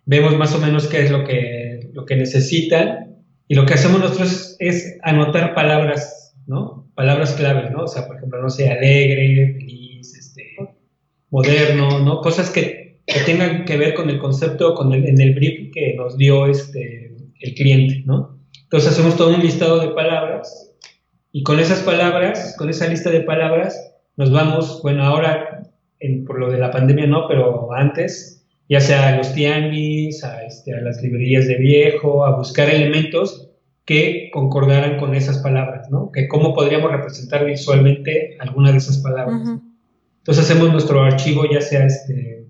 vemos 0.07 0.37
más 0.37 0.55
o 0.55 0.61
menos 0.61 0.87
qué 0.87 1.03
es 1.03 1.11
lo 1.11 1.25
que, 1.25 1.91
lo 1.93 2.07
que 2.07 2.17
necesitan 2.17 3.17
y 3.49 3.57
lo 3.57 3.67
que 3.67 3.75
hacemos 3.75 4.01
nosotros 4.01 4.57
es 4.61 4.99
anotar 5.03 5.55
palabras, 5.55 6.37
¿no? 6.47 6.89
Palabras 6.95 7.33
claves, 7.33 7.73
¿no? 7.73 7.83
O 7.83 7.89
sea, 7.89 8.07
por 8.07 8.17
ejemplo, 8.17 8.41
no 8.41 8.51
sé, 8.51 8.71
alegre, 8.71 9.55
feliz, 9.55 10.17
este, 10.17 10.57
moderno, 11.31 11.99
¿no? 11.99 12.21
Cosas 12.21 12.51
que 12.51 12.84
que 13.07 13.21
tengan 13.21 13.65
que 13.65 13.77
ver 13.77 13.95
con 13.95 14.09
el 14.11 14.19
concepto, 14.19 14.75
con 14.75 14.93
el, 14.93 15.07
en 15.07 15.21
el 15.21 15.35
brief 15.35 15.73
que 15.73 15.95
nos 15.95 16.17
dio 16.17 16.47
este, 16.47 17.15
el 17.41 17.55
cliente, 17.55 18.03
¿no? 18.07 18.39
Entonces 18.63 18.93
hacemos 18.93 19.17
todo 19.17 19.35
un 19.35 19.43
listado 19.43 19.79
de 19.81 19.89
palabras 19.89 20.73
y 21.33 21.43
con 21.43 21.59
esas 21.59 21.81
palabras, 21.81 22.55
con 22.57 22.71
esa 22.71 22.87
lista 22.87 23.11
de 23.11 23.21
palabras, 23.21 23.93
nos 24.17 24.31
vamos, 24.31 24.81
bueno, 24.83 25.05
ahora 25.05 25.63
por 26.27 26.39
lo 26.39 26.51
de 26.51 26.59
la 26.59 26.71
pandemia 26.71 27.07
no, 27.07 27.27
pero 27.29 27.73
antes, 27.73 28.47
ya 28.69 28.81
sea 28.81 29.09
a 29.09 29.17
los 29.17 29.35
tianguis, 29.35 30.23
a, 30.23 30.45
este, 30.45 30.75
a 30.75 30.81
las 30.81 31.03
librerías 31.03 31.47
de 31.47 31.57
viejo, 31.57 32.25
a 32.25 32.37
buscar 32.37 32.71
elementos 32.71 33.51
que 33.85 34.31
concordaran 34.33 34.99
con 34.99 35.15
esas 35.15 35.39
palabras, 35.39 35.91
¿no? 35.91 36.11
Que 36.13 36.29
cómo 36.29 36.55
podríamos 36.55 36.91
representar 36.91 37.45
visualmente 37.45 38.37
alguna 38.41 38.73
de 38.73 38.79
esas 38.79 38.99
palabras. 38.99 39.43
Entonces 40.19 40.45
hacemos 40.45 40.73
nuestro 40.73 41.03
archivo, 41.03 41.45
ya 41.51 41.61
sea 41.61 41.87
este, 41.87 42.44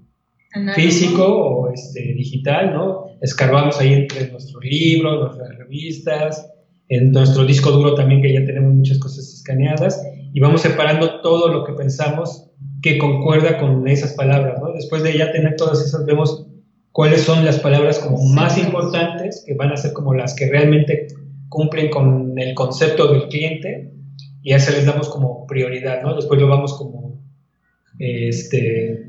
físico 0.74 1.24
o 1.26 1.72
este, 1.72 2.00
digital, 2.14 2.72
¿no? 2.72 3.06
Escarbamos 3.20 3.80
ahí 3.80 3.92
entre 3.92 4.30
nuestros 4.30 4.62
libros, 4.64 5.20
nuestras 5.20 5.58
revistas, 5.58 6.50
en 6.88 7.12
nuestro 7.12 7.44
disco 7.44 7.70
duro 7.70 7.94
también 7.94 8.22
que 8.22 8.32
ya 8.32 8.44
tenemos 8.44 8.74
muchas 8.74 8.98
cosas 8.98 9.32
escaneadas 9.32 10.00
y 10.32 10.40
vamos 10.40 10.62
separando 10.62 11.20
todo 11.20 11.48
lo 11.48 11.64
que 11.64 11.72
pensamos 11.72 12.50
que 12.82 12.98
concuerda 12.98 13.58
con 13.58 13.88
esas 13.88 14.12
palabras, 14.12 14.60
¿no? 14.60 14.72
Después 14.72 15.02
de 15.02 15.16
ya 15.16 15.32
tener 15.32 15.56
todas 15.56 15.80
esas, 15.84 16.04
vemos 16.04 16.46
cuáles 16.92 17.22
son 17.22 17.44
las 17.44 17.58
palabras 17.58 17.98
como 17.98 18.22
más 18.34 18.58
importantes, 18.58 19.42
que 19.46 19.54
van 19.54 19.72
a 19.72 19.76
ser 19.76 19.92
como 19.92 20.14
las 20.14 20.34
que 20.34 20.48
realmente 20.48 21.08
cumplen 21.48 21.88
con 21.88 22.38
el 22.38 22.54
concepto 22.54 23.12
del 23.12 23.28
cliente 23.28 23.92
y 24.42 24.52
a 24.52 24.56
eso 24.56 24.72
les 24.72 24.84
damos 24.84 25.08
como 25.08 25.46
prioridad, 25.46 26.02
¿no? 26.02 26.14
Después 26.14 26.40
lo 26.40 26.48
vamos 26.48 26.74
como, 26.74 27.20
este, 27.98 29.08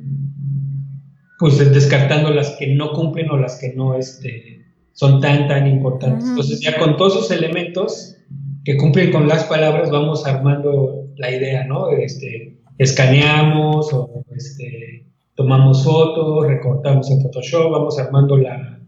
pues 1.46 1.60
descartando 1.72 2.32
las 2.32 2.56
que 2.58 2.74
no 2.74 2.92
cumplen 2.94 3.30
o 3.30 3.38
las 3.38 3.60
que 3.60 3.72
no 3.76 3.94
este, 3.94 4.66
son 4.94 5.22
tan, 5.22 5.48
tan 5.48 5.68
importantes. 5.68 6.28
Entonces 6.28 6.60
ya 6.60 6.76
con 6.80 6.98
todos 6.98 7.18
esos 7.18 7.30
elementos 7.30 8.16
que 8.64 8.76
cumplen 8.78 9.12
con 9.12 9.28
las 9.28 9.44
palabras 9.44 9.92
vamos 9.92 10.26
armando 10.26 11.06
la 11.18 11.30
idea, 11.30 11.64
¿no? 11.66 11.92
Este, 11.92 12.58
escaneamos 12.80 13.94
o 13.94 14.24
este, 14.36 15.06
tomamos 15.36 15.84
fotos, 15.84 16.48
recortamos 16.48 17.12
en 17.12 17.22
Photoshop, 17.22 17.70
vamos 17.70 18.00
armando 18.00 18.38
la, 18.38 18.80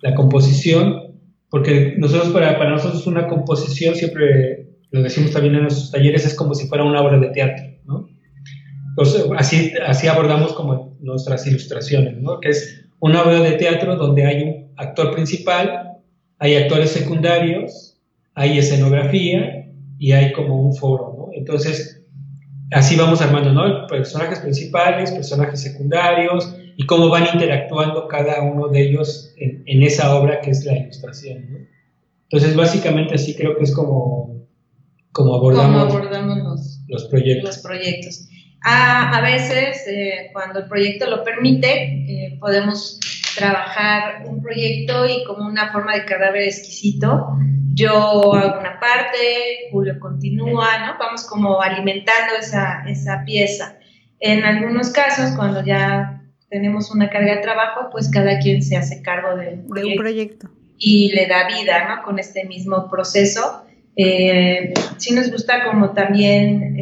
la 0.00 0.14
composición, 0.14 1.18
porque 1.50 1.96
nosotros 1.98 2.30
para, 2.30 2.56
para 2.56 2.70
nosotros 2.70 3.06
una 3.06 3.28
composición 3.28 3.94
siempre 3.94 4.70
lo 4.90 5.02
decimos 5.02 5.32
también 5.32 5.56
en 5.56 5.64
nuestros 5.64 5.90
talleres 5.90 6.24
es 6.24 6.34
como 6.34 6.54
si 6.54 6.66
fuera 6.66 6.82
una 6.82 7.02
obra 7.02 7.18
de 7.18 7.28
teatro. 7.28 7.75
Entonces, 8.96 9.26
así, 9.36 9.72
así 9.86 10.08
abordamos 10.08 10.54
como 10.54 10.96
nuestras 11.00 11.46
ilustraciones, 11.46 12.16
¿no? 12.16 12.40
Que 12.40 12.48
es 12.48 12.86
una 12.98 13.22
obra 13.22 13.40
de 13.40 13.52
teatro 13.52 13.94
donde 13.96 14.24
hay 14.24 14.42
un 14.42 14.72
actor 14.76 15.12
principal, 15.12 15.98
hay 16.38 16.56
actores 16.56 16.92
secundarios, 16.92 17.98
hay 18.34 18.58
escenografía 18.58 19.70
y 19.98 20.12
hay 20.12 20.32
como 20.32 20.62
un 20.62 20.74
foro, 20.74 21.14
¿no? 21.14 21.28
Entonces, 21.34 22.02
así 22.72 22.96
vamos 22.96 23.20
armando, 23.20 23.52
¿no? 23.52 23.86
Personajes 23.86 24.40
principales, 24.40 25.10
personajes 25.10 25.60
secundarios 25.60 26.56
y 26.78 26.86
cómo 26.86 27.10
van 27.10 27.26
interactuando 27.34 28.08
cada 28.08 28.40
uno 28.40 28.68
de 28.68 28.80
ellos 28.80 29.34
en, 29.36 29.82
esa 29.82 30.16
obra 30.16 30.40
que 30.40 30.52
es 30.52 30.64
la 30.64 30.74
ilustración, 30.74 31.50
¿no? 31.50 31.58
Entonces, 32.30 32.56
básicamente 32.56 33.14
así 33.14 33.34
creo 33.34 33.58
que 33.58 33.64
es 33.64 33.74
como, 33.74 34.46
como 35.12 35.34
abordamos, 35.34 35.92
abordamos 35.92 36.82
los, 36.88 37.04
proyectos. 37.04 37.56
Los 37.56 37.58
proyectos. 37.58 38.28
A, 38.68 39.20
veces, 39.20 39.86
eh, 39.86 40.30
cuando 40.32 40.58
el 40.58 40.66
proyecto 40.66 41.08
lo 41.08 41.22
permite, 41.22 41.68
eh, 42.08 42.36
podemos 42.40 42.98
trabajar 43.36 44.24
un 44.26 44.42
proyecto 44.42 45.06
y 45.06 45.22
como 45.22 45.46
una 45.46 45.72
forma 45.72 45.94
de 45.94 46.04
cadáver 46.04 46.42
exquisito, 46.42 47.28
yo 47.74 47.92
hago 48.32 48.58
una 48.58 48.80
parte, 48.80 49.68
Julio 49.70 50.00
continúa, 50.00 50.78
¿no? 50.84 50.98
Vamos 50.98 51.24
como 51.26 51.62
alimentando 51.62 52.34
esa, 52.40 52.82
esa 52.88 53.22
pieza. 53.24 53.76
En 54.18 54.42
algunos 54.44 54.90
casos, 54.90 55.36
cuando 55.36 55.64
ya 55.64 56.24
tenemos 56.50 56.90
una 56.90 57.08
carga 57.08 57.36
de 57.36 57.42
trabajo, 57.42 57.88
pues 57.92 58.10
cada 58.10 58.40
quien 58.40 58.62
se 58.62 58.76
hace 58.76 59.00
cargo 59.00 59.36
de 59.36 59.60
un 59.62 59.96
proyecto, 59.96 60.48
y 60.76 61.12
le 61.14 61.26
da 61.26 61.46
vida, 61.46 61.94
¿no? 61.94 62.02
Con 62.02 62.18
este 62.18 62.46
mismo 62.46 62.90
proceso. 62.90 63.62
Eh, 63.94 64.74
sí 64.96 65.14
nos 65.14 65.30
gusta 65.30 65.64
como 65.64 65.92
también 65.92 66.76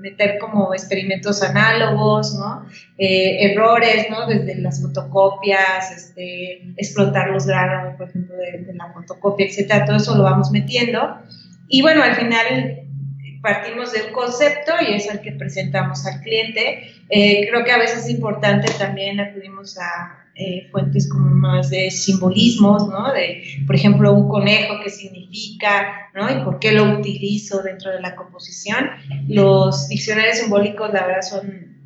meter 0.00 0.38
como 0.38 0.72
experimentos 0.74 1.42
análogos, 1.42 2.34
¿no? 2.34 2.66
Eh, 2.98 3.52
errores, 3.52 4.06
¿no? 4.10 4.26
Desde 4.26 4.56
las 4.56 4.82
fotocopias, 4.82 5.92
este, 5.92 6.72
explotar 6.76 7.30
los 7.30 7.46
grados, 7.46 7.96
por 7.96 8.08
ejemplo, 8.08 8.36
de, 8.36 8.72
la 8.74 8.92
fotocopia, 8.92 9.46
etcétera, 9.46 9.84
todo 9.84 9.96
eso 9.96 10.16
lo 10.16 10.24
vamos 10.24 10.50
metiendo. 10.50 11.18
Y 11.68 11.82
bueno, 11.82 12.02
al 12.02 12.16
final 12.16 12.82
partimos 13.42 13.92
de 13.92 14.02
un 14.02 14.12
concepto 14.12 14.72
y 14.86 14.94
es 14.94 15.08
el 15.10 15.20
que 15.20 15.32
presentamos 15.32 16.06
al 16.06 16.20
cliente. 16.20 16.92
Eh, 17.08 17.48
creo 17.48 17.64
que 17.64 17.72
a 17.72 17.78
veces 17.78 18.04
es 18.04 18.10
importante 18.10 18.72
también 18.78 19.20
acudimos 19.20 19.78
a 19.78 20.19
eh, 20.34 20.68
fuentes 20.70 21.08
como 21.08 21.28
más 21.28 21.70
de 21.70 21.90
simbolismos, 21.90 22.88
¿no? 22.88 23.12
De, 23.12 23.42
por 23.66 23.74
ejemplo, 23.76 24.12
un 24.14 24.28
conejo, 24.28 24.74
qué 24.82 24.88
significa, 24.88 26.10
¿no? 26.14 26.30
Y 26.30 26.44
por 26.44 26.58
qué 26.58 26.72
lo 26.72 26.98
utilizo 26.98 27.62
dentro 27.62 27.90
de 27.90 28.00
la 28.00 28.16
composición. 28.16 28.90
Los 29.28 29.88
diccionarios 29.88 30.38
simbólicos, 30.38 30.92
la 30.92 31.06
verdad, 31.06 31.22
son 31.22 31.76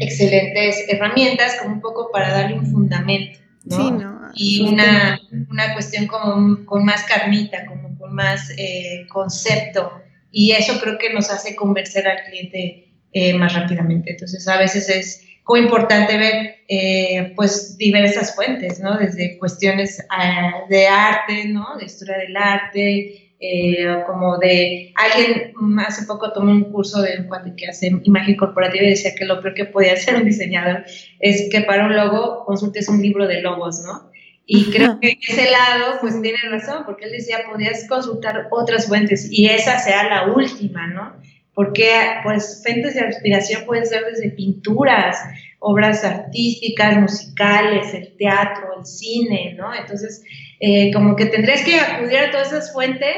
excelentes 0.00 0.84
herramientas 0.88 1.56
como 1.60 1.74
un 1.74 1.80
poco 1.80 2.10
para 2.12 2.32
darle 2.32 2.58
un 2.58 2.66
fundamento, 2.66 3.38
¿no? 3.64 3.76
Sí, 3.76 3.90
¿no? 3.92 4.20
Y 4.34 4.60
una, 4.62 5.20
una 5.50 5.74
cuestión 5.74 6.06
como 6.06 6.64
con 6.64 6.84
más 6.84 7.04
carnita, 7.04 7.66
como 7.66 7.96
con 7.98 8.14
más 8.14 8.50
eh, 8.56 9.06
concepto. 9.08 9.92
Y 10.30 10.52
eso 10.52 10.80
creo 10.80 10.98
que 10.98 11.12
nos 11.12 11.30
hace 11.30 11.54
convencer 11.54 12.08
al 12.08 12.24
cliente 12.24 12.88
eh, 13.12 13.34
más 13.34 13.52
rápidamente. 13.52 14.12
Entonces, 14.12 14.48
a 14.48 14.56
veces 14.56 14.88
es 14.88 15.26
como 15.42 15.62
importante 15.62 16.16
ver 16.16 16.56
eh, 16.68 17.32
pues 17.34 17.76
diversas 17.76 18.34
fuentes, 18.34 18.80
¿no? 18.80 18.96
Desde 18.96 19.38
cuestiones 19.38 20.04
ah, 20.10 20.64
de 20.68 20.86
arte, 20.86 21.46
¿no? 21.48 21.76
De 21.78 21.86
historia 21.86 22.18
del 22.18 22.36
arte, 22.36 23.22
eh, 23.44 24.04
como 24.06 24.38
de 24.38 24.92
alguien 24.94 25.52
hace 25.84 26.06
poco 26.06 26.32
tomé 26.32 26.52
un 26.52 26.70
curso 26.70 27.02
de 27.02 27.18
un 27.18 27.26
cuate 27.26 27.54
que 27.56 27.66
hace 27.66 27.90
imagen 28.04 28.36
corporativa 28.36 28.84
y 28.84 28.90
decía 28.90 29.16
que 29.16 29.24
lo 29.24 29.42
peor 29.42 29.54
que 29.54 29.64
podía 29.64 29.94
hacer 29.94 30.14
un 30.14 30.24
diseñador 30.24 30.84
es 31.18 31.48
que 31.50 31.60
para 31.62 31.86
un 31.86 31.96
logo 31.96 32.44
consultes 32.44 32.88
un 32.88 33.02
libro 33.02 33.26
de 33.26 33.42
logos, 33.42 33.82
¿no? 33.84 34.12
Y 34.46 34.70
creo 34.70 35.00
que 35.00 35.18
ese 35.28 35.50
lado, 35.50 35.98
pues 36.00 36.20
tiene 36.22 36.38
razón, 36.50 36.84
porque 36.84 37.06
él 37.06 37.12
decía, 37.12 37.38
podías 37.50 37.86
consultar 37.88 38.48
otras 38.50 38.86
fuentes 38.86 39.28
y 39.30 39.46
esa 39.46 39.78
sea 39.78 40.04
la 40.04 40.32
última, 40.32 40.86
¿no? 40.86 41.12
Porque 41.54 41.90
pues 42.22 42.62
fuentes 42.62 42.94
de 42.94 43.06
inspiración 43.06 43.64
pueden 43.66 43.86
ser 43.86 44.04
desde 44.06 44.30
pinturas, 44.30 45.18
obras 45.58 46.04
artísticas, 46.04 46.98
musicales, 46.98 47.92
el 47.94 48.16
teatro, 48.16 48.78
el 48.78 48.86
cine, 48.86 49.54
¿no? 49.56 49.72
Entonces, 49.74 50.24
eh, 50.60 50.92
como 50.92 51.14
que 51.14 51.26
tendrías 51.26 51.62
que 51.62 51.78
acudir 51.78 52.18
a 52.18 52.30
todas 52.30 52.48
esas 52.48 52.72
fuentes 52.72 53.16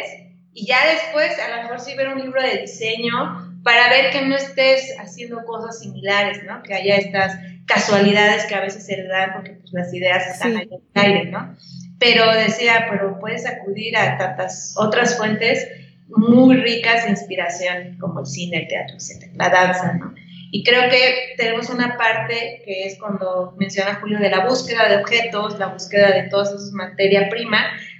y 0.52 0.66
ya 0.66 0.78
después 0.92 1.38
a 1.38 1.56
lo 1.56 1.62
mejor 1.62 1.80
sí 1.80 1.94
ver 1.96 2.08
un 2.08 2.20
libro 2.20 2.42
de 2.42 2.58
diseño 2.58 3.60
para 3.62 3.88
ver 3.88 4.10
que 4.10 4.22
no 4.22 4.36
estés 4.36 4.94
haciendo 4.98 5.44
cosas 5.44 5.80
similares, 5.80 6.42
¿no? 6.44 6.62
Que 6.62 6.74
haya 6.74 6.96
estas 6.96 7.38
casualidades 7.66 8.44
que 8.44 8.54
a 8.54 8.60
veces 8.60 8.84
se 8.84 9.02
dan 9.04 9.32
porque 9.32 9.52
pues, 9.52 9.72
las 9.72 9.92
ideas 9.94 10.26
están 10.26 10.56
ahí 10.56 10.68
en 10.70 10.72
el 10.72 11.02
aire, 11.02 11.30
¿no? 11.30 11.56
Pero 11.98 12.30
decía, 12.34 12.86
pero 12.90 13.18
puedes 13.18 13.46
acudir 13.46 13.96
a 13.96 14.18
tantas 14.18 14.74
otras 14.76 15.16
fuentes 15.16 15.66
muy 16.08 16.56
ricas 16.56 17.04
de 17.04 17.10
inspiración, 17.10 17.98
como 17.98 18.20
el 18.20 18.26
cine, 18.26 18.62
el 18.62 18.68
teatro, 18.68 18.96
etc., 18.96 19.32
la 19.34 19.48
danza, 19.48 19.94
¿no? 19.94 20.14
Y 20.50 20.62
creo 20.62 20.88
que 20.88 21.34
tenemos 21.36 21.68
una 21.68 21.96
parte 21.96 22.62
que 22.64 22.86
es 22.86 22.96
cuando 23.00 23.56
menciona 23.58 23.96
Julio 23.96 24.20
de 24.20 24.30
la 24.30 24.46
búsqueda 24.46 24.88
de 24.88 24.98
objetos, 24.98 25.58
la 25.58 25.66
búsqueda 25.66 26.12
de 26.12 26.28
toda 26.28 26.44
esa 26.44 26.56
materia 26.74 27.28
prima, 27.28 27.58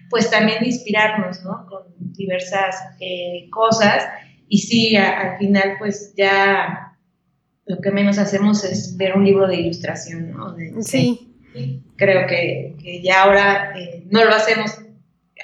pues 0.09 0.31
también 0.31 0.61
de 0.61 0.67
inspirarnos, 0.67 1.43
¿no? 1.43 1.67
Con 1.69 1.83
diversas 2.13 2.77
eh, 3.01 3.49
cosas. 3.51 4.05
Y 4.49 4.59
sí, 4.59 4.97
al 4.97 5.37
final, 5.39 5.75
pues 5.81 6.15
ya 6.17 6.97
lo 7.67 7.81
que 7.81 7.91
menos 7.91 8.19
hacemos 8.19 8.63
es 8.63 8.97
ver 8.97 9.17
un 9.17 9.25
libro 9.25 9.49
de 9.49 9.57
ilustración, 9.57 10.31
¿no? 10.31 10.55
sí. 10.83 11.31
Creo 11.97 12.27
que, 12.27 13.01
ya 13.03 13.23
ahora 13.23 13.73
eh, 13.77 14.05
no 14.11 14.25
lo 14.25 14.35
hacemos. 14.35 14.79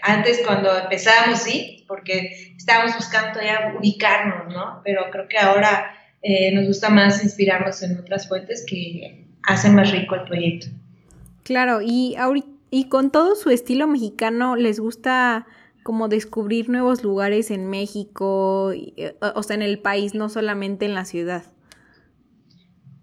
Antes, 0.03 0.43
cuando 0.47 0.77
empezamos, 0.79 1.41
sí, 1.41 1.80
porque 1.91 2.55
estábamos 2.57 2.95
buscando 2.95 3.41
ya 3.43 3.75
ubicarnos, 3.77 4.55
¿no? 4.55 4.81
Pero 4.85 5.11
creo 5.11 5.27
que 5.27 5.39
ahora 5.39 5.93
eh, 6.23 6.53
nos 6.55 6.69
gusta 6.69 6.89
más 6.89 7.25
inspirarnos 7.25 7.83
en 7.83 7.99
otras 7.99 8.29
fuentes 8.29 8.65
que 8.65 9.27
hacen 9.43 9.75
más 9.75 9.91
rico 9.91 10.15
el 10.15 10.23
proyecto. 10.23 10.69
Claro, 11.43 11.81
y, 11.83 12.15
y 12.71 12.89
con 12.89 13.11
todo 13.11 13.35
su 13.35 13.51
estilo 13.51 13.89
mexicano, 13.89 14.55
¿les 14.55 14.79
gusta 14.79 15.49
como 15.83 16.07
descubrir 16.07 16.69
nuevos 16.69 17.03
lugares 17.03 17.51
en 17.51 17.69
México, 17.69 18.73
eh, 18.73 19.17
o 19.21 19.43
sea, 19.43 19.57
en 19.57 19.63
el 19.63 19.81
país, 19.81 20.15
no 20.15 20.29
solamente 20.29 20.85
en 20.85 20.95
la 20.95 21.05
ciudad? 21.05 21.43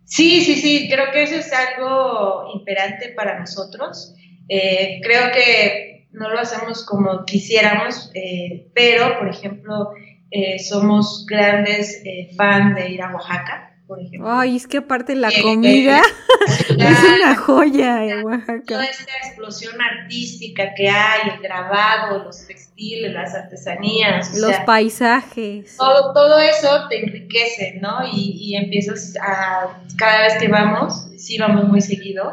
Sí, 0.06 0.40
sí, 0.40 0.56
sí, 0.56 0.88
creo 0.90 1.12
que 1.12 1.24
eso 1.24 1.36
es 1.36 1.52
algo 1.52 2.54
imperante 2.56 3.10
para 3.10 3.38
nosotros. 3.38 4.16
Eh, 4.48 5.02
creo 5.04 5.30
que 5.34 5.97
no 6.18 6.30
lo 6.30 6.40
hacemos 6.40 6.86
como 6.86 7.26
quisiéramos, 7.26 8.12
eh, 8.14 8.68
pero, 8.74 9.18
por 9.20 9.30
ejemplo, 9.30 9.92
eh, 10.32 10.60
somos 10.60 11.26
grandes 11.28 12.04
fans 12.36 12.76
de 12.76 12.90
ir 12.90 13.02
a 13.02 13.14
Oaxaca. 13.14 13.74
Por 13.88 14.02
ejemplo. 14.02 14.30
Ay, 14.30 14.58
es 14.58 14.68
que 14.68 14.80
aparte 14.80 15.16
la 15.16 15.32
comida 15.42 16.02
es 16.48 16.70
una 16.70 17.36
joya 17.38 18.04
en 18.04 18.26
Oaxaca. 18.26 18.64
Toda 18.68 18.84
esta 18.84 19.14
explosión 19.26 19.76
artística 19.82 20.74
que 20.76 20.90
hay, 20.90 21.30
el 21.34 21.42
grabado, 21.42 22.26
los 22.26 22.46
las 22.78 23.34
artesanías. 23.34 24.38
Los 24.38 24.56
paisajes. 24.66 25.78
Todo, 25.78 26.14
todo 26.14 26.40
eso 26.40 26.88
te 26.90 27.04
enriquece, 27.04 27.80
¿no? 27.82 28.06
Y, 28.12 28.38
y, 28.40 28.56
empiezas 28.56 29.16
a, 29.22 29.82
cada 29.98 30.24
vez 30.24 30.38
que 30.40 30.48
vamos, 30.48 31.08
sí 31.18 31.38
vamos 31.38 31.68
muy 31.68 31.82
seguido, 31.82 32.32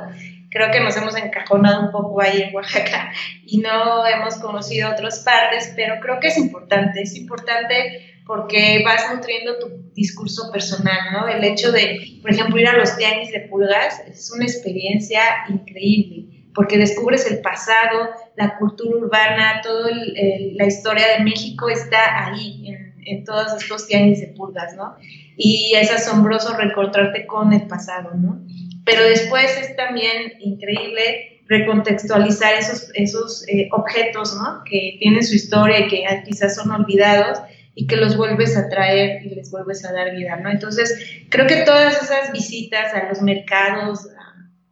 creo 0.55 0.71
que 0.71 0.81
nos 0.81 0.97
hemos 0.97 1.17
encajonado 1.17 1.87
un 1.87 1.91
poco 1.91 2.23
ahí 2.23 2.43
en 2.43 2.55
Oaxaca 2.55 3.13
y 3.45 3.59
no 3.59 4.07
hemos 4.07 4.37
conocido 4.37 4.91
otras 4.93 5.19
partes, 5.19 5.73
pero 5.75 5.97
creo 6.01 6.21
que 6.21 6.29
es 6.29 6.39
importante, 6.39 7.03
es 7.03 7.17
importante 7.17 8.15
porque 8.25 8.83
vas 8.85 9.13
nutriendo 9.13 9.59
tu 9.59 9.93
discurso 9.93 10.51
personal, 10.53 11.13
¿no? 11.13 11.29
El 11.29 11.43
hecho 11.43 11.73
de, 11.73 12.19
por 12.23 12.31
ejemplo, 12.31 12.59
ir 12.59 12.69
a 12.69 12.77
los 12.77 12.97
tianguis 12.97 13.33
de 13.33 13.41
pulgas 13.41 14.01
es 14.07 14.33
una 14.33 14.45
experiencia 14.45 15.21
increíble 15.49 16.49
porque 16.55 16.79
descubres 16.79 17.29
el 17.29 17.41
pasado, 17.41 18.11
la 18.37 18.57
cultura 18.57 18.97
urbana, 18.97 19.61
toda 19.61 19.91
la 19.91 20.67
historia 20.67 21.19
de 21.19 21.25
México 21.25 21.69
está 21.69 22.27
ahí, 22.27 22.69
en, 22.69 22.95
en 23.05 23.25
todos 23.25 23.61
estos 23.61 23.89
tianguis 23.89 24.21
de 24.21 24.29
pulgas, 24.29 24.73
¿no? 24.77 24.95
Y 25.37 25.75
es 25.75 25.91
asombroso 25.91 26.57
reencontrarte 26.57 27.27
con 27.27 27.53
el 27.53 27.67
pasado, 27.67 28.13
¿no? 28.15 28.41
Pero 28.85 29.03
después 29.05 29.57
es 29.59 29.76
también 29.76 30.35
increíble 30.41 31.43
recontextualizar 31.47 32.55
esos, 32.55 32.91
esos 32.95 33.49
eh, 33.49 33.68
objetos, 33.72 34.35
¿no? 34.37 34.62
Que 34.64 34.97
tienen 34.99 35.22
su 35.22 35.35
historia 35.35 35.80
y 35.80 35.89
que 35.89 36.05
quizás 36.24 36.55
son 36.57 36.70
olvidados 36.70 37.39
y 37.74 37.87
que 37.87 37.97
los 37.97 38.16
vuelves 38.16 38.57
a 38.57 38.68
traer 38.68 39.24
y 39.24 39.35
les 39.35 39.51
vuelves 39.51 39.85
a 39.85 39.93
dar 39.93 40.14
vida, 40.14 40.37
¿no? 40.37 40.51
Entonces, 40.51 41.24
creo 41.28 41.47
que 41.47 41.62
todas 41.62 42.03
esas 42.03 42.32
visitas 42.32 42.95
a 42.95 43.09
los 43.09 43.20
mercados, 43.20 44.07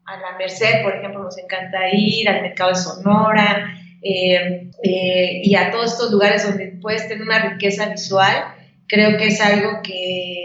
a 0.05 0.17
la 0.19 0.39
Merced, 0.39 0.83
por 0.83 0.97
ejemplo, 0.97 1.23
nos 1.23 1.39
encanta 1.39 1.79
ir, 1.93 2.29
al 2.29 2.43
mercado 2.43 2.71
de 2.71 2.77
Sonora 2.77 3.79
eh, 4.03 4.71
eh, 4.83 5.41
y 5.43 5.55
a 5.55 5.71
todos 5.71 5.93
estos 5.93 6.11
lugares 6.11 6.47
donde 6.47 6.79
puedes 6.81 7.09
tener 7.09 7.23
una 7.23 7.51
riqueza 7.51 7.89
visual, 7.89 8.35
creo 8.87 9.17
que 9.17 9.29
es 9.29 9.41
algo 9.41 9.81
que 9.83 10.42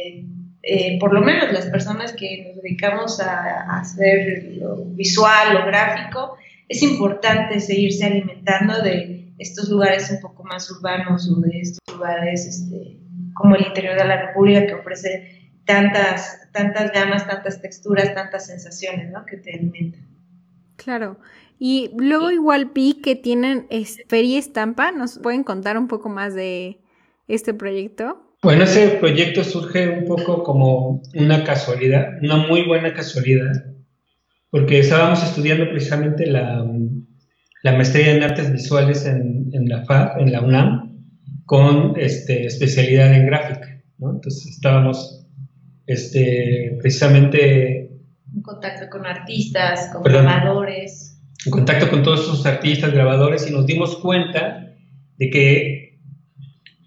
eh, 0.69 0.97
por 0.99 1.13
lo 1.13 1.21
menos 1.21 1.53
las 1.53 1.67
personas 1.67 2.11
que 2.11 2.43
nos 2.53 2.61
dedicamos 2.61 3.21
a, 3.21 3.79
hacer 3.79 4.57
lo 4.57 4.83
visual, 4.83 5.53
lo 5.53 5.65
gráfico, 5.65 6.35
es 6.67 6.83
importante 6.83 7.61
seguirse 7.61 8.05
alimentando 8.05 8.81
de 8.81 9.31
estos 9.37 9.69
lugares 9.69 10.11
un 10.11 10.19
poco 10.19 10.43
más 10.43 10.69
urbanos 10.69 11.29
o 11.29 11.39
de 11.39 11.61
estos 11.61 11.79
lugares 11.95 12.45
este, 12.45 12.97
como 13.33 13.55
el 13.55 13.65
interior 13.65 13.95
de 13.95 14.03
la 14.03 14.27
República 14.27 14.67
que 14.67 14.73
ofrece 14.73 15.53
tantas, 15.63 16.49
tantas 16.51 16.91
gamas, 16.91 17.25
tantas 17.25 17.61
texturas, 17.61 18.13
tantas 18.13 18.47
sensaciones, 18.47 19.09
¿no? 19.09 19.25
Que 19.25 19.37
te 19.37 19.53
alimentan. 19.53 20.05
Claro. 20.75 21.17
Y 21.59 21.91
luego 21.97 22.29
igual 22.29 22.71
vi 22.75 23.01
que 23.01 23.15
tienen 23.15 23.67
Feria 24.09 24.37
Estampa. 24.37 24.91
¿Nos 24.91 25.17
pueden 25.19 25.45
contar 25.45 25.77
un 25.77 25.87
poco 25.87 26.09
más 26.09 26.35
de 26.35 26.81
este 27.29 27.53
proyecto? 27.53 28.26
Bueno, 28.43 28.63
ese 28.63 28.89
proyecto 28.99 29.43
surge 29.43 29.89
un 29.89 30.05
poco 30.05 30.43
como 30.43 31.01
una 31.15 31.43
casualidad, 31.43 32.17
una 32.21 32.37
muy 32.37 32.63
buena 32.63 32.93
casualidad, 32.93 33.65
porque 34.51 34.79
estábamos 34.79 35.23
estudiando 35.23 35.67
precisamente 35.69 36.27
la, 36.27 36.65
la 37.63 37.71
maestría 37.73 38.13
en 38.13 38.23
artes 38.23 38.51
visuales 38.51 39.05
en, 39.05 39.49
en 39.53 39.67
la 39.67 39.83
FAD, 39.85 40.21
en 40.21 40.31
la 40.31 40.41
UNAM, 40.41 40.87
con 41.45 41.93
este, 41.97 42.45
especialidad 42.45 43.13
en 43.13 43.25
gráfica. 43.25 43.81
¿no? 43.97 44.11
Entonces 44.11 44.45
estábamos 44.47 45.25
este, 45.87 46.77
precisamente... 46.79 47.89
En 48.35 48.41
contacto 48.43 48.87
con 48.89 49.05
artistas, 49.05 49.89
con 49.91 50.03
grabadores. 50.03 51.19
En 51.45 51.51
contacto 51.51 51.89
con 51.89 52.03
todos 52.03 52.21
esos 52.21 52.45
artistas, 52.45 52.91
grabadores, 52.93 53.49
y 53.49 53.53
nos 53.53 53.65
dimos 53.65 53.97
cuenta 53.97 54.75
de 55.17 55.29
que, 55.29 55.76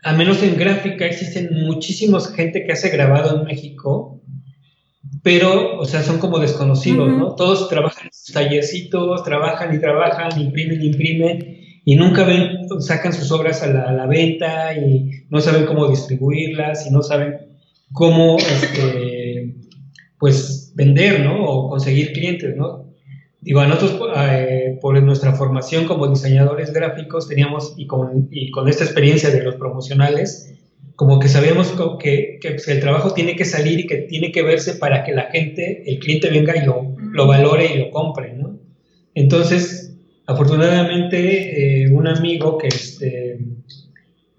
al 0.03 0.17
menos 0.17 0.43
en 0.43 0.57
gráfica, 0.57 1.07
existen 1.07 1.51
muchísimos 1.67 2.33
gente 2.33 2.65
que 2.65 2.73
hace 2.73 2.91
grabado 2.91 3.39
en 3.39 3.45
México, 3.45 4.21
pero, 5.23 5.79
o 5.79 5.85
sea, 5.85 6.03
son 6.03 6.19
como 6.19 6.39
desconocidos, 6.39 7.11
¿no? 7.13 7.35
Todos 7.35 7.69
trabajan 7.69 8.07
en 8.07 8.13
sus 8.13 8.33
tallercitos, 8.33 9.23
trabajan 9.23 9.75
y 9.75 9.81
trabajan, 9.81 10.41
imprimen 10.41 10.83
y 10.83 10.87
imprimen, 10.87 11.59
y 11.85 11.97
nunca 11.97 12.25
ven, 12.25 12.69
sacan 12.81 13.13
sus 13.13 13.31
obras 13.31 13.63
a 13.63 13.67
la, 13.67 13.83
a 13.83 13.93
la 13.93 14.07
venta 14.07 14.75
y 14.75 15.11
no 15.29 15.41
saben 15.41 15.67
cómo 15.67 15.89
distribuirlas 15.89 16.87
y 16.87 16.91
no 16.91 17.03
saben 17.03 17.37
cómo 17.93 18.39
este, 18.39 19.57
pues 20.19 20.73
vender, 20.75 21.21
¿no? 21.21 21.45
O 21.45 21.71
conseguir 21.71 22.13
clientes, 22.13 22.57
¿no? 22.57 22.90
Digo, 23.43 23.65
nosotros 23.65 24.11
eh, 24.19 24.79
por 24.83 25.03
nuestra 25.03 25.33
formación 25.33 25.87
como 25.87 26.07
diseñadores 26.09 26.73
gráficos 26.73 27.27
teníamos, 27.27 27.75
y 27.77 27.87
con, 27.87 28.29
y 28.31 28.51
con 28.51 28.69
esta 28.69 28.85
experiencia 28.85 29.31
de 29.31 29.43
los 29.43 29.55
promocionales, 29.55 30.55
como 30.95 31.19
que 31.19 31.29
sabíamos 31.29 31.75
que, 31.99 32.39
que 32.43 32.51
pues, 32.51 32.69
el 32.69 32.81
trabajo 32.81 33.15
tiene 33.15 33.37
que 33.37 33.47
salir 33.47 33.81
y 33.81 33.87
que 33.87 33.97
tiene 33.97 34.31
que 34.31 34.43
verse 34.43 34.75
para 34.75 35.05
que 35.05 35.13
la 35.13 35.31
gente, 35.31 35.83
el 35.87 35.99
cliente 35.99 36.29
venga 36.29 36.55
y 36.55 36.67
lo, 36.67 36.95
lo 36.99 37.27
valore 37.27 37.75
y 37.75 37.79
lo 37.79 37.91
compre, 37.91 38.35
¿no? 38.35 38.59
Entonces, 39.15 39.97
afortunadamente, 40.27 41.85
eh, 41.85 41.91
un 41.91 42.07
amigo 42.07 42.59
que, 42.59 42.69
este, 42.69 43.39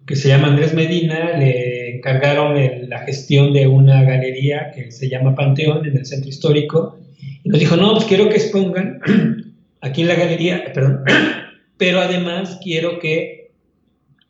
que 0.05 0.15
se 0.15 0.27
llama 0.27 0.49
Andrés 0.49 0.75
Medina 0.75 1.35
le 1.37 1.97
encargaron 1.97 2.55
la 2.87 2.99
gestión 2.99 3.51
de 3.53 3.65
una 3.65 4.03
galería 4.03 4.71
que 4.75 4.91
se 4.91 5.09
llama 5.09 5.33
Panteón 5.33 5.87
en 5.87 5.97
el 5.97 6.05
centro 6.05 6.29
histórico 6.29 6.99
nos 7.45 7.59
dijo, 7.59 7.75
no, 7.75 7.93
pues 7.93 8.05
quiero 8.05 8.29
que 8.29 8.35
expongan 8.35 8.99
aquí 9.81 10.01
en 10.01 10.07
la 10.07 10.15
galería, 10.15 10.71
perdón, 10.73 11.03
pero 11.77 12.01
además 12.01 12.59
quiero 12.63 12.99
que 12.99 13.51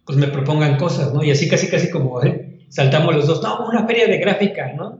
pues 0.06 0.18
me 0.18 0.28
propongan 0.28 0.78
cosas, 0.78 1.14
¿no? 1.14 1.24
Y 1.24 1.32
así 1.32 1.48
casi 1.48 1.68
casi 1.68 1.90
como 1.90 2.24
¿eh? 2.24 2.60
saltamos 2.70 3.16
los 3.16 3.28
dos, 3.28 3.44
no, 3.44 3.68
una 3.70 3.86
feria 3.86 4.08
de 4.08 4.18
gráfica, 4.18 4.74
¿no? 4.74 5.00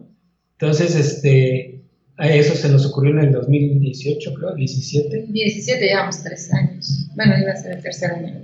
Entonces, 0.60 0.96
este, 0.96 1.82
a 2.18 2.30
eso 2.30 2.54
se 2.54 2.70
nos 2.70 2.86
ocurrió 2.86 3.12
en 3.14 3.28
el 3.28 3.32
2018, 3.32 4.34
creo, 4.36 4.54
17. 4.54 5.26
17, 5.30 5.86
llevamos 5.86 6.22
tres 6.22 6.54
años. 6.54 7.08
Bueno, 7.16 7.34
iba 7.42 7.52
a 7.52 7.56
ser 7.56 7.78
el 7.78 7.82
tercer 7.82 8.12
año. 8.12 8.42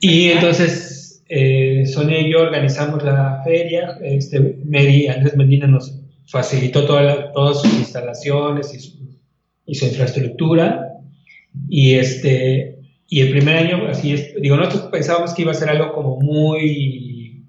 Y 0.00 0.30
entonces 0.30 1.22
eh, 1.28 1.86
Sonia 1.86 2.20
y 2.20 2.32
yo 2.32 2.40
organizamos 2.40 3.04
la 3.04 3.42
feria, 3.44 3.96
este, 4.02 4.56
Mary 4.64 5.06
Andrés 5.06 5.36
Medina 5.36 5.68
nos 5.68 5.99
facilitó 6.30 6.84
todas 6.84 7.60
sus 7.60 7.72
instalaciones 7.74 8.74
y 9.66 9.74
su, 9.74 9.86
infraestructura. 9.86 10.86
Y, 11.68 11.94
este, 11.94 12.78
y 13.08 13.20
el 13.20 13.30
primer 13.30 13.56
año, 13.56 13.88
así 13.88 14.12
es, 14.12 14.34
digo, 14.40 14.56
nosotros 14.56 14.90
pensábamos 14.90 15.34
que 15.34 15.42
iba 15.42 15.52
a 15.52 15.54
ser 15.54 15.68
algo 15.68 15.92
como 15.92 16.16
muy 16.20 17.46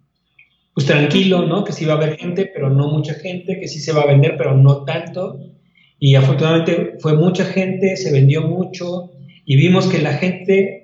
pues 0.73 0.87
tranquilo, 0.87 1.45
¿no? 1.45 1.63
Que 1.63 1.73
sí 1.73 1.83
iba 1.83 1.93
a 1.93 1.97
haber 1.97 2.17
gente, 2.17 2.49
pero 2.53 2.69
no 2.69 2.87
mucha 2.87 3.13
gente, 3.13 3.59
que 3.59 3.67
sí 3.67 3.79
se 3.79 3.91
va 3.91 4.03
a 4.03 4.07
vender, 4.07 4.35
pero 4.37 4.55
no 4.55 4.83
tanto. 4.85 5.39
Y 5.99 6.15
afortunadamente 6.15 6.93
fue 6.99 7.15
mucha 7.15 7.45
gente, 7.45 7.97
se 7.97 8.11
vendió 8.11 8.41
mucho 8.41 9.11
y 9.45 9.57
vimos 9.57 9.87
que 9.87 9.99
la 9.99 10.13
gente 10.13 10.81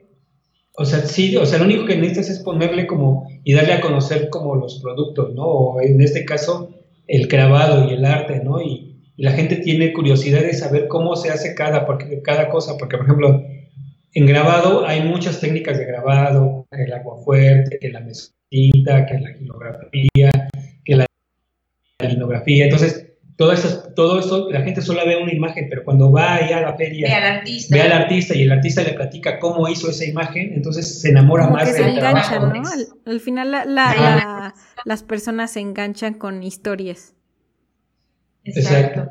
o 0.79 0.85
sea, 0.85 0.99
sí, 0.99 1.35
o 1.35 1.45
sea, 1.45 1.57
lo 1.57 1.65
único 1.65 1.85
que 1.85 1.97
necesitas 1.97 2.29
es 2.29 2.39
ponerle 2.39 2.85
como 2.85 3.27
y 3.43 3.53
darle 3.53 3.73
a 3.73 3.81
conocer 3.81 4.29
como 4.29 4.55
los 4.55 4.79
productos, 4.79 5.33
¿no? 5.33 5.43
O 5.43 5.81
en 5.81 5.99
este 6.01 6.23
caso, 6.23 6.69
el 7.08 7.28
grabado 7.28 7.89
y 7.89 7.93
el 7.93 8.05
arte, 8.05 8.41
¿no? 8.43 8.62
Y, 8.62 8.84
la 9.20 9.32
gente 9.32 9.55
tiene 9.55 9.93
curiosidad 9.93 10.41
de 10.41 10.53
saber 10.53 10.88
cómo 10.88 11.16
se 11.16 11.32
hace 11.32 11.55
cada, 11.55 11.88
porque, 11.88 12.22
cada 12.22 12.49
cosa, 12.49 12.78
porque 12.78 12.97
por 12.97 13.08
ejemplo, 13.08 13.43
en 14.14 14.26
grabado 14.28 14.86
hay 14.86 15.01
muchas 15.01 15.39
técnicas 15.39 15.80
de 15.80 15.86
grabado, 15.86 16.68
el 16.70 16.93
agua 16.93 17.18
fuerte, 17.24 17.80
que 17.82 17.89
la 17.89 18.01
mesita, 18.01 19.08
que 19.08 19.20
la 19.20 19.34
gilografía, 19.34 20.49
que 20.86 20.95
la 20.95 21.08
linografía. 21.99 22.66
Entonces, 22.66 23.07
todo 23.38 23.51
eso, 23.53 23.83
todo 23.95 24.19
esto, 24.19 24.49
la 24.51 24.61
gente 24.61 24.81
solo 24.81 25.05
ve 25.05 25.15
una 25.21 25.31
imagen, 25.31 25.67
pero 25.69 25.83
cuando 25.85 26.11
va 26.11 26.35
ahí 26.35 26.51
a 26.51 26.59
la 26.61 26.75
feria, 26.75 27.07
Ve 27.07 27.13
al 27.13 27.38
artista. 27.38 27.75
ve 27.75 27.81
al 27.83 27.91
artista 27.93 28.35
y 28.35 28.41
el 28.43 28.51
artista 28.51 28.81
le 28.83 28.93
platica 28.93 29.39
cómo 29.39 29.67
hizo 29.69 29.89
esa 29.89 30.03
imagen, 30.05 30.53
entonces 30.55 30.99
se 31.01 31.09
enamora 31.09 31.43
Como 31.45 31.55
más 31.57 31.67
que 31.69 31.73
se 31.75 31.83
del 31.83 31.97
enganchan, 31.97 32.29
trabajo. 32.39 32.55
¿no? 32.55 32.67
Al, 32.69 32.88
al 33.13 33.19
final 33.21 33.51
la- 33.51 33.65
la- 33.65 33.95
la- 33.95 34.53
las 34.85 35.03
personas 35.03 35.51
se 35.51 35.59
enganchan 35.61 36.15
con 36.15 36.41
historias. 36.43 37.13
Exacto. 38.43 39.09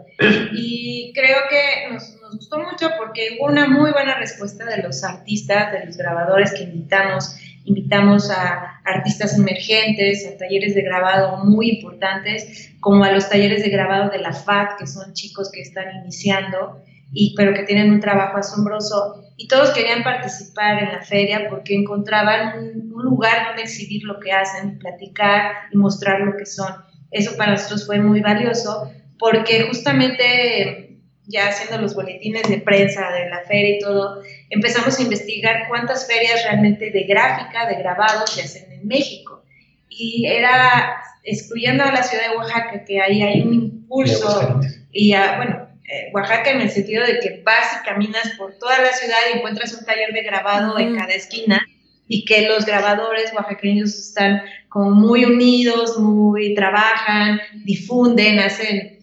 Y 0.54 1.12
creo 1.14 1.36
que 1.50 1.92
nos, 1.92 2.16
nos 2.22 2.36
gustó 2.36 2.58
mucho 2.58 2.88
porque 2.98 3.36
hubo 3.38 3.48
una 3.50 3.68
muy 3.68 3.92
buena 3.92 4.18
respuesta 4.18 4.64
de 4.64 4.82
los 4.82 5.04
artistas, 5.04 5.72
de 5.72 5.84
los 5.86 5.96
grabadores 5.98 6.54
que 6.54 6.64
invitamos. 6.64 7.36
Invitamos 7.66 8.30
a 8.30 8.80
artistas 8.84 9.36
emergentes, 9.36 10.26
a 10.26 10.38
talleres 10.38 10.74
de 10.74 10.82
grabado 10.82 11.44
muy 11.44 11.68
importantes, 11.70 12.72
como 12.80 13.04
a 13.04 13.12
los 13.12 13.28
talleres 13.28 13.62
de 13.62 13.70
grabado 13.70 14.08
de 14.10 14.18
la 14.18 14.32
FAD, 14.32 14.78
que 14.78 14.86
son 14.86 15.12
chicos 15.12 15.50
que 15.52 15.60
están 15.60 15.84
iniciando, 16.02 16.82
y, 17.12 17.34
pero 17.36 17.52
que 17.54 17.64
tienen 17.64 17.92
un 17.92 18.00
trabajo 18.00 18.38
asombroso. 18.38 19.24
Y 19.36 19.48
todos 19.48 19.70
querían 19.70 20.02
participar 20.02 20.82
en 20.82 20.92
la 20.92 21.02
feria 21.02 21.48
porque 21.50 21.74
encontraban 21.74 22.58
un, 22.58 22.92
un 22.94 23.04
lugar 23.04 23.48
donde 23.48 23.62
exhibir 23.62 24.04
lo 24.04 24.18
que 24.20 24.32
hacen, 24.32 24.78
platicar 24.78 25.52
y 25.72 25.76
mostrar 25.76 26.20
lo 26.20 26.36
que 26.36 26.46
son. 26.46 26.72
Eso 27.10 27.36
para 27.36 27.52
nosotros 27.52 27.86
fue 27.86 27.98
muy 27.98 28.20
valioso 28.20 28.90
porque 29.18 29.66
justamente 29.68 30.85
ya 31.26 31.48
haciendo 31.48 31.78
los 31.78 31.94
boletines 31.94 32.48
de 32.48 32.58
prensa 32.58 33.10
de 33.12 33.28
la 33.28 33.40
feria 33.42 33.76
y 33.76 33.78
todo, 33.80 34.22
empezamos 34.50 34.98
a 34.98 35.02
investigar 35.02 35.68
cuántas 35.68 36.06
ferias 36.06 36.44
realmente 36.44 36.90
de 36.90 37.02
gráfica, 37.04 37.66
de 37.66 37.76
grabado 37.76 38.26
se 38.26 38.42
hacen 38.42 38.72
en 38.72 38.86
México. 38.86 39.42
Y 39.88 40.26
era, 40.26 41.02
excluyendo 41.24 41.84
a 41.84 41.92
la 41.92 42.02
ciudad 42.02 42.30
de 42.30 42.36
Oaxaca, 42.36 42.84
que 42.84 43.00
ahí 43.00 43.22
hay 43.22 43.42
un 43.42 43.54
impulso, 43.54 44.60
y 44.92 45.12
a, 45.14 45.36
bueno, 45.36 45.68
eh, 45.88 46.10
Oaxaca 46.12 46.50
en 46.50 46.60
el 46.60 46.70
sentido 46.70 47.04
de 47.04 47.20
que 47.20 47.42
vas 47.44 47.80
y 47.80 47.86
caminas 47.86 48.32
por 48.36 48.58
toda 48.58 48.78
la 48.80 48.92
ciudad 48.92 49.18
y 49.32 49.38
encuentras 49.38 49.72
un 49.72 49.84
taller 49.84 50.12
de 50.12 50.22
grabado 50.22 50.78
en 50.78 50.96
cada 50.96 51.12
esquina 51.12 51.64
y 52.08 52.24
que 52.24 52.48
los 52.48 52.66
grabadores 52.66 53.32
oaxaqueños 53.34 53.94
están 53.94 54.42
como 54.68 54.90
muy 54.90 55.24
unidos, 55.24 55.98
muy 55.98 56.54
trabajan, 56.54 57.40
difunden, 57.64 58.38
hacen, 58.38 58.95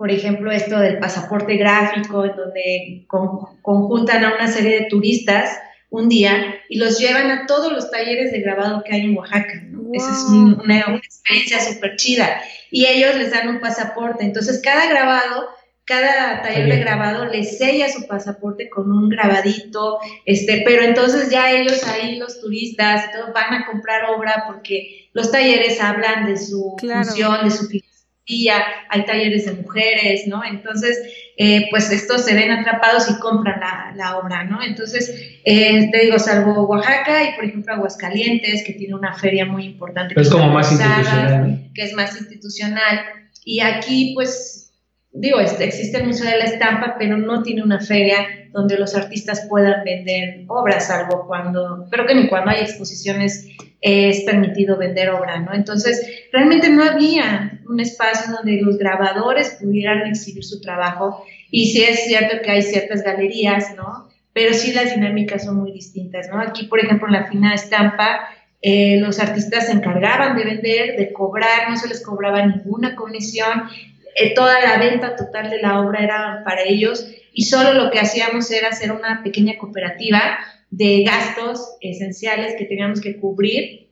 por 0.00 0.10
ejemplo, 0.10 0.50
esto 0.50 0.78
del 0.78 0.98
pasaporte 0.98 1.56
gráfico, 1.58 2.24
en 2.24 2.34
donde 2.34 3.04
con- 3.06 3.60
conjuntan 3.60 4.24
a 4.24 4.34
una 4.34 4.48
serie 4.48 4.80
de 4.80 4.86
turistas 4.86 5.58
un 5.90 6.08
día 6.08 6.54
y 6.70 6.78
los 6.78 6.98
llevan 6.98 7.30
a 7.30 7.44
todos 7.44 7.70
los 7.70 7.90
talleres 7.90 8.32
de 8.32 8.40
grabado 8.40 8.82
que 8.82 8.94
hay 8.94 9.02
en 9.02 9.18
Oaxaca. 9.18 9.60
¿no? 9.68 9.90
Esa 9.92 10.10
es 10.10 10.22
un- 10.22 10.58
una, 10.58 10.86
una 10.86 10.96
experiencia 10.96 11.60
súper 11.60 11.96
chida. 11.96 12.40
Y 12.70 12.86
ellos 12.86 13.14
les 13.16 13.30
dan 13.30 13.50
un 13.50 13.60
pasaporte. 13.60 14.24
Entonces, 14.24 14.62
cada 14.64 14.88
grabado, 14.88 15.48
cada 15.84 16.40
taller 16.40 16.66
de 16.70 16.78
grabado 16.78 17.26
les 17.26 17.58
sella 17.58 17.90
su 17.90 18.06
pasaporte 18.06 18.70
con 18.70 18.90
un 18.90 19.10
grabadito, 19.10 19.98
este, 20.24 20.62
pero 20.64 20.82
entonces 20.82 21.28
ya 21.28 21.50
ellos 21.52 21.86
ahí, 21.86 22.16
los 22.16 22.40
turistas, 22.40 23.12
todo, 23.12 23.34
van 23.34 23.52
a 23.52 23.66
comprar 23.66 24.04
obra 24.16 24.44
porque 24.46 25.10
los 25.12 25.30
talleres 25.30 25.78
hablan 25.78 26.24
de 26.24 26.38
su 26.38 26.74
Claro. 26.78 27.04
función, 27.04 27.44
de 27.44 27.50
su 27.50 27.68
filosofía, 28.26 28.62
hay 28.88 29.04
talleres 29.04 29.46
de 29.46 29.52
mujeres, 29.52 30.26
¿no? 30.26 30.42
Entonces, 30.44 30.98
eh, 31.36 31.66
pues 31.70 31.90
estos 31.90 32.24
se 32.24 32.34
ven 32.34 32.50
atrapados 32.50 33.10
y 33.10 33.18
compran 33.18 33.60
la, 33.60 33.92
la 33.96 34.18
obra, 34.18 34.44
¿no? 34.44 34.62
Entonces, 34.62 35.12
eh, 35.44 35.90
te 35.90 35.98
digo, 36.00 36.18
salvo 36.18 36.66
Oaxaca 36.66 37.24
y 37.24 37.34
por 37.34 37.44
ejemplo 37.44 37.74
Aguascalientes, 37.74 38.64
que 38.64 38.74
tiene 38.74 38.94
una 38.94 39.14
feria 39.14 39.46
muy 39.46 39.64
importante. 39.64 40.14
Pero 40.14 40.22
es 40.22 40.28
que 40.28 40.38
como 40.38 40.52
más 40.52 40.70
institucional. 40.70 41.70
que 41.74 41.82
es 41.82 41.92
más 41.94 42.20
institucional. 42.20 43.00
Y 43.44 43.60
aquí, 43.60 44.12
pues, 44.14 44.72
digo, 45.12 45.40
este, 45.40 45.64
existe 45.64 45.98
el 45.98 46.06
Museo 46.06 46.30
de 46.30 46.38
la 46.38 46.44
Estampa, 46.44 46.96
pero 46.98 47.16
no 47.16 47.42
tiene 47.42 47.62
una 47.62 47.80
feria 47.80 48.26
donde 48.52 48.76
los 48.78 48.94
artistas 48.94 49.46
puedan 49.48 49.84
vender 49.84 50.44
obras, 50.48 50.88
salvo 50.88 51.26
cuando, 51.26 51.86
creo 51.90 52.06
que 52.06 52.14
ni 52.14 52.28
cuando 52.28 52.50
hay 52.50 52.62
exposiciones 52.62 53.46
eh, 53.80 54.10
es 54.10 54.22
permitido 54.22 54.76
vender 54.76 55.10
obra, 55.10 55.38
¿no? 55.40 55.54
Entonces, 55.54 56.26
realmente 56.32 56.68
no 56.68 56.84
había 56.84 57.49
un 57.70 57.80
espacio 57.80 58.32
donde 58.32 58.60
los 58.60 58.78
grabadores 58.78 59.56
pudieran 59.60 60.06
exhibir 60.06 60.44
su 60.44 60.60
trabajo. 60.60 61.24
Y 61.50 61.72
sí 61.72 61.82
es 61.82 62.04
cierto 62.04 62.42
que 62.42 62.50
hay 62.50 62.62
ciertas 62.62 63.02
galerías, 63.02 63.74
¿no? 63.76 64.08
Pero 64.32 64.54
sí 64.54 64.72
las 64.72 64.94
dinámicas 64.94 65.44
son 65.44 65.56
muy 65.56 65.72
distintas, 65.72 66.28
¿no? 66.28 66.40
Aquí, 66.40 66.64
por 66.64 66.80
ejemplo, 66.80 67.08
en 67.08 67.14
la 67.14 67.26
fina 67.26 67.54
estampa, 67.54 68.28
eh, 68.62 68.98
los 68.98 69.18
artistas 69.18 69.66
se 69.66 69.72
encargaban 69.72 70.36
de 70.36 70.44
vender, 70.44 70.96
de 70.96 71.12
cobrar, 71.12 71.70
no 71.70 71.76
se 71.76 71.88
les 71.88 72.02
cobraba 72.02 72.44
ninguna 72.44 72.94
comisión, 72.94 73.64
eh, 74.14 74.34
toda 74.34 74.60
la 74.60 74.76
venta 74.78 75.16
total 75.16 75.50
de 75.50 75.62
la 75.62 75.80
obra 75.80 76.02
era 76.02 76.42
para 76.44 76.62
ellos 76.62 77.06
y 77.32 77.44
solo 77.44 77.72
lo 77.72 77.90
que 77.90 78.00
hacíamos 78.00 78.50
era 78.50 78.68
hacer 78.68 78.92
una 78.92 79.22
pequeña 79.22 79.56
cooperativa 79.56 80.38
de 80.70 81.04
gastos 81.04 81.76
esenciales 81.80 82.54
que 82.58 82.64
teníamos 82.64 83.00
que 83.00 83.16
cubrir, 83.16 83.89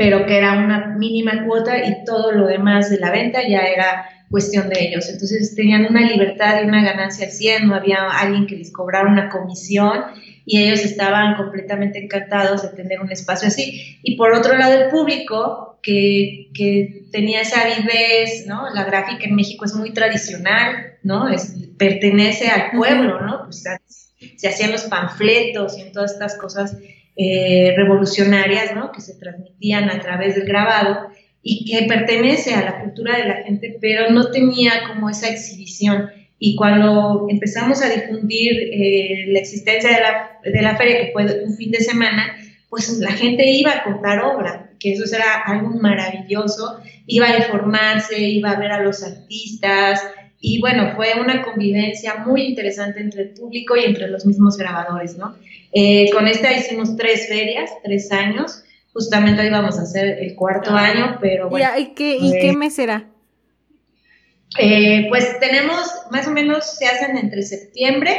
pero 0.00 0.24
que 0.24 0.38
era 0.38 0.54
una 0.54 0.96
mínima 0.96 1.44
cuota 1.44 1.76
y 1.76 2.06
todo 2.06 2.32
lo 2.32 2.46
demás 2.46 2.88
de 2.88 2.98
la 2.98 3.10
venta 3.10 3.46
ya 3.46 3.60
era 3.64 4.08
cuestión 4.30 4.70
de 4.70 4.80
ellos. 4.80 5.10
Entonces 5.10 5.54
tenían 5.54 5.84
una 5.90 6.00
libertad 6.00 6.62
y 6.62 6.66
una 6.66 6.82
ganancia 6.82 7.26
al 7.26 7.32
100, 7.32 7.68
no 7.68 7.74
había 7.74 8.08
alguien 8.08 8.46
que 8.46 8.56
les 8.56 8.72
cobrara 8.72 9.10
una 9.10 9.28
comisión 9.28 10.04
y 10.46 10.62
ellos 10.62 10.86
estaban 10.86 11.36
completamente 11.36 12.02
encantados 12.02 12.62
de 12.62 12.68
tener 12.70 12.98
un 13.02 13.12
espacio 13.12 13.48
así. 13.48 13.98
Y 14.02 14.16
por 14.16 14.32
otro 14.32 14.56
lado, 14.56 14.72
el 14.72 14.88
público, 14.88 15.78
que, 15.82 16.48
que 16.54 17.02
tenía 17.12 17.42
esa 17.42 17.60
avidez, 17.60 18.46
¿no? 18.46 18.72
La 18.72 18.84
gráfica 18.84 19.26
en 19.26 19.34
México 19.34 19.66
es 19.66 19.74
muy 19.74 19.92
tradicional, 19.92 20.94
¿no? 21.02 21.28
Es, 21.28 21.56
pertenece 21.76 22.48
al 22.48 22.70
pueblo, 22.70 23.20
¿no? 23.20 23.44
Pues 23.44 23.64
se 24.36 24.48
hacían 24.48 24.72
los 24.72 24.84
panfletos 24.84 25.76
y 25.76 25.82
en 25.82 25.92
todas 25.92 26.12
estas 26.12 26.38
cosas 26.38 26.74
eh, 27.22 27.74
revolucionarias, 27.76 28.74
¿no? 28.74 28.92
Que 28.92 29.02
se 29.02 29.14
transmitían 29.14 29.90
a 29.90 30.00
través 30.00 30.36
del 30.36 30.46
grabado 30.46 31.08
y 31.42 31.66
que 31.66 31.86
pertenece 31.86 32.54
a 32.54 32.64
la 32.64 32.80
cultura 32.80 33.18
de 33.18 33.26
la 33.26 33.42
gente, 33.42 33.76
pero 33.78 34.10
no 34.10 34.30
tenía 34.30 34.72
como 34.88 35.10
esa 35.10 35.28
exhibición. 35.28 36.08
Y 36.38 36.56
cuando 36.56 37.26
empezamos 37.28 37.82
a 37.82 37.90
difundir 37.90 38.52
eh, 38.72 39.26
la 39.26 39.38
existencia 39.38 39.90
de 39.90 40.00
la, 40.00 40.30
de 40.42 40.62
la 40.62 40.76
feria, 40.78 40.98
que 40.98 41.12
fue 41.12 41.44
un 41.44 41.54
fin 41.58 41.70
de 41.70 41.80
semana, 41.80 42.38
pues 42.70 42.88
la 43.00 43.12
gente 43.12 43.50
iba 43.50 43.72
a 43.72 43.84
comprar 43.84 44.24
obra, 44.24 44.70
que 44.78 44.94
eso 44.94 45.04
era 45.14 45.42
algo 45.44 45.78
maravilloso, 45.78 46.80
iba 47.06 47.26
a 47.26 47.36
informarse, 47.36 48.18
iba 48.18 48.52
a 48.52 48.58
ver 48.58 48.72
a 48.72 48.82
los 48.82 49.02
artistas, 49.02 50.00
y 50.40 50.58
bueno, 50.60 50.94
fue 50.96 51.12
una 51.20 51.42
convivencia 51.42 52.16
muy 52.26 52.42
interesante 52.42 53.00
entre 53.00 53.22
el 53.22 53.30
público 53.30 53.76
y 53.76 53.84
entre 53.84 54.08
los 54.08 54.24
mismos 54.24 54.56
grabadores, 54.56 55.18
¿no? 55.18 55.36
Eh, 55.72 56.10
con 56.12 56.26
esta 56.26 56.52
hicimos 56.56 56.96
tres 56.96 57.28
ferias, 57.28 57.70
tres 57.84 58.10
años, 58.10 58.64
justamente 58.94 59.42
hoy 59.42 59.50
vamos 59.50 59.78
a 59.78 59.82
hacer 59.82 60.18
el 60.18 60.34
cuarto 60.34 60.70
año, 60.70 61.18
pero 61.20 61.50
bueno. 61.50 61.68
¿Y, 61.78 61.94
qué, 61.94 62.16
¿Y 62.16 62.32
qué 62.32 62.54
mes 62.54 62.74
será? 62.74 63.06
Eh, 64.58 65.06
pues 65.10 65.38
tenemos, 65.40 65.86
más 66.10 66.26
o 66.26 66.30
menos 66.30 66.78
se 66.78 66.86
hacen 66.86 67.18
entre 67.18 67.42
septiembre, 67.42 68.18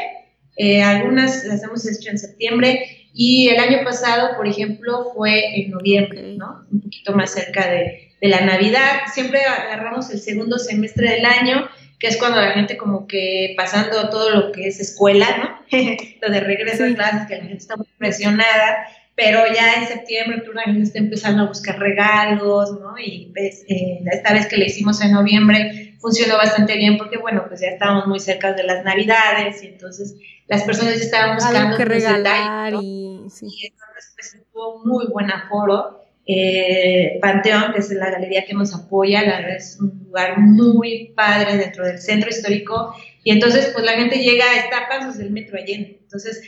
eh, 0.58 0.84
algunas 0.84 1.44
las 1.46 1.64
hemos 1.64 1.86
hecho 1.88 2.12
en 2.12 2.20
septiembre 2.20 2.86
y 3.14 3.50
el 3.50 3.60
año 3.60 3.84
pasado, 3.84 4.38
por 4.38 4.48
ejemplo, 4.48 5.12
fue 5.16 5.60
en 5.60 5.72
noviembre. 5.72 6.36
¿no? 6.38 6.66
Un 6.72 6.82
poquito 6.82 7.14
más 7.14 7.32
cerca 7.32 7.68
de, 7.68 8.12
de 8.22 8.28
la 8.28 8.42
Navidad. 8.42 9.02
Siempre 9.14 9.44
agarramos 9.44 10.10
el 10.12 10.20
segundo 10.20 10.58
semestre 10.60 11.10
del 11.10 11.26
año, 11.26 11.68
que 12.02 12.08
es 12.08 12.18
cuando 12.18 12.42
la 12.42 12.52
gente 12.54 12.78
como 12.78 13.06
que 13.06 13.54
pasando 13.56 14.10
todo 14.10 14.32
lo 14.32 14.52
que 14.52 14.68
es 14.68 14.80
escuela, 14.80 15.28
¿no? 15.38 15.78
lo 16.22 16.34
de 16.34 16.40
regreso 16.40 16.84
Sí. 16.84 16.94
a 16.94 16.96
clases, 16.96 17.28
que 17.28 17.36
la 17.36 17.44
gente 17.44 17.58
está 17.58 17.78
muy 17.78 17.86
presionada, 18.00 18.88
pero 19.16 19.44
ya 19.54 19.76
en 19.76 19.88
septiembre 19.88 20.40
octubre, 20.40 20.58
la 20.66 20.74
gente 20.74 20.82
está 20.82 20.98
empezando 20.98 21.44
a 21.44 21.48
buscar 21.48 21.78
regalos, 21.78 22.72
¿no? 22.80 22.96
Y 22.98 23.32
pues, 23.36 23.64
eh, 23.70 24.00
esta 24.12 24.34
vez 24.34 24.48
que 24.48 24.58
le 24.58 24.66
hicimos 24.66 25.00
en 25.02 25.12
noviembre 25.12 25.96
funcionó 26.00 26.38
bastante 26.38 26.76
bien 26.76 26.98
porque, 26.98 27.20
bueno, 27.20 27.46
pues 27.48 27.62
ya 27.62 27.68
estábamos 27.68 28.08
muy 28.08 28.20
cerca 28.20 28.54
de 28.54 28.64
las 28.64 28.84
navidades 28.84 29.62
y 29.62 29.68
entonces 29.68 30.16
las 30.48 30.64
personas 30.64 30.98
ya 30.98 31.04
estaban 31.04 31.36
buscando 31.36 31.60
Algo 31.60 31.78
que 31.78 31.86
pues, 31.86 32.04
regalar 32.04 32.74
y... 32.82 33.28
sí. 33.30 33.46
y 33.46 33.68
entonces 33.68 34.14
pues, 34.16 34.38
tuvo 34.52 34.84
muy 34.84 35.06
buen 35.06 35.30
aforo. 35.30 36.02
Eh, 36.26 37.18
Panteón, 37.22 37.74
que 37.74 37.80
es 37.80 37.90
la 37.92 38.12
galería 38.12 38.46
que 38.46 38.54
nos 38.54 38.74
apoya, 38.76 39.24
la 39.24 39.38
verdad 39.38 39.56
es 39.56 39.78
un 39.80 40.04
lugar 40.06 40.40
muy 40.40 41.14
padre 41.16 41.58
dentro 41.58 41.86
del 41.86 42.00
centro 42.00 42.30
histórico 42.30 42.96
y 43.24 43.32
entonces 43.32 43.72
pues 43.74 43.84
la 43.84 43.94
gente 43.94 44.18
llega 44.20 44.46
a 44.46 44.88
pasos 44.88 45.18
del 45.18 45.32
metro 45.32 45.58
Allende. 45.58 46.00
Entonces 46.04 46.42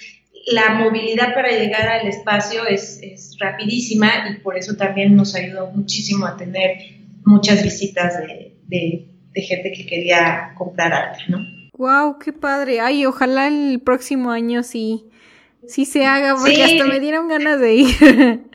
la 0.48 0.74
movilidad 0.76 1.34
para 1.34 1.50
llegar 1.50 1.88
al 1.88 2.08
espacio 2.08 2.68
es, 2.68 3.00
es 3.02 3.36
rapidísima 3.40 4.30
y 4.30 4.40
por 4.40 4.58
eso 4.58 4.76
también 4.76 5.16
nos 5.16 5.36
ayudó 5.36 5.72
muchísimo 5.72 6.26
a 6.26 6.38
tener 6.38 6.78
muchas 7.26 7.64
visitas 7.64 8.18
de, 8.20 8.56
de, 8.68 9.08
de 9.34 9.42
gente 9.42 9.72
que 9.72 9.86
quería 9.86 10.54
comprar 10.56 10.94
arte, 10.94 11.24
¿no? 11.30 11.40
Wow, 11.78 12.20
qué 12.20 12.32
padre. 12.32 12.82
Ay, 12.82 13.06
ojalá 13.06 13.48
el 13.48 13.82
próximo 13.82 14.32
año 14.32 14.62
sí 14.64 15.10
sí 15.68 15.86
se 15.86 16.06
haga, 16.06 16.36
porque 16.36 16.64
hasta 16.64 16.86
me 16.86 17.00
dieron 17.00 17.28
ganas 17.28 17.60
de 17.60 17.76
ir. 17.76 17.96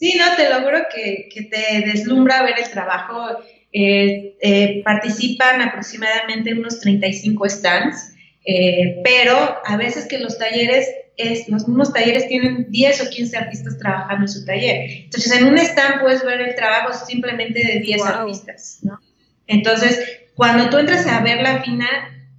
Sí, 0.00 0.18
no, 0.18 0.34
te 0.34 0.48
lo 0.48 0.62
juro 0.62 0.86
que, 0.92 1.28
que 1.32 1.42
te 1.42 1.86
deslumbra 1.86 2.42
ver 2.42 2.58
el 2.58 2.70
trabajo. 2.70 3.38
Eh, 3.70 4.34
eh, 4.40 4.82
participan 4.82 5.60
aproximadamente 5.60 6.54
unos 6.54 6.80
35 6.80 7.48
stands, 7.50 8.14
eh, 8.46 9.00
pero 9.04 9.36
a 9.64 9.76
veces 9.76 10.06
que 10.06 10.18
los 10.18 10.38
talleres, 10.38 10.88
es, 11.18 11.48
los 11.50 11.68
mismos 11.68 11.92
talleres 11.92 12.26
tienen 12.28 12.70
10 12.70 13.06
o 13.06 13.10
15 13.10 13.36
artistas 13.36 13.78
trabajando 13.78 14.24
en 14.24 14.28
su 14.28 14.44
taller. 14.46 14.90
Entonces, 15.04 15.32
en 15.38 15.44
un 15.44 15.58
stand 15.58 16.00
puedes 16.00 16.24
ver 16.24 16.40
el 16.40 16.54
trabajo 16.54 16.94
simplemente 16.94 17.62
de 17.62 17.80
10 17.80 18.02
artistas, 18.02 18.78
¿no? 18.82 18.98
Entonces, 19.46 20.02
cuando 20.34 20.70
tú 20.70 20.78
entras 20.78 21.06
a 21.06 21.20
ver 21.20 21.42
la 21.42 21.62
fina, 21.62 21.88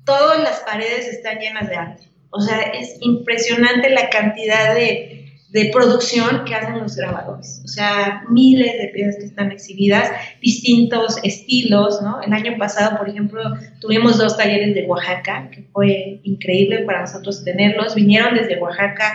todas 0.03 0.41
las 0.41 0.61
paredes 0.61 1.07
están 1.07 1.37
llenas 1.37 1.69
de 1.69 1.75
arte. 1.75 2.03
O 2.31 2.41
sea, 2.41 2.59
es 2.59 2.97
impresionante 3.01 3.91
la 3.91 4.09
cantidad 4.09 4.73
de, 4.73 5.20
de 5.51 5.69
producción 5.73 6.45
que 6.45 6.55
hacen 6.55 6.79
los 6.79 6.95
grabadores. 6.95 7.61
O 7.65 7.67
sea, 7.67 8.23
miles 8.29 8.71
de 8.73 8.91
piezas 8.93 9.17
que 9.17 9.25
están 9.25 9.51
exhibidas, 9.51 10.09
distintos 10.41 11.17
estilos, 11.23 12.01
¿no? 12.01 12.21
El 12.21 12.31
año 12.31 12.57
pasado, 12.57 12.97
por 12.97 13.09
ejemplo, 13.09 13.41
tuvimos 13.79 14.17
dos 14.17 14.37
talleres 14.37 14.73
de 14.73 14.85
Oaxaca, 14.85 15.49
que 15.51 15.63
fue 15.73 16.21
increíble 16.23 16.79
para 16.85 17.01
nosotros 17.01 17.43
tenerlos. 17.43 17.95
Vinieron 17.95 18.35
desde 18.35 18.59
Oaxaca 18.59 19.13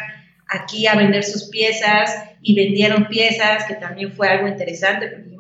aquí 0.49 0.87
a 0.87 0.95
vender 0.95 1.24
sus 1.24 1.45
piezas 1.49 2.14
y 2.43 2.55
vendieron 2.55 3.07
piezas, 3.09 3.64
que 3.64 3.74
también 3.74 4.12
fue 4.12 4.28
algo 4.28 4.47
interesante, 4.47 5.09
porque 5.09 5.37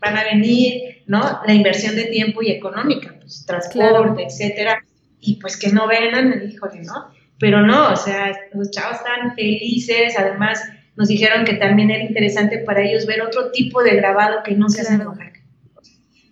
van 0.00 0.18
a 0.18 0.24
venir, 0.24 1.02
¿no? 1.06 1.40
La 1.46 1.54
inversión 1.54 1.94
de 1.96 2.04
tiempo 2.04 2.42
y 2.42 2.50
económica, 2.50 3.14
pues 3.20 3.46
transporte, 3.46 4.24
etcétera, 4.24 4.84
y 5.20 5.36
pues 5.36 5.56
que 5.56 5.68
no 5.68 5.88
vengan, 5.88 6.42
híjole, 6.46 6.82
¿no? 6.82 7.13
Pero 7.38 7.62
no, 7.66 7.92
o 7.92 7.96
sea, 7.96 8.32
los 8.52 8.70
chavos 8.70 8.98
están 8.98 9.34
felices, 9.34 10.14
además 10.18 10.62
nos 10.96 11.08
dijeron 11.08 11.44
que 11.44 11.54
también 11.54 11.90
era 11.90 12.04
interesante 12.04 12.58
para 12.58 12.82
ellos 12.82 13.06
ver 13.06 13.22
otro 13.22 13.50
tipo 13.50 13.82
de 13.82 13.96
grabado 13.96 14.42
que 14.44 14.54
no 14.54 14.68
se 14.68 14.82
hace 14.82 14.94
en 14.94 15.06
Oaxaca. 15.06 15.40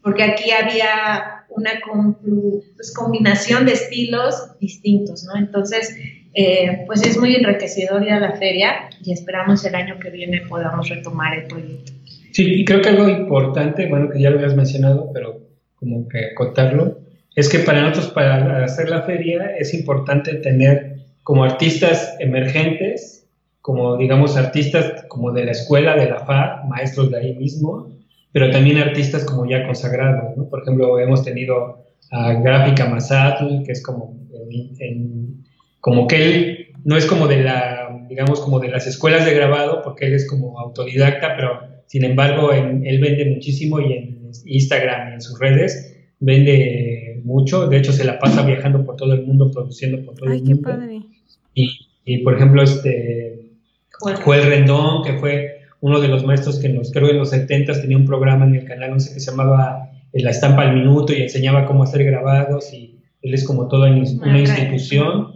Porque 0.02 0.22
aquí 0.22 0.50
había 0.50 1.44
una 1.48 1.70
pues, 2.76 2.94
combinación 2.94 3.66
de 3.66 3.72
estilos 3.72 4.58
distintos, 4.60 5.24
¿no? 5.24 5.38
Entonces, 5.38 5.96
eh, 6.34 6.84
pues 6.86 7.04
es 7.06 7.18
muy 7.18 7.34
enriquecedor 7.34 8.02
ir 8.02 8.12
a 8.12 8.20
la 8.20 8.32
feria 8.32 8.88
y 9.02 9.12
esperamos 9.12 9.64
el 9.64 9.74
año 9.74 9.98
que 10.00 10.10
viene 10.10 10.42
podamos 10.48 10.88
retomar 10.88 11.34
el 11.34 11.46
proyecto. 11.46 11.92
Sí, 12.32 12.60
y 12.60 12.64
creo 12.64 12.80
que 12.80 12.88
algo 12.88 13.08
importante, 13.08 13.86
bueno, 13.88 14.08
que 14.08 14.20
ya 14.20 14.30
lo 14.30 14.38
habías 14.38 14.56
mencionado, 14.56 15.10
pero 15.12 15.40
como 15.74 16.08
que 16.08 16.30
acotarlo, 16.32 17.00
es 17.34 17.48
que 17.48 17.58
para 17.58 17.82
nosotros, 17.82 18.12
para 18.12 18.64
hacer 18.64 18.88
la 18.88 19.02
feria, 19.02 19.54
es 19.58 19.74
importante 19.74 20.34
tener 20.36 20.91
como 21.22 21.44
artistas 21.44 22.16
emergentes, 22.18 23.28
como 23.60 23.96
digamos 23.96 24.36
artistas 24.36 25.04
como 25.08 25.32
de 25.32 25.44
la 25.44 25.52
escuela, 25.52 25.96
de 25.96 26.10
la 26.10 26.20
FAD, 26.20 26.64
maestros 26.64 27.10
de 27.10 27.18
ahí 27.18 27.34
mismo, 27.36 27.92
pero 28.32 28.50
también 28.50 28.78
artistas 28.78 29.24
como 29.24 29.48
ya 29.48 29.64
consagrados, 29.64 30.36
¿no? 30.36 30.48
Por 30.48 30.62
ejemplo, 30.62 30.98
hemos 30.98 31.22
tenido 31.22 31.84
a 32.10 32.32
Gráfica 32.34 32.86
Masatl, 32.86 33.62
que 33.64 33.72
es 33.72 33.82
como, 33.82 34.18
como 35.80 36.06
que 36.06 36.24
él 36.24 36.66
no 36.84 36.96
es 36.96 37.06
como 37.06 37.28
de 37.28 37.42
la, 37.42 38.04
digamos, 38.08 38.40
como 38.40 38.58
de 38.58 38.68
las 38.68 38.86
escuelas 38.86 39.24
de 39.24 39.34
grabado, 39.34 39.82
porque 39.82 40.06
él 40.06 40.14
es 40.14 40.28
como 40.28 40.58
autodidacta, 40.58 41.36
pero 41.36 41.60
sin 41.86 42.04
embargo 42.04 42.52
él 42.52 42.98
vende 43.00 43.26
muchísimo 43.26 43.80
y 43.80 43.92
en 43.92 44.30
Instagram 44.46 45.10
y 45.10 45.14
en 45.14 45.20
sus 45.20 45.38
redes 45.38 45.96
vende 46.18 47.20
mucho, 47.24 47.68
de 47.68 47.78
hecho 47.78 47.92
se 47.92 48.04
la 48.04 48.18
pasa 48.18 48.44
viajando 48.44 48.84
por 48.84 48.96
todo 48.96 49.12
el 49.12 49.26
mundo, 49.26 49.50
produciendo 49.50 50.02
por 50.04 50.14
todo 50.14 50.30
el 50.30 50.42
mundo. 50.42 50.56
Qué 50.56 50.62
padre. 50.62 51.00
Y, 51.54 52.18
por 52.18 52.34
ejemplo, 52.34 52.62
este 52.62 53.50
Joel. 54.00 54.44
Rendón, 54.44 55.04
que 55.04 55.14
fue 55.14 55.60
uno 55.80 56.00
de 56.00 56.08
los 56.08 56.24
maestros 56.24 56.58
que 56.58 56.68
nos, 56.68 56.90
creo 56.92 57.10
en 57.10 57.18
los 57.18 57.30
70 57.30 57.80
tenía 57.80 57.96
un 57.96 58.06
programa 58.06 58.46
en 58.46 58.54
el 58.54 58.64
canal 58.64 58.92
11 58.92 59.14
que 59.14 59.20
se 59.20 59.30
llamaba 59.30 59.90
La 60.12 60.30
Estampa 60.30 60.62
al 60.62 60.74
Minuto 60.74 61.12
y 61.12 61.22
enseñaba 61.22 61.66
cómo 61.66 61.82
hacer 61.82 62.04
grabados 62.04 62.72
y 62.72 62.98
él 63.22 63.34
es 63.34 63.44
como 63.44 63.68
toda 63.68 63.90
una 63.90 64.38
institución. 64.38 65.32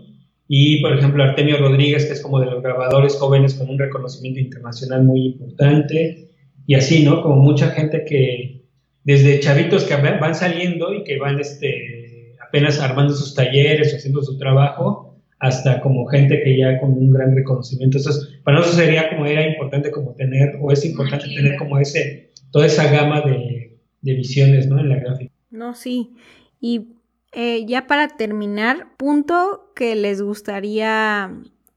Y, 0.48 0.80
por 0.80 0.96
ejemplo, 0.96 1.24
Artemio 1.24 1.58
Rodríguez, 1.58 2.06
que 2.06 2.12
es 2.12 2.22
como 2.22 2.40
de 2.40 2.46
los 2.46 2.62
grabadores 2.62 3.16
jóvenes 3.16 3.54
con 3.54 3.68
un 3.68 3.78
reconocimiento 3.78 4.40
internacional 4.40 5.04
muy 5.04 5.26
importante. 5.26 6.28
Y 6.66 6.74
así, 6.74 7.04
¿no? 7.04 7.22
Como 7.22 7.36
mucha 7.36 7.70
gente 7.70 8.04
que, 8.04 8.62
desde 9.02 9.40
chavitos 9.40 9.84
que 9.84 9.96
van 9.96 10.34
saliendo 10.34 10.92
y 10.94 11.04
que 11.04 11.18
van 11.18 11.40
este, 11.40 12.34
apenas 12.46 12.80
armando 12.80 13.14
sus 13.14 13.34
talleres 13.34 13.92
o 13.92 13.96
haciendo 13.96 14.22
su 14.22 14.36
trabajo, 14.38 15.05
hasta 15.38 15.80
como 15.80 16.06
gente 16.06 16.42
que 16.42 16.58
ya 16.58 16.80
con 16.80 16.92
un 16.92 17.10
gran 17.10 17.34
reconocimiento. 17.34 17.98
Entonces, 17.98 18.40
para 18.42 18.58
nosotros 18.58 18.84
sería 18.84 19.10
como 19.10 19.26
era 19.26 19.46
importante 19.46 19.90
como 19.90 20.14
tener, 20.14 20.56
o 20.60 20.72
es 20.72 20.84
importante 20.84 21.26
tener 21.28 21.56
como 21.56 21.78
ese, 21.78 22.32
toda 22.50 22.66
esa 22.66 22.90
gama 22.90 23.22
de, 23.22 23.78
visiones, 24.02 24.68
¿no? 24.68 24.78
En 24.78 24.88
la 24.88 24.96
gráfica. 24.96 25.32
No, 25.50 25.74
sí. 25.74 26.12
Y 26.60 26.88
eh, 27.32 27.66
ya 27.66 27.86
para 27.86 28.08
terminar, 28.08 28.96
punto 28.96 29.72
que 29.74 29.94
les 29.96 30.22
gustaría 30.22 31.30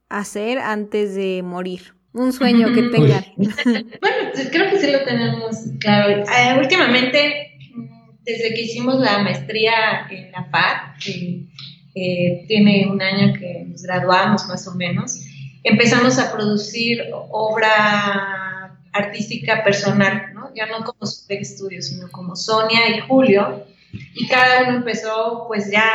hacer 0.09 0.59
antes 0.59 1.15
de 1.15 1.41
morir. 1.43 1.93
Un 2.13 2.33
sueño 2.33 2.73
que 2.73 2.83
tengan. 2.83 3.23
bueno, 3.35 4.17
pues 4.33 4.49
creo 4.51 4.69
que 4.69 4.79
sí 4.79 4.91
lo 4.91 5.03
tenemos 5.03 5.57
claro. 5.79 6.23
Eh, 6.23 6.59
últimamente, 6.59 7.57
desde 8.23 8.53
que 8.53 8.61
hicimos 8.61 8.99
la 8.99 9.19
maestría 9.19 10.07
en 10.09 10.31
la 10.31 10.45
FAD, 10.45 10.99
tiene 12.47 12.87
un 12.89 13.01
año 13.01 13.33
que 13.33 13.65
nos 13.67 13.83
graduamos 13.83 14.47
más 14.47 14.67
o 14.67 14.75
menos, 14.75 15.21
empezamos 15.63 16.17
a 16.19 16.31
producir 16.31 17.03
obra 17.31 18.77
artística 18.91 19.63
personal, 19.63 20.33
¿no? 20.33 20.53
ya 20.55 20.65
no 20.67 20.83
como 20.83 21.11
estudio, 21.29 21.81
sino 21.81 22.09
como 22.09 22.35
Sonia 22.35 22.95
y 22.95 22.99
Julio, 23.01 23.65
y 23.91 24.27
cada 24.27 24.63
uno 24.63 24.77
empezó 24.77 25.45
pues 25.47 25.71
ya, 25.71 25.91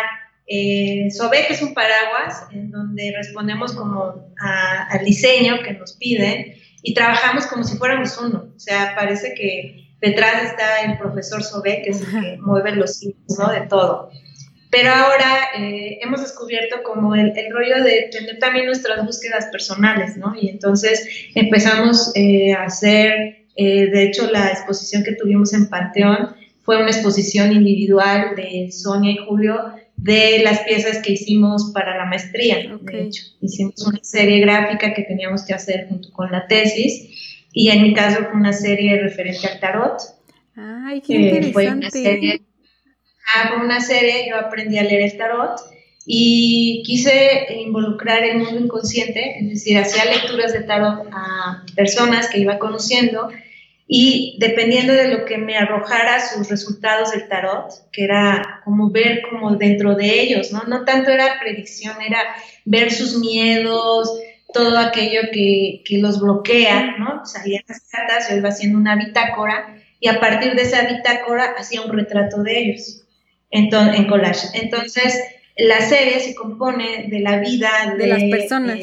eh, 0.46 1.09
que 1.09 1.52
es 1.55 1.62
un 1.62 1.74
paraguas 1.74 2.46
en 2.52 2.70
donde 2.70 3.12
respondemos 3.16 3.72
como 3.72 4.14
al 4.38 5.05
diseño 5.05 5.62
que 5.64 5.72
nos 5.74 5.94
piden 5.94 6.55
y 6.82 6.94
trabajamos 6.94 7.46
como 7.46 7.64
si 7.64 7.76
fuéramos 7.78 8.18
uno, 8.18 8.52
o 8.55 8.61
sea, 8.61 8.94
parece 8.94 9.34
que 9.34 9.84
detrás 10.00 10.44
está 10.44 10.82
el 10.82 10.98
profesor 10.98 11.42
Sobe, 11.42 11.82
que 11.82 11.90
es 11.90 12.02
el 12.02 12.20
que 12.20 12.36
mueve 12.40 12.76
los 12.76 13.02
hilos, 13.02 13.38
¿no? 13.38 13.50
De 13.50 13.62
todo. 13.62 14.11
Pero 14.75 14.91
ahora 14.91 15.51
eh, 15.57 16.01
hemos 16.03 16.20
descubierto 16.20 16.83
como 16.83 17.14
el, 17.14 17.33
rollo 17.53 17.85
de 17.85 18.09
tener 18.11 18.41
también 18.41 18.66
nuestras 18.66 19.07
búsquedas 19.07 19.47
personales, 19.53 20.16
¿no? 20.16 20.35
Y 20.35 20.49
entonces 20.49 21.09
empezamos 21.37 22.11
eh, 22.16 22.53
a 22.55 22.64
hacer, 22.64 23.45
eh, 23.55 23.87
de 23.87 24.03
hecho, 24.03 24.29
la 24.33 24.49
exposición 24.49 25.05
que 25.05 25.12
tuvimos 25.12 25.55
en 25.55 25.68
Panteón 25.68 26.31
fue 26.64 26.79
una 26.79 26.91
exposición 26.91 27.53
individual 27.53 28.35
de 28.35 28.72
Sonia 28.72 29.12
y 29.12 29.18
Julio 29.18 29.61
de 29.97 30.41
las 30.43 30.59
piezas 30.62 30.99
que 31.05 31.12
hicimos 31.12 31.70
para 31.72 31.97
la 31.97 32.07
maestría. 32.07 32.57
De 32.81 33.03
hecho, 33.03 33.22
hicimos 33.41 33.81
una 33.87 34.03
serie 34.03 34.41
gráfica 34.41 34.93
que 34.93 35.03
teníamos 35.03 35.45
que 35.45 35.55
hacer 35.55 35.87
junto 35.89 36.11
con 36.11 36.33
la 36.33 36.49
tesis 36.49 37.47
y 37.53 37.68
en 37.68 37.81
mi 37.81 37.95
caso 37.95 38.25
fue 38.25 38.41
una 38.41 38.53
serie 38.53 39.01
referente 39.01 39.47
al 39.47 39.61
tarot. 39.61 40.03
Ay, 40.57 41.01
qué 41.01 41.14
interesante 41.14 42.43
con 43.51 43.62
una 43.62 43.81
serie 43.81 44.29
yo 44.29 44.37
aprendí 44.37 44.79
a 44.79 44.85
leer 44.85 45.03
el 45.03 45.16
tarot 45.16 45.61
y 46.07 46.83
quise 46.85 47.47
involucrar 47.57 48.22
el 48.22 48.39
mundo 48.39 48.61
inconsciente, 48.61 49.39
es 49.41 49.49
decir, 49.49 49.79
hacía 49.79 50.05
lecturas 50.05 50.53
de 50.53 50.62
tarot 50.62 51.09
a 51.12 51.64
personas 51.75 52.29
que 52.29 52.41
iba 52.41 52.59
conociendo 52.59 53.31
y 53.87 54.37
dependiendo 54.39 54.93
de 54.93 55.09
lo 55.09 55.25
que 55.25 55.39
me 55.39 55.57
arrojara 55.57 56.20
sus 56.27 56.49
resultados 56.49 57.12
del 57.12 57.29
tarot, 57.29 57.70
que 57.93 58.05
era 58.05 58.61
como 58.64 58.91
ver 58.91 59.22
como 59.29 59.57
dentro 59.57 59.95
de 59.95 60.20
ellos, 60.20 60.53
¿no? 60.53 60.62
No 60.64 60.85
tanto 60.85 61.11
era 61.11 61.39
predicción, 61.41 62.01
era 62.01 62.18
ver 62.64 62.91
sus 62.93 63.18
miedos, 63.18 64.11
todo 64.53 64.79
aquello 64.79 65.22
que, 65.33 65.83
que 65.85 65.99
los 65.99 66.20
bloquea, 66.20 66.97
¿no? 66.99 67.27
Salían 67.27 67.64
las 67.66 67.81
cartas, 67.91 68.29
yo 68.31 68.37
iba 68.37 68.51
haciendo 68.51 68.79
una 68.79 68.97
bitácora 68.97 69.77
y 70.01 70.09
a 70.09 70.20
partir 70.20 70.55
de 70.55 70.62
esa 70.62 70.83
bitácora 70.83 71.55
hacía 71.59 71.83
un 71.83 71.93
retrato 71.93 72.43
de 72.43 72.59
ellos 72.59 73.03
en, 73.55 74.07
collage. 74.07 74.48
Entonces, 74.55 75.18
la 75.57 75.80
serie 75.80 76.20
se 76.20 76.34
compone 76.34 77.07
de 77.09 77.20
la 77.20 77.38
vida 77.38 77.94
de, 77.96 78.07
las 78.07 78.22
personas. 78.24 78.78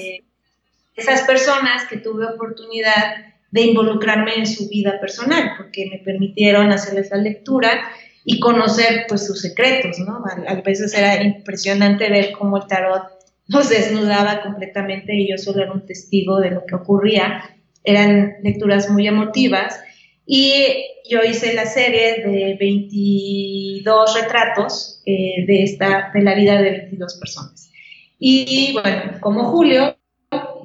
esas 0.96 1.22
personas 1.24 1.86
que 1.90 1.98
tuve 1.98 2.26
oportunidad 2.26 3.16
de 3.52 3.62
involucrarme 3.62 4.36
en 4.36 4.48
su 4.48 4.70
vida 4.70 5.00
personal, 5.02 5.52
porque 5.58 5.90
me 5.92 6.00
permitieron 6.00 6.72
hacerles 6.72 7.12
la 7.12 7.18
lectura 7.18 7.82
y 8.24 8.40
conocer 8.40 9.06
pues 9.10 9.28
sus 9.28 9.42
secretos, 9.42 10.00
¿no? 10.00 10.24
A, 10.48 10.56
veces 10.62 10.94
era 10.94 11.22
impresionante 11.22 12.10
ver 12.10 12.32
cómo 12.32 12.58
el 12.58 12.68
tarot 12.68 13.04
nos 13.48 13.70
desnudaba 13.70 14.42
completamente 14.42 15.14
y 15.14 15.30
yo 15.30 15.38
solo 15.38 15.64
era 15.64 15.74
un 15.74 15.86
testigo 15.86 16.40
de 16.40 16.52
lo 16.52 16.66
que 16.66 16.76
ocurría. 16.76 17.44
Eran 17.84 18.36
lecturas 18.42 18.90
muy 18.90 19.08
emotivas 19.08 19.82
y 20.26 20.86
yo 21.10 21.24
hice 21.24 21.54
la 21.54 21.66
serie 21.66 22.24
de 22.26 22.56
22 22.60 24.22
retratos 24.22 25.02
eh, 25.06 25.46
de, 25.46 25.64
esta, 25.64 26.12
de 26.14 26.22
la 26.22 26.36
vida 26.36 26.62
de 26.62 26.72
22 26.72 27.16
personas. 27.16 27.72
Y 28.20 28.74
bueno, 28.74 29.20
como 29.20 29.46
Julio, 29.46 29.98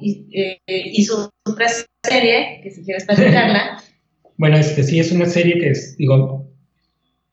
eh, 0.01 0.59
hizo 0.67 1.33
otra 1.43 1.67
serie, 2.03 2.61
que 2.61 2.71
si 2.71 2.83
quieres 2.83 3.05
platicarla. 3.05 3.81
bueno, 4.37 4.57
este 4.57 4.83
sí 4.83 4.99
es 4.99 5.11
una 5.11 5.25
serie 5.25 5.59
que 5.59 5.71
es, 5.71 5.97
digo, 5.97 6.47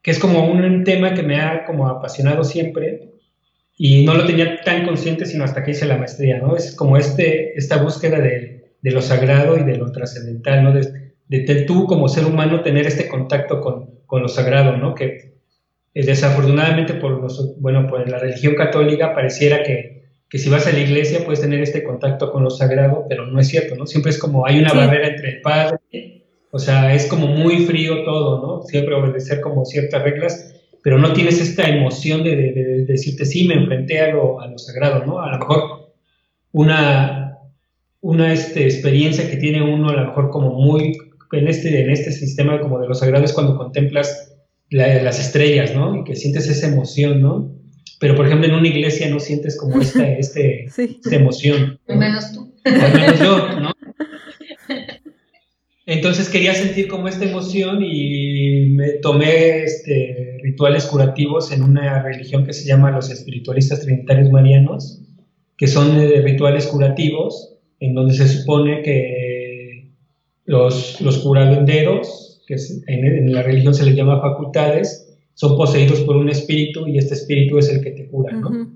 que 0.02 0.10
es 0.10 0.18
como 0.18 0.50
un 0.50 0.84
tema 0.84 1.14
que 1.14 1.22
me 1.22 1.36
ha 1.40 1.64
como 1.66 1.88
apasionado 1.88 2.42
siempre 2.42 3.10
y 3.76 4.04
no 4.04 4.14
lo 4.14 4.26
tenía 4.26 4.60
tan 4.62 4.86
consciente 4.86 5.26
sino 5.26 5.44
hasta 5.44 5.62
que 5.62 5.72
hice 5.72 5.86
la 5.86 5.98
maestría, 5.98 6.38
¿no? 6.38 6.56
Es 6.56 6.74
como 6.74 6.96
este, 6.96 7.56
esta 7.58 7.82
búsqueda 7.82 8.18
de, 8.18 8.76
de 8.80 8.90
lo 8.90 9.02
sagrado 9.02 9.58
y 9.58 9.64
de 9.64 9.76
lo 9.76 9.92
trascendental, 9.92 10.64
¿no? 10.64 10.72
De, 10.72 11.03
de, 11.28 11.62
tú 11.62 11.86
como 11.86 12.08
ser 12.08 12.26
humano 12.26 12.62
tener 12.62 12.86
este 12.86 13.08
contacto 13.08 13.60
con, 13.60 14.00
con 14.06 14.22
lo 14.22 14.28
sagrado, 14.28 14.76
¿no? 14.76 14.94
Que 14.94 15.34
eh, 15.94 16.04
desafortunadamente 16.04 16.94
por, 16.94 17.20
los, 17.20 17.58
bueno, 17.60 17.86
por 17.86 18.08
la 18.08 18.18
religión 18.18 18.54
católica 18.54 19.14
pareciera 19.14 19.62
que, 19.62 20.04
que, 20.28 20.38
si 20.38 20.50
vas 20.50 20.66
a 20.66 20.72
la 20.72 20.80
iglesia 20.80 21.24
puedes 21.24 21.40
tener 21.40 21.60
este 21.60 21.82
contacto 21.84 22.30
con 22.32 22.44
lo 22.44 22.50
sagrado, 22.50 23.06
pero 23.08 23.26
no 23.26 23.40
es 23.40 23.48
cierto, 23.48 23.74
¿no? 23.76 23.86
Siempre 23.86 24.10
es 24.10 24.18
como 24.18 24.46
hay 24.46 24.58
una 24.58 24.72
barrera 24.72 25.08
entre 25.08 25.30
el 25.30 25.40
padre, 25.40 25.78
o 26.50 26.58
sea, 26.58 26.94
es 26.94 27.06
como 27.06 27.26
muy 27.26 27.64
frío 27.64 28.04
todo, 28.04 28.40
¿no? 28.40 28.62
Siempre 28.62 28.94
obedecer 28.94 29.40
como 29.40 29.64
ciertas 29.64 30.02
reglas 30.02 30.54
pero 30.84 30.98
no 30.98 31.14
tienes 31.14 31.40
esta 31.40 31.66
emoción 31.66 32.22
de, 32.22 32.36
de, 32.36 32.84
decirte, 32.84 33.24
sí, 33.24 33.48
me 33.48 33.54
enfrenté 33.54 34.00
a 34.00 34.12
lo, 34.12 34.38
a 34.38 34.48
lo, 34.48 34.58
sagrado, 34.58 35.06
¿no? 35.06 35.18
A 35.18 35.32
lo 35.32 35.38
mejor 35.38 35.94
una, 36.52 37.38
una 38.02 38.34
este, 38.34 38.64
experiencia 38.64 39.30
que 39.30 39.38
tiene 39.38 39.62
uno, 39.62 39.88
a 39.88 39.94
lo 39.94 40.08
mejor 40.08 40.28
como 40.28 40.50
muy 40.50 40.98
en 41.34 41.48
este, 41.48 41.82
en 41.82 41.90
este 41.90 42.12
sistema 42.12 42.60
como 42.60 42.80
de 42.80 42.88
lo 42.88 42.94
sagrado 42.94 43.24
es 43.24 43.32
cuando 43.32 43.56
contemplas 43.56 44.32
las 44.70 45.20
estrellas, 45.20 45.74
¿no? 45.74 46.00
Y 46.00 46.04
que 46.04 46.16
sientes 46.16 46.48
esa 46.48 46.68
emoción, 46.68 47.20
¿no? 47.20 47.54
Pero, 48.00 48.16
por 48.16 48.26
ejemplo, 48.26 48.48
en 48.48 48.54
una 48.54 48.68
iglesia 48.68 49.08
no 49.08 49.20
sientes 49.20 49.56
como 49.56 49.80
esta, 49.80 50.08
este, 50.18 50.64
esta 50.64 51.14
emoción. 51.14 51.78
Al 51.88 51.98
menos 51.98 52.32
tú. 52.32 52.54
Al 52.64 52.92
menos 52.92 53.18
yo, 53.20 53.60
¿no? 53.60 53.72
Entonces 55.86 56.30
quería 56.30 56.54
sentir 56.54 56.88
como 56.88 57.08
esta 57.08 57.26
emoción 57.26 57.84
y 57.84 58.70
me 58.70 58.92
tomé 59.02 59.64
este, 59.64 60.38
rituales 60.42 60.86
curativos 60.86 61.52
en 61.52 61.62
una 61.62 62.02
religión 62.02 62.46
que 62.46 62.54
se 62.54 62.66
llama 62.66 62.90
los 62.90 63.10
espiritualistas 63.10 63.80
trinitarios 63.80 64.30
marianos, 64.30 65.02
que 65.58 65.66
son 65.66 66.00
eh, 66.00 66.22
rituales 66.22 66.66
curativos 66.66 67.58
en 67.80 67.94
donde 67.94 68.14
se 68.14 68.26
supone 68.26 68.82
que 68.82 69.33
los, 70.46 71.00
los 71.00 71.18
curanderos, 71.18 72.42
que 72.46 72.56
en, 72.86 73.32
la 73.32 73.42
religión 73.42 73.74
se 73.74 73.84
les 73.84 73.96
llama 73.96 74.20
facultades, 74.20 75.16
son 75.34 75.56
poseídos 75.56 76.00
por 76.00 76.16
un 76.16 76.28
espíritu 76.28 76.86
y 76.86 76.98
este 76.98 77.14
espíritu 77.14 77.58
es 77.58 77.68
el 77.70 77.82
que 77.82 77.90
te 77.90 78.06
cura, 78.08 78.32
¿no? 78.32 78.70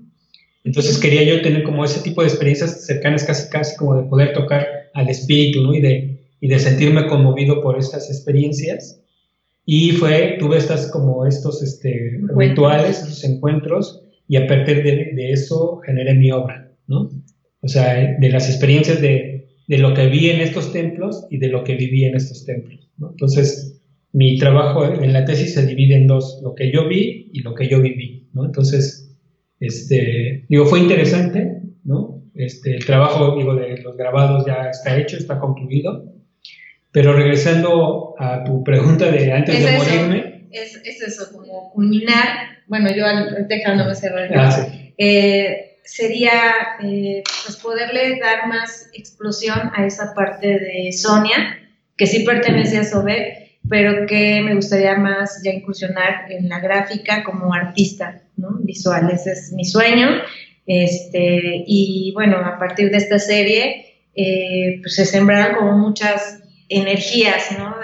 Entonces 0.63 0.97
quería 0.97 1.23
yo 1.23 1.41
tener 1.41 1.63
como 1.63 1.85
ese 1.85 2.01
tipo 2.01 2.21
de 2.21 2.27
experiencias 2.27 2.85
cercanas, 2.85 3.23
casi 3.23 3.49
casi 3.49 3.77
como 3.77 3.95
de 3.95 4.03
poder 4.03 4.33
tocar 4.33 4.67
al 4.93 5.09
espíritu, 5.09 5.61
¿no? 5.61 5.73
Y 5.73 5.81
de 5.81 6.19
y 6.41 6.47
de 6.47 6.59
sentirme 6.59 7.07
conmovido 7.07 7.61
por 7.61 7.77
estas 7.77 8.09
experiencias. 8.09 9.01
Y 9.65 9.91
fue, 9.91 10.37
tuve 10.39 10.57
estas 10.57 10.89
como 10.91 11.25
estos 11.25 11.61
este, 11.61 12.19
rituales, 12.35 13.01
estos 13.01 13.23
encuentros, 13.23 14.01
y 14.27 14.37
a 14.37 14.47
partir 14.47 14.83
de, 14.83 15.11
de, 15.15 15.31
eso 15.31 15.77
generé 15.85 16.13
mi 16.15 16.31
obra, 16.31 16.71
¿no? 16.87 17.09
O 17.61 17.67
sea, 17.67 18.17
de 18.19 18.29
las 18.29 18.49
experiencias 18.49 19.01
de, 19.01 19.38
de, 19.69 19.77
lo 19.77 19.93
que 19.93 20.07
vi 20.07 20.29
en 20.29 20.41
estos 20.41 20.73
templos 20.73 21.27
y 21.29 21.37
de 21.37 21.47
lo 21.47 21.63
que 21.63 21.75
viví 21.75 22.03
en 22.05 22.15
estos 22.15 22.45
templos, 22.45 22.89
¿no? 22.97 23.11
Entonces, 23.11 23.81
mi 24.11 24.37
trabajo 24.37 24.83
en 24.85 25.13
la 25.13 25.25
tesis 25.25 25.53
se 25.53 25.65
divide 25.65 25.95
en 25.95 26.07
dos, 26.07 26.39
lo 26.43 26.55
que 26.55 26.71
yo 26.71 26.87
vi 26.87 27.29
y 27.31 27.41
lo 27.41 27.53
que 27.53 27.69
yo 27.69 27.81
viví, 27.81 28.27
¿no? 28.33 28.45
Entonces, 28.45 29.15
este, 29.59 30.45
digo, 30.49 30.65
fue 30.65 30.79
interesante, 30.79 31.61
¿no? 31.83 32.23
Este, 32.33 32.75
el 32.75 32.85
trabajo, 32.85 33.35
digo, 33.37 33.55
de 33.55 33.77
los 33.81 33.95
grabados 33.95 34.45
ya 34.45 34.69
está 34.69 34.97
hecho, 34.97 35.17
está 35.17 35.39
concluido, 35.39 36.13
pero 36.91 37.13
regresando 37.13 38.15
a 38.17 38.43
tu 38.43 38.63
pregunta 38.63 39.11
de 39.11 39.31
antes 39.31 39.63
de 39.63 39.77
morirme. 39.77 40.47
Es, 40.51 40.81
es, 40.83 41.01
eso, 41.01 41.31
como 41.31 41.71
culminar, 41.71 42.25
bueno, 42.67 42.89
yo 42.95 43.05
dejándome 43.47 43.93
cerrar, 43.93 44.29
ah, 44.35 44.67
eh, 44.97 45.68
sería 45.91 46.77
eh, 46.81 47.23
pues 47.45 47.57
poderle 47.57 48.19
dar 48.19 48.47
más 48.47 48.89
explosión 48.93 49.71
a 49.73 49.85
esa 49.85 50.13
parte 50.13 50.47
de 50.47 50.91
Sonia, 50.91 51.59
que 51.97 52.05
sí 52.05 52.23
pertenece 52.23 52.77
a 52.77 52.83
Sobe, 52.83 53.57
pero 53.67 54.05
que 54.05 54.41
me 54.41 54.55
gustaría 54.55 54.95
más 54.95 55.41
ya 55.43 55.51
incursionar 55.51 56.31
en 56.31 56.47
la 56.47 56.59
gráfica 56.59 57.23
como 57.23 57.53
artista 57.53 58.21
¿no? 58.37 58.57
visual. 58.61 59.09
Ese 59.11 59.31
es 59.33 59.51
mi 59.51 59.65
sueño. 59.65 60.07
Este, 60.65 61.63
y 61.65 62.11
bueno, 62.13 62.37
a 62.37 62.59
partir 62.59 62.91
de 62.91 62.97
esta 62.97 63.17
serie, 63.17 64.03
eh, 64.15 64.79
pues 64.81 64.95
se 64.95 65.05
sembraron 65.05 65.57
como 65.57 65.77
muchas 65.77 66.41
energías, 66.69 67.51
¿no? 67.57 67.75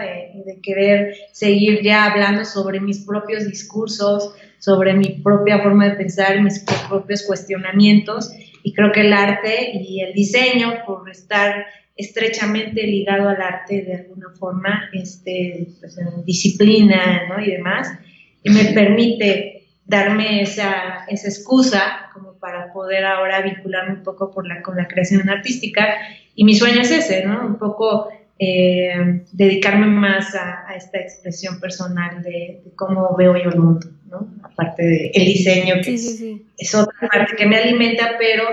Querer 0.61 1.15
seguir 1.31 1.81
ya 1.83 2.05
hablando 2.05 2.45
sobre 2.45 2.79
mis 2.79 3.05
propios 3.05 3.47
discursos, 3.47 4.33
sobre 4.59 4.93
mi 4.93 5.21
propia 5.23 5.59
forma 5.59 5.89
de 5.89 5.95
pensar, 5.95 6.41
mis 6.41 6.65
propios 6.89 7.23
cuestionamientos. 7.23 8.31
Y 8.63 8.73
creo 8.73 8.91
que 8.91 9.01
el 9.01 9.13
arte 9.13 9.71
y 9.73 10.01
el 10.01 10.13
diseño, 10.13 10.73
por 10.85 11.09
estar 11.09 11.65
estrechamente 11.95 12.83
ligado 12.83 13.29
al 13.29 13.41
arte 13.41 13.83
de 13.83 13.95
alguna 13.95 14.29
forma, 14.37 14.89
este, 14.93 15.67
pues, 15.79 15.97
disciplina 16.25 17.27
¿no? 17.29 17.41
y 17.43 17.51
demás, 17.51 17.87
y 18.43 18.49
me 18.49 18.65
permite 18.73 19.55
darme 19.85 20.41
esa, 20.41 21.05
esa 21.07 21.27
excusa 21.27 22.09
como 22.13 22.33
para 22.33 22.73
poder 22.73 23.05
ahora 23.05 23.41
vincularme 23.41 23.93
un 23.93 24.03
poco 24.03 24.31
por 24.31 24.47
la, 24.47 24.61
con 24.61 24.75
la 24.75 24.87
creación 24.87 25.29
artística. 25.29 25.87
Y 26.35 26.43
mi 26.43 26.55
sueño 26.55 26.81
es 26.81 26.91
ese, 26.91 27.25
¿no? 27.25 27.45
Un 27.45 27.57
poco 27.57 28.09
eh, 28.37 29.23
dedicarme 29.31 29.87
más 29.87 30.35
a, 30.35 30.75
esta 30.75 30.99
expresión 30.99 31.59
personal 31.59 32.21
de, 32.21 32.63
cómo 32.75 33.15
veo 33.17 33.37
yo 33.37 33.49
el 33.49 33.59
mundo, 33.59 33.87
¿no? 34.09 34.27
Aparte 34.43 34.83
del 34.83 35.25
diseño, 35.25 35.75
que 35.81 35.93
es, 35.93 36.75
otra 36.75 37.07
parte 37.09 37.35
que 37.37 37.45
me 37.45 37.57
alimenta, 37.57 38.15
pero 38.19 38.43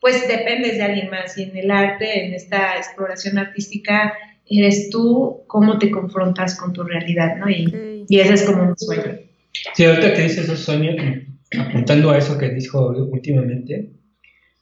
pues 0.00 0.28
dependes 0.28 0.76
de 0.76 0.82
alguien 0.82 1.10
más. 1.10 1.38
Y 1.38 1.44
en 1.44 1.56
el 1.56 1.70
arte, 1.70 2.26
en 2.26 2.34
esta 2.34 2.76
exploración 2.76 3.38
artística, 3.38 4.12
eres 4.46 4.90
tú 4.90 5.44
cómo 5.46 5.78
te 5.78 5.90
confrontas 5.90 6.56
con 6.56 6.72
tu 6.72 6.82
realidad, 6.82 7.36
¿no? 7.36 7.48
Y, 7.48 8.04
y 8.08 8.20
ese 8.20 8.34
es 8.34 8.42
como 8.42 8.64
un 8.64 8.76
sueño. 8.76 9.18
Sí, 9.74 9.84
ahorita 9.84 10.12
que 10.12 10.22
dices 10.22 10.44
eso, 10.44 10.56
Sonia, 10.56 10.94
apuntando 11.58 12.10
a 12.10 12.18
eso 12.18 12.36
que 12.36 12.50
dijo 12.50 12.88
últimamente, 13.10 13.92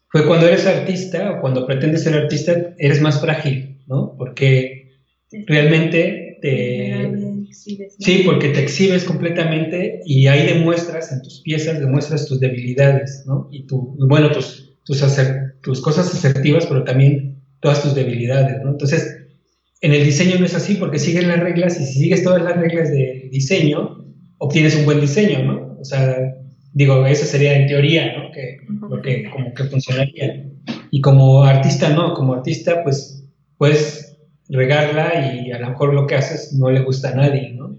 fue 0.08 0.26
cuando 0.26 0.46
eres 0.46 0.66
artista 0.66 1.32
o 1.32 1.40
cuando 1.40 1.66
pretendes 1.66 2.04
ser 2.04 2.14
artista, 2.14 2.74
eres 2.78 3.00
más 3.00 3.20
frágil 3.20 3.69
¿no? 3.90 4.14
Porque 4.16 4.88
realmente 5.46 6.38
te... 6.40 7.12
Sí, 7.98 8.22
porque 8.24 8.48
te 8.48 8.62
exhibes 8.62 9.04
completamente 9.04 10.00
y 10.06 10.26
ahí 10.28 10.46
demuestras 10.46 11.12
en 11.12 11.20
tus 11.20 11.42
piezas, 11.42 11.80
demuestras 11.80 12.26
tus 12.26 12.40
debilidades, 12.40 13.24
¿no? 13.26 13.48
Y 13.50 13.66
tu, 13.66 13.96
bueno, 14.08 14.30
tus, 14.30 14.72
tus, 14.84 15.04
tus 15.60 15.80
cosas 15.82 16.14
asertivas, 16.14 16.66
pero 16.66 16.84
también 16.84 17.42
todas 17.60 17.82
tus 17.82 17.94
debilidades, 17.94 18.62
¿no? 18.62 18.70
Entonces, 18.70 19.20
en 19.82 19.92
el 19.92 20.04
diseño 20.04 20.38
no 20.38 20.46
es 20.46 20.54
así 20.54 20.76
porque 20.76 20.98
siguen 20.98 21.28
las 21.28 21.40
reglas 21.40 21.78
y 21.78 21.84
si 21.84 22.00
sigues 22.00 22.22
todas 22.22 22.42
las 22.42 22.56
reglas 22.56 22.90
de 22.90 23.28
diseño, 23.30 24.04
obtienes 24.38 24.76
un 24.76 24.84
buen 24.86 25.00
diseño, 25.00 25.44
¿no? 25.44 25.76
O 25.80 25.84
sea, 25.84 26.16
digo, 26.72 27.04
eso 27.06 27.26
sería 27.26 27.56
en 27.56 27.66
teoría, 27.66 28.16
¿no? 28.16 28.30
Que, 28.32 28.58
porque 28.88 29.24
como 29.30 29.52
que 29.52 29.64
funcionaría. 29.64 30.46
Y 30.90 31.00
como 31.00 31.44
artista, 31.44 31.90
no, 31.90 32.14
como 32.14 32.34
artista, 32.34 32.82
pues 32.82 33.19
puedes 33.60 34.16
regarla 34.48 35.34
y 35.34 35.52
a 35.52 35.58
lo 35.58 35.68
mejor 35.68 35.92
lo 35.92 36.06
que 36.06 36.14
haces 36.14 36.54
no 36.54 36.70
le 36.70 36.80
gusta 36.80 37.10
a 37.10 37.14
nadie, 37.14 37.52
¿no? 37.52 37.76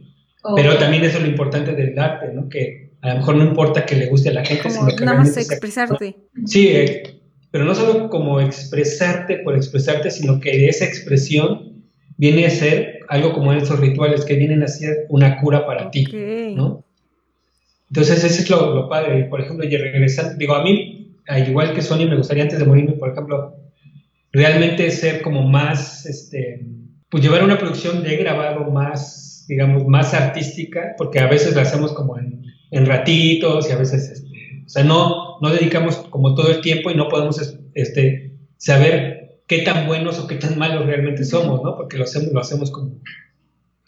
Pero 0.55 0.77
también 0.77 1.03
eso 1.03 1.17
es 1.17 1.23
lo 1.23 1.29
importante 1.29 1.73
del 1.73 1.97
arte, 1.97 2.27
¿no? 2.31 2.49
Que 2.49 2.91
a 3.01 3.09
lo 3.09 3.15
mejor 3.15 3.35
no 3.37 3.45
importa 3.45 3.83
que 3.83 3.95
le 3.95 4.05
guste 4.05 4.29
a 4.29 4.33
la 4.33 4.45
gente, 4.45 4.69
sino 4.69 4.95
que 4.95 5.03
nada 5.03 5.17
más 5.17 5.35
expresarte. 5.37 6.17
Sí, 6.45 6.67
eh, 6.67 7.19
pero 7.49 7.65
no 7.65 7.73
solo 7.73 8.11
como 8.11 8.39
expresarte 8.39 9.37
por 9.37 9.55
expresarte, 9.55 10.11
sino 10.11 10.39
que 10.39 10.69
esa 10.69 10.85
expresión 10.85 11.83
viene 12.15 12.45
a 12.45 12.51
ser 12.51 12.99
algo 13.09 13.33
como 13.33 13.51
esos 13.51 13.79
rituales 13.79 14.23
que 14.23 14.35
vienen 14.35 14.61
a 14.61 14.67
ser 14.67 15.07
una 15.09 15.41
cura 15.41 15.65
para 15.65 15.89
ti, 15.89 16.05
¿no? 16.55 16.85
Entonces, 17.89 18.23
ese 18.23 18.43
es 18.43 18.49
lo, 18.51 18.75
lo 18.75 18.87
padre. 18.87 19.23
Por 19.23 19.41
ejemplo, 19.41 19.65
y 19.65 19.75
regresando, 19.75 20.37
digo, 20.37 20.53
a 20.53 20.63
mí, 20.63 21.17
igual 21.47 21.73
que 21.73 21.81
Sony, 21.81 22.05
me 22.07 22.17
gustaría 22.17 22.43
antes 22.43 22.59
de 22.59 22.65
morirme, 22.65 22.93
por 22.93 23.09
ejemplo, 23.09 23.60
realmente 24.31 24.89
ser 24.91 25.21
como 25.21 25.43
más, 25.43 26.05
este, 26.05 26.65
pues 27.09 27.23
llevar 27.23 27.43
una 27.43 27.57
producción 27.57 28.03
de 28.03 28.15
grabado 28.17 28.71
más, 28.71 29.45
digamos, 29.47 29.85
más 29.87 30.13
artística, 30.13 30.95
porque 30.97 31.19
a 31.19 31.27
veces 31.27 31.55
la 31.55 31.63
hacemos 31.63 31.93
como 31.93 32.17
en, 32.17 32.45
en 32.71 32.85
ratitos 32.85 33.69
y 33.69 33.73
a 33.73 33.77
veces, 33.77 34.09
este, 34.09 34.63
o 34.65 34.69
sea, 34.69 34.83
no, 34.83 35.39
no 35.41 35.49
dedicamos 35.49 35.97
como 35.97 36.33
todo 36.35 36.51
el 36.51 36.61
tiempo 36.61 36.89
y 36.89 36.95
no 36.95 37.09
podemos 37.09 37.57
este, 37.73 38.33
saber 38.57 39.41
qué 39.47 39.63
tan 39.63 39.85
buenos 39.87 40.17
o 40.19 40.27
qué 40.27 40.35
tan 40.35 40.57
malos 40.57 40.85
realmente 40.85 41.25
somos, 41.25 41.61
¿no? 41.63 41.75
Porque 41.75 41.97
lo 41.97 42.05
hacemos, 42.05 42.31
lo 42.31 42.39
hacemos 42.39 42.71
como 42.71 42.93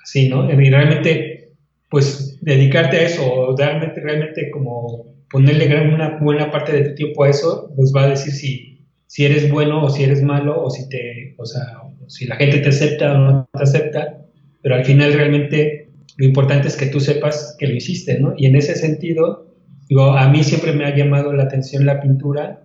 así, 0.02 0.28
¿no? 0.28 0.52
Y 0.52 0.70
realmente, 0.70 1.54
pues, 1.90 2.38
dedicarte 2.42 2.98
a 2.98 3.02
eso 3.04 3.26
o 3.26 3.56
realmente, 3.56 4.02
realmente 4.02 4.52
como 4.52 5.14
ponerle 5.30 5.94
una 5.94 6.18
buena 6.20 6.52
parte 6.52 6.74
de 6.74 6.90
tu 6.90 6.96
tiempo 6.96 7.24
a 7.24 7.30
eso, 7.30 7.72
pues 7.76 7.94
va 7.96 8.04
a 8.04 8.10
decir 8.10 8.34
si 8.34 8.73
si 9.08 9.26
eres 9.26 9.50
bueno 9.52 9.84
o 9.84 9.90
si 9.90 10.04
eres 10.04 10.24
malo 10.24 10.64
o 10.64 10.70
si 10.70 10.90
te, 10.90 11.36
o 11.38 11.46
sea, 11.46 11.64
si 12.08 12.26
la 12.26 12.36
gente 12.36 12.60
te 12.60 12.70
acepta 12.70 13.14
o 13.14 13.18
no 13.18 13.50
te 13.52 13.64
acepta, 13.64 14.18
pero 14.62 14.76
al 14.76 14.86
final 14.86 15.14
realmente 15.14 15.90
lo 16.18 16.26
importante 16.26 16.68
es 16.68 16.76
que 16.76 16.88
tú 16.88 17.00
sepas 17.00 17.56
que 17.60 17.68
lo 17.68 17.76
hiciste, 17.76 18.20
¿no? 18.20 18.34
Y 18.38 18.46
en 18.46 18.56
ese 18.56 18.76
sentido, 18.76 19.48
digo, 19.90 20.12
a 20.12 20.30
mí 20.30 20.44
siempre 20.44 20.74
me 20.74 20.86
ha 20.86 20.96
llamado 20.96 21.34
la 21.34 21.44
atención 21.44 21.86
la 21.86 22.02
pintura 22.02 22.62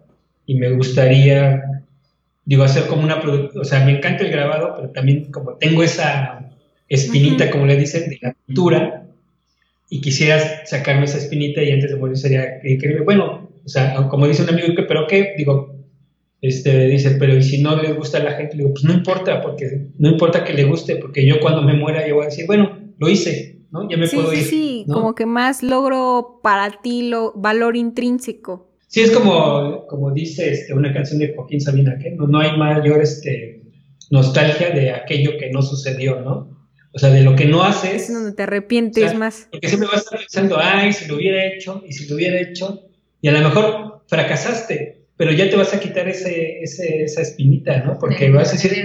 y 0.47 0.55
me 0.55 0.71
gustaría, 0.71 1.83
digo, 2.45 2.65
hacer 2.65 2.87
como 2.87 3.03
una, 3.03 3.21
o 3.21 3.65
sea, 3.65 3.85
me 3.85 3.97
encanta 3.97 4.25
el 4.25 4.31
grabado, 4.31 4.75
pero 4.77 4.91
también 4.91 5.31
como 5.31 5.55
tengo 5.55 5.83
esa 5.83 6.51
espinita, 6.89 7.51
como 7.51 7.67
le 7.67 7.77
dicen, 7.77 8.09
de 8.09 8.19
la 8.23 8.35
pintura, 8.47 9.05
y 9.91 10.01
quisiera 10.01 10.67
sacarme 10.67 11.05
esa 11.05 11.19
espinita 11.19 11.63
y 11.63 11.71
antes 11.71 11.91
de 11.91 11.97
morir 11.97 12.17
sería 12.17 12.61
increíble. 12.63 13.05
Bueno, 13.05 13.49
o 13.65 13.69
sea, 13.69 13.95
como 14.09 14.27
dice 14.27 14.43
un 14.43 14.51
amigo, 14.51 14.69
¿pero 14.87 15.07
qué? 15.07 15.35
Digo, 15.37 15.78
este, 16.41 16.87
dice, 16.87 17.17
pero 17.19 17.37
¿y 17.37 17.43
si 17.43 17.63
no 17.63 17.81
le 17.81 17.93
gusta 17.93 18.19
a 18.19 18.23
la 18.23 18.33
gente? 18.33 18.57
Le 18.57 18.63
digo, 18.63 18.75
pues 18.75 18.85
no 18.85 18.93
importa, 18.93 19.43
porque 19.43 19.89
no 19.99 20.09
importa 20.09 20.45
que 20.45 20.53
le 20.53 20.65
guste, 20.65 20.97
porque 20.97 21.27
yo 21.27 21.41
cuando 21.41 21.63
me 21.63 21.75
muera 21.75 22.07
yo 22.07 22.15
voy 22.15 22.25
a 22.25 22.29
decir, 22.29 22.47
bueno, 22.47 22.79
lo 22.99 23.09
hice, 23.09 23.63
¿no? 23.71 23.89
Ya 23.89 23.97
me 23.97 24.09
puedo 24.09 24.33
ir. 24.33 24.45
Sí, 24.45 24.87
como 24.89 25.15
que 25.15 25.27
más 25.27 25.63
logro 25.63 26.41
para 26.43 26.81
ti 26.83 27.09
lo 27.09 27.33
valor 27.35 27.77
intrínseco. 27.77 28.69
Sí, 28.87 29.01
es 29.01 29.11
como, 29.11 29.87
como 29.87 30.13
dice 30.13 30.51
este, 30.51 30.73
una 30.73 30.93
canción 30.93 31.19
de 31.19 31.35
Joaquín 31.35 31.61
Sabina, 31.61 31.99
que 31.99 32.13
no, 32.13 32.27
no 32.27 32.39
hay 32.39 32.57
mayor 32.57 33.03
este, 33.03 33.63
nostalgia 34.11 34.71
de 34.71 34.93
aquello 34.93 35.33
que 35.39 35.51
no 35.51 35.61
sucedió, 35.61 36.21
¿no? 36.21 36.57
O 36.93 36.99
sea, 36.99 37.11
de 37.11 37.23
lo 37.23 37.37
que 37.37 37.45
no 37.45 37.63
haces. 37.63 38.09
Es 38.09 38.13
donde 38.13 38.33
te 38.33 38.45
arrepientes 38.45 39.15
más. 39.15 39.49
Porque 39.51 39.69
siempre 39.69 39.89
vas 39.89 39.99
a 39.99 40.05
estar 40.05 40.19
pensando, 40.19 40.57
ay, 40.59 40.93
si 40.93 41.07
lo 41.07 41.17
hubiera 41.17 41.45
hecho, 41.47 41.83
y 41.87 41.93
si 41.93 42.09
lo 42.09 42.17
hubiera 42.17 42.41
hecho, 42.41 42.89
y 43.21 43.29
a 43.29 43.33
lo 43.33 43.41
mejor 43.41 44.05
fracasaste, 44.07 44.98
pero 45.19 45.33
ya 45.33 45.51
te 45.51 45.57
vas 45.57 45.75
a 45.75 45.81
quitar 45.81 46.09
ese, 46.09 46.63
ese 46.63 47.03
esa 47.03 47.23
espinita, 47.23 47.79
¿no? 47.79 47.99
Porque 47.99 48.31
vas 48.31 48.51
a 48.51 48.53
decir, 48.53 48.73
eh, 48.73 48.85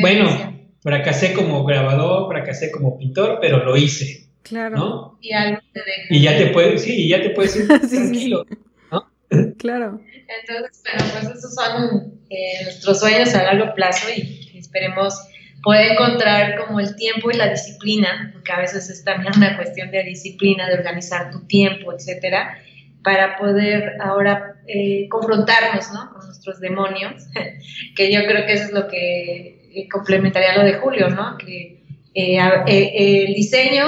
bueno, 0.00 0.70
fracasé 0.82 1.32
como 1.32 1.64
grabador, 1.64 2.28
fracasé 2.28 2.70
como 2.70 2.98
pintor, 2.98 3.38
pero 3.40 3.64
lo 3.64 3.74
hice. 3.76 4.28
Claro. 4.42 4.76
¿no? 4.76 5.18
Y 5.20 5.32
algo 5.32 5.58
te 5.72 5.80
deja. 5.80 6.06
Y 6.10 6.20
ya 6.20 6.36
te 6.36 6.46
puedes, 6.48 6.82
sí, 6.82 7.06
y 7.06 7.08
ya 7.08 7.22
te 7.22 7.30
puedes 7.30 7.56
ir 7.56 7.66
tranquilo. 7.90 8.44
¿no? 8.92 9.10
Claro. 9.58 10.00
Entonces, 10.28 10.82
bueno, 10.84 11.12
pues 11.12 11.38
esos 11.38 11.54
son 11.54 12.20
eh, 12.28 12.64
nuestros 12.64 13.00
sueños 13.00 13.34
a 13.34 13.42
largo 13.42 13.74
plazo 13.74 14.08
y 14.14 14.58
esperemos 14.58 15.18
poder 15.62 15.92
encontrar 15.92 16.64
como 16.64 16.80
el 16.80 16.94
tiempo 16.96 17.30
y 17.30 17.36
la 17.36 17.48
disciplina, 17.48 18.30
porque 18.34 18.52
a 18.52 18.60
veces 18.60 18.90
es 18.90 19.02
también 19.04 19.32
una 19.36 19.56
cuestión 19.56 19.90
de 19.90 20.04
disciplina, 20.04 20.68
de 20.68 20.74
organizar 20.74 21.30
tu 21.30 21.46
tiempo, 21.46 21.92
etcétera, 21.92 22.58
para 23.02 23.36
poder 23.38 23.94
ahora 24.00 24.55
eh, 24.68 25.08
confrontarnos 25.08 25.92
¿no? 25.92 26.12
con 26.12 26.26
nuestros 26.26 26.60
demonios, 26.60 27.24
que 27.96 28.12
yo 28.12 28.20
creo 28.26 28.46
que 28.46 28.52
eso 28.52 28.64
es 28.64 28.72
lo 28.72 28.88
que 28.88 29.70
eh, 29.74 29.88
complementaría 29.88 30.56
lo 30.56 30.64
de 30.64 30.74
Julio, 30.74 31.08
¿no? 31.08 31.36
que 31.38 31.82
eh, 32.14 33.24
el 33.26 33.34
diseño, 33.34 33.84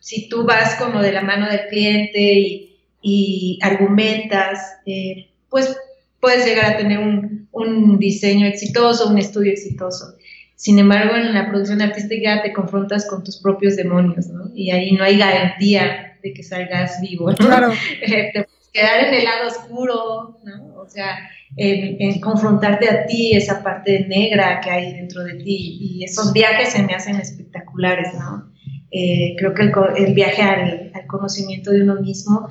si 0.00 0.28
tú 0.28 0.44
vas 0.44 0.76
como 0.76 1.02
de 1.02 1.12
la 1.12 1.22
mano 1.22 1.50
del 1.50 1.66
cliente 1.68 2.20
y, 2.20 2.78
y 3.02 3.58
argumentas, 3.62 4.78
pues 5.50 5.76
puedes 6.20 6.46
llegar 6.46 6.72
a 6.72 6.76
tener 6.76 6.98
un, 6.98 7.48
un 7.52 7.98
diseño 7.98 8.46
exitoso, 8.46 9.08
un 9.08 9.18
estudio 9.18 9.52
exitoso. 9.52 10.14
Sin 10.60 10.78
embargo, 10.78 11.16
en 11.16 11.32
la 11.32 11.48
producción 11.48 11.80
artística 11.80 12.42
te 12.42 12.52
confrontas 12.52 13.06
con 13.06 13.24
tus 13.24 13.40
propios 13.40 13.76
demonios, 13.76 14.26
¿no? 14.28 14.50
Y 14.54 14.70
ahí 14.70 14.92
no 14.92 15.04
hay 15.04 15.16
garantía 15.18 16.18
de 16.22 16.34
que 16.34 16.42
salgas 16.42 17.00
vivo, 17.00 17.30
¿no? 17.30 17.36
Claro. 17.36 17.72
te 18.06 18.44
puedes 18.44 18.59
quedar 18.72 19.04
en 19.04 19.14
el 19.14 19.24
lado 19.24 19.48
oscuro, 19.48 20.38
¿no? 20.44 20.74
O 20.80 20.88
sea, 20.88 21.18
en, 21.56 22.20
confrontarte 22.20 22.88
a 22.88 23.06
ti, 23.06 23.32
esa 23.34 23.62
parte 23.62 24.06
negra 24.08 24.60
que 24.60 24.70
hay 24.70 24.92
dentro 24.94 25.24
de 25.24 25.34
ti. 25.34 25.78
Y 25.80 26.04
esos 26.04 26.32
viajes 26.32 26.70
se 26.70 26.82
me 26.82 26.94
hacen 26.94 27.16
espectaculares, 27.16 28.14
¿no? 28.14 28.50
Eh, 28.92 29.36
creo 29.38 29.54
que 29.54 29.70
el, 30.02 30.14
viaje 30.14 30.42
al, 30.42 30.90
al, 30.94 31.06
conocimiento 31.06 31.70
de 31.70 31.82
uno 31.82 32.00
mismo 32.00 32.48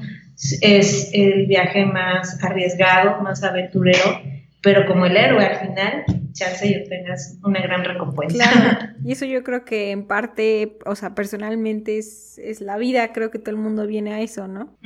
es 0.62 1.10
el 1.14 1.48
viaje 1.48 1.86
más 1.86 2.42
arriesgado, 2.42 3.22
más 3.22 3.44
aventurero, 3.44 4.22
pero 4.62 4.86
como 4.88 5.06
el 5.06 5.18
héroe 5.18 5.46
al 5.46 5.58
final, 5.58 6.06
chance 6.32 6.66
y 6.66 6.82
obtengas 6.82 7.38
una 7.44 7.62
gran 7.62 7.84
recompensa. 7.84 8.50
Claro, 8.50 8.94
y 9.04 9.12
eso 9.12 9.26
yo 9.26 9.44
creo 9.44 9.66
que 9.66 9.92
en 9.92 10.06
parte, 10.06 10.78
o 10.86 10.96
sea, 10.96 11.14
personalmente 11.14 11.98
es, 11.98 12.40
es 12.40 12.62
la 12.62 12.78
vida, 12.78 13.12
creo 13.12 13.32
que 13.32 13.40
todo 13.40 13.52
el 13.52 13.62
mundo 13.62 13.86
viene 13.86 14.14
a 14.14 14.22
eso, 14.22 14.48
¿no? 14.48 14.78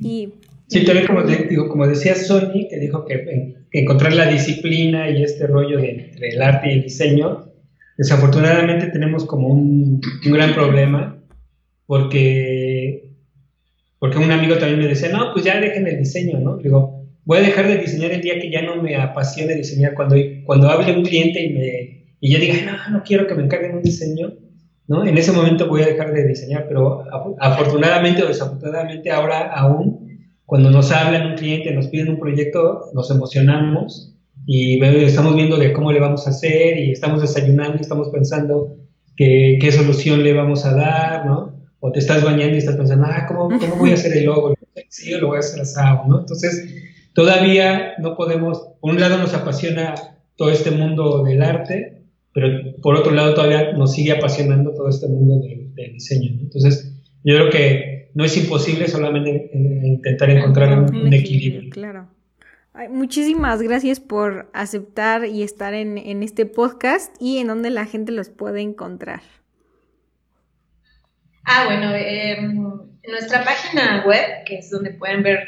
y, 0.00 0.34
sí, 0.72 0.84
también 0.84 1.06
como, 1.06 1.22
digo, 1.22 1.68
como 1.68 1.86
decía 1.86 2.14
Sony, 2.14 2.66
que 2.68 2.78
dijo 2.80 3.04
que, 3.04 3.54
encontrar 3.72 4.12
la 4.14 4.26
disciplina 4.26 5.08
y 5.10 5.22
este 5.22 5.46
rollo 5.46 5.78
de, 5.78 5.90
entre 5.90 6.28
el 6.30 6.42
arte 6.42 6.68
y 6.68 6.72
el 6.72 6.82
diseño, 6.82 7.52
desafortunadamente 7.96 8.86
tenemos 8.88 9.24
como 9.24 9.48
un, 9.48 10.00
un 10.24 10.32
gran 10.32 10.54
problema, 10.54 11.22
porque, 11.86 13.10
porque 13.98 14.18
un 14.18 14.30
amigo 14.30 14.56
también 14.56 14.80
me 14.80 14.88
decía, 14.88 15.10
no, 15.10 15.32
pues 15.32 15.44
ya 15.44 15.60
dejen 15.60 15.86
el 15.86 15.98
diseño, 15.98 16.40
¿no? 16.40 16.56
Digo, 16.56 17.06
voy 17.24 17.38
a 17.38 17.42
dejar 17.42 17.68
de 17.68 17.78
diseñar 17.78 18.10
el 18.10 18.20
día 18.20 18.38
que 18.38 18.50
ya 18.50 18.62
no 18.62 18.82
me 18.82 18.96
apasione 18.96 19.54
diseñar, 19.54 19.94
cuando, 19.94 20.16
cuando 20.44 20.68
hable 20.68 20.96
un 20.96 21.04
cliente 21.04 21.42
y, 21.42 21.52
me, 21.52 22.16
y 22.20 22.32
ya 22.32 22.38
diga, 22.38 22.54
no, 22.64 22.98
no 22.98 23.04
quiero 23.04 23.26
que 23.26 23.34
me 23.34 23.44
encarguen 23.44 23.76
un 23.76 23.82
diseño, 23.82 24.34
¿no? 24.86 25.04
En 25.04 25.16
ese 25.16 25.32
momento 25.32 25.68
voy 25.68 25.82
a 25.82 25.86
dejar 25.86 26.12
de 26.12 26.26
diseñar, 26.26 26.66
pero 26.68 27.04
afortunadamente 27.38 28.22
o 28.22 28.28
desafortunadamente 28.28 29.10
ahora 29.10 29.52
aún, 29.52 30.01
cuando 30.52 30.70
nos 30.70 30.92
hablan 30.92 31.30
un 31.30 31.36
cliente, 31.36 31.72
nos 31.72 31.86
piden 31.86 32.10
un 32.10 32.18
proyecto, 32.18 32.90
nos 32.92 33.10
emocionamos 33.10 34.14
y 34.44 34.84
estamos 34.84 35.34
viendo 35.34 35.56
de 35.56 35.72
cómo 35.72 35.90
le 35.90 35.98
vamos 35.98 36.26
a 36.26 36.30
hacer 36.30 36.76
y 36.76 36.92
estamos 36.92 37.22
desayunando 37.22 37.78
y 37.78 37.80
estamos 37.80 38.10
pensando 38.10 38.76
que, 39.16 39.56
qué 39.58 39.72
solución 39.72 40.22
le 40.22 40.34
vamos 40.34 40.66
a 40.66 40.74
dar, 40.74 41.24
¿no? 41.24 41.56
O 41.80 41.90
te 41.90 42.00
estás 42.00 42.22
bañando 42.22 42.54
y 42.54 42.58
estás 42.58 42.76
pensando, 42.76 43.06
ah, 43.08 43.24
¿cómo, 43.26 43.58
cómo 43.58 43.76
voy 43.76 43.92
a 43.92 43.94
hacer 43.94 44.14
el 44.14 44.26
logo? 44.26 44.54
Sí, 44.90 45.10
yo 45.10 45.20
lo 45.20 45.28
voy 45.28 45.36
a 45.36 45.40
hacer 45.40 45.62
asado, 45.62 46.02
¿no? 46.06 46.20
Entonces, 46.20 46.82
Todavía 47.14 47.94
no 47.98 48.16
podemos, 48.16 48.68
por 48.80 48.90
un 48.90 49.00
lado 49.00 49.18
nos 49.18 49.34
apasiona 49.34 49.94
todo 50.36 50.50
este 50.50 50.70
mundo 50.70 51.22
del 51.24 51.42
arte, 51.42 52.04
pero 52.32 52.48
por 52.80 52.96
otro 52.96 53.12
lado 53.12 53.34
todavía 53.34 53.72
nos 53.72 53.92
sigue 53.92 54.12
apasionando 54.12 54.72
todo 54.72 54.88
este 54.88 55.08
mundo 55.08 55.44
del, 55.46 55.92
diseño. 55.92 56.38
Entonces, 56.40 56.94
yo 57.24 57.34
creo 57.36 57.50
que 57.50 58.01
no 58.14 58.24
es 58.24 58.36
imposible 58.36 58.88
solamente 58.88 59.50
eh, 59.52 59.80
intentar 59.84 60.30
encontrar 60.30 60.78
un, 60.78 61.12
equilibrio. 61.12 61.70
Claro. 61.70 62.08
muchísimas 62.90 63.60
gracias 63.62 64.00
por 64.00 64.50
aceptar 64.52 65.26
y 65.26 65.42
estar 65.42 65.74
en, 65.74 66.22
este 66.22 66.46
podcast 66.46 67.14
y 67.20 67.38
en 67.38 67.48
donde 67.48 67.70
la 67.70 67.86
gente 67.86 68.12
los 68.12 68.28
puede 68.28 68.60
encontrar. 68.60 69.22
Ah, 71.44 71.64
bueno, 71.66 71.92
en 71.94 73.10
nuestra 73.10 73.44
página 73.44 74.04
web, 74.06 74.44
que 74.46 74.58
es 74.58 74.70
donde 74.70 74.90
pueden 74.90 75.24
ver 75.24 75.40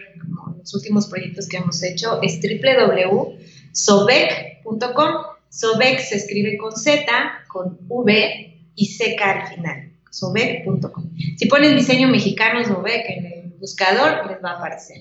los 0.59 0.75
últimos 0.75 1.07
proyectos 1.09 1.49
que 1.49 1.59
hemos 1.59 1.83
hecho, 1.83 2.21
es 2.23 2.41
www.sobek.com. 2.41 3.35
Sobek 5.51 6.01
se 6.01 6.17
escribe 6.17 6.57
con 6.57 6.73
Z, 6.73 7.07
con 7.47 7.79
V 7.87 8.59
y 8.75 8.99
CK 8.99 9.21
al 9.23 9.47
final. 9.55 9.94
Sobek.com. 10.15 11.11
Si 11.37 11.47
ponen 11.47 11.77
diseño 11.77 12.09
mexicano 12.09 12.65
Sobek 12.65 13.05
en 13.09 13.27
el 13.27 13.51
buscador, 13.59 14.31
les 14.31 14.43
va 14.43 14.53
a 14.53 14.59
aparecer. 14.59 14.99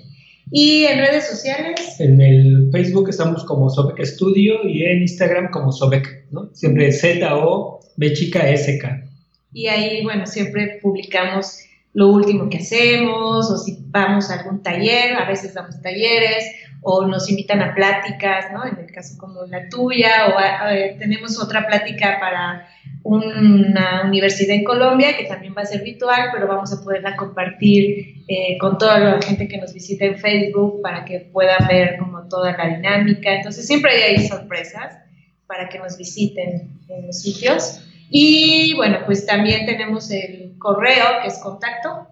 Y 0.52 0.86
en 0.86 1.00
redes 1.00 1.28
sociales. 1.28 2.00
En 2.00 2.20
el 2.20 2.70
Facebook 2.72 3.10
estamos 3.10 3.44
como 3.44 3.70
Sobek 3.70 4.04
Studio 4.04 4.68
y 4.68 4.84
en 4.84 5.02
Instagram 5.02 5.52
como 5.52 5.72
Sobek, 5.72 6.26
¿no? 6.32 6.50
Siempre 6.54 6.92
Z-O-B 6.92 8.14
chica 8.14 8.50
S-K. 8.50 9.04
Y 9.54 9.68
ahí, 9.68 10.04
bueno, 10.04 10.26
siempre 10.26 10.80
publicamos 10.82 11.60
lo 11.94 12.10
último 12.10 12.50
que 12.50 12.58
hacemos, 12.58 13.52
o 13.52 13.58
si 13.58 13.78
vamos 13.88 14.32
a 14.32 14.40
algún 14.40 14.64
taller, 14.64 15.14
a 15.16 15.30
veces 15.30 15.54
damos 15.54 15.80
talleres, 15.82 16.44
o 16.84 17.08
nos 17.08 17.30
invitan 17.30 17.62
a 17.62 17.74
pláticas, 17.74 18.52
¿no? 18.54 18.66
En 18.66 18.78
el 18.78 18.92
caso 18.92 19.18
como 19.18 19.46
la 19.46 19.70
tuya, 19.70 20.28
o 20.28 21.00
tenemos 21.00 21.42
otra 21.42 21.66
plática 21.66 22.18
para 22.20 22.68
una 23.04 24.04
universidad 24.06 24.56
en 24.56 24.64
Colombia 24.64 25.18
que 25.18 25.26
también 25.26 25.54
va 25.58 25.64
a 25.64 25.66
ser 25.66 25.84
virtual, 25.84 26.30
pero 26.34 26.48
vamos 26.48 26.72
a 26.72 26.82
poderla 26.82 27.16
compartir 27.16 28.24
eh, 28.28 28.58
con 28.60 28.78
toda 28.78 29.00
la 29.00 29.22
gente 29.22 29.48
que 29.48 29.58
nos 29.58 29.74
visita 29.74 30.06
en 30.06 30.18
Facebook 30.18 30.82
para 30.82 31.04
que 31.04 31.20
puedan 31.20 31.68
ver 31.68 31.98
como 31.98 32.28
toda 32.30 32.56
la 32.56 32.68
dinámica. 32.68 33.36
Entonces 33.36 33.68
siempre 33.68 33.92
hay 33.92 34.16
ahí 34.16 34.28
sorpresas 34.28 34.98
para 35.48 35.68
que 35.68 35.80
nos 35.80 35.98
visiten 35.98 36.80
en 36.88 37.08
los 37.08 37.22
sitios. 37.22 37.82
Y 38.10 38.74
bueno, 38.76 39.00
pues 39.06 39.26
también 39.26 39.66
tenemos 39.66 40.10
el 40.12 40.56
correo 40.58 41.22
que 41.22 41.28
es 41.28 41.40
contacto, 41.40 42.08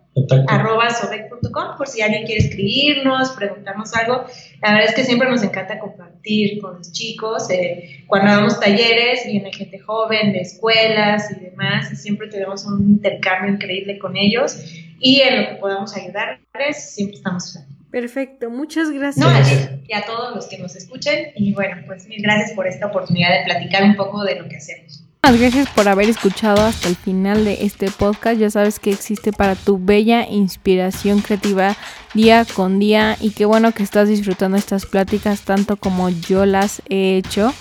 arroba 0.47 0.89
sobek.com 0.89 1.77
por 1.77 1.87
si 1.87 2.01
alguien 2.01 2.25
quiere 2.25 2.41
escribirnos, 2.41 3.31
preguntarnos 3.31 3.93
algo. 3.93 4.25
La 4.61 4.73
verdad 4.73 4.89
es 4.89 4.95
que 4.95 5.03
siempre 5.03 5.29
nos 5.29 5.43
encanta 5.43 5.79
compartir 5.79 6.61
con 6.61 6.77
los 6.77 6.91
chicos. 6.91 7.49
Eh, 7.49 8.03
cuando 8.07 8.31
damos 8.31 8.59
talleres, 8.59 9.25
viene 9.25 9.51
gente 9.53 9.79
joven 9.79 10.33
de 10.33 10.39
escuelas 10.39 11.31
y 11.31 11.45
demás, 11.45 11.91
y 11.91 11.95
siempre 11.95 12.27
tenemos 12.27 12.65
un 12.65 12.81
intercambio 12.89 13.53
increíble 13.53 13.99
con 13.99 14.17
ellos. 14.17 14.57
Y 14.99 15.21
en 15.21 15.41
lo 15.41 15.49
que 15.49 15.55
podamos 15.55 15.95
ayudarles, 15.95 16.93
siempre 16.93 17.17
estamos 17.17 17.57
Perfecto, 17.91 18.49
muchas 18.49 18.89
gracias. 18.89 19.25
No, 19.25 19.43
ti 19.43 19.83
y 19.89 19.93
a 19.93 20.05
todos 20.05 20.33
los 20.33 20.47
que 20.47 20.57
nos 20.57 20.75
escuchen. 20.77 21.33
Y 21.35 21.53
bueno, 21.53 21.75
pues 21.85 22.07
mil 22.07 22.21
gracias 22.21 22.53
por 22.53 22.65
esta 22.65 22.87
oportunidad 22.87 23.29
de 23.39 23.43
platicar 23.43 23.83
un 23.83 23.95
poco 23.95 24.23
de 24.23 24.35
lo 24.35 24.47
que 24.47 24.55
hacemos. 24.55 25.03
Gracias 25.23 25.69
por 25.69 25.87
haber 25.87 26.09
escuchado 26.09 26.61
hasta 26.65 26.89
el 26.89 26.95
final 26.95 27.45
de 27.45 27.63
este 27.63 27.91
podcast. 27.91 28.39
Ya 28.39 28.49
sabes 28.49 28.79
que 28.79 28.89
existe 28.89 29.31
para 29.31 29.55
tu 29.55 29.77
bella 29.79 30.27
inspiración 30.27 31.21
creativa 31.21 31.77
día 32.15 32.43
con 32.43 32.79
día 32.79 33.15
y 33.21 33.29
qué 33.29 33.45
bueno 33.45 33.71
que 33.71 33.83
estás 33.83 34.09
disfrutando 34.09 34.57
estas 34.57 34.87
pláticas 34.87 35.41
tanto 35.41 35.77
como 35.77 36.09
yo 36.09 36.45
las 36.47 36.81
he 36.89 37.17
hecho. 37.17 37.53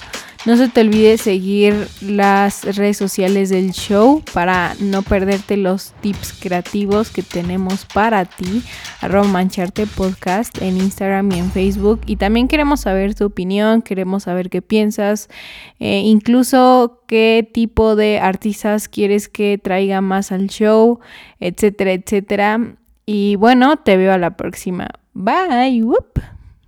No 0.47 0.57
se 0.57 0.69
te 0.69 0.81
olvide 0.81 1.19
seguir 1.19 1.87
las 2.01 2.65
redes 2.65 2.97
sociales 2.97 3.51
del 3.51 3.73
show 3.73 4.23
para 4.33 4.75
no 4.81 5.03
perderte 5.03 5.59
los 5.59 5.93
tips 6.01 6.33
creativos 6.33 7.11
que 7.11 7.23
tenemos 7.23 7.85
para 7.85 8.25
ti. 8.25 8.63
Arroba 9.03 9.29
Mancharte 9.29 9.87
Podcast 9.87 10.57
en 10.63 10.79
Instagram 10.79 11.31
y 11.33 11.39
en 11.41 11.51
Facebook. 11.51 12.01
Y 12.07 12.17
también 12.17 12.49
queremos 12.49 12.81
saber 12.81 13.15
tu 13.15 13.27
opinión, 13.27 13.83
queremos 13.83 14.23
saber 14.23 14.49
qué 14.49 14.63
piensas, 14.63 15.29
eh, 15.79 16.01
incluso 16.07 17.03
qué 17.07 17.47
tipo 17.53 17.95
de 17.95 18.19
artistas 18.19 18.89
quieres 18.89 19.29
que 19.29 19.59
traiga 19.59 20.01
más 20.01 20.33
al 20.33 20.47
show, 20.47 21.01
etcétera, 21.39 21.93
etcétera. 21.93 22.77
Y 23.05 23.37
bueno, 23.37 23.77
te 23.77 23.99
veo 23.99 24.15
a 24.15 24.19
la 24.19 24.39
próxima. 24.39 24.89
Bye. 25.13 25.83
Whoop. 25.83 26.40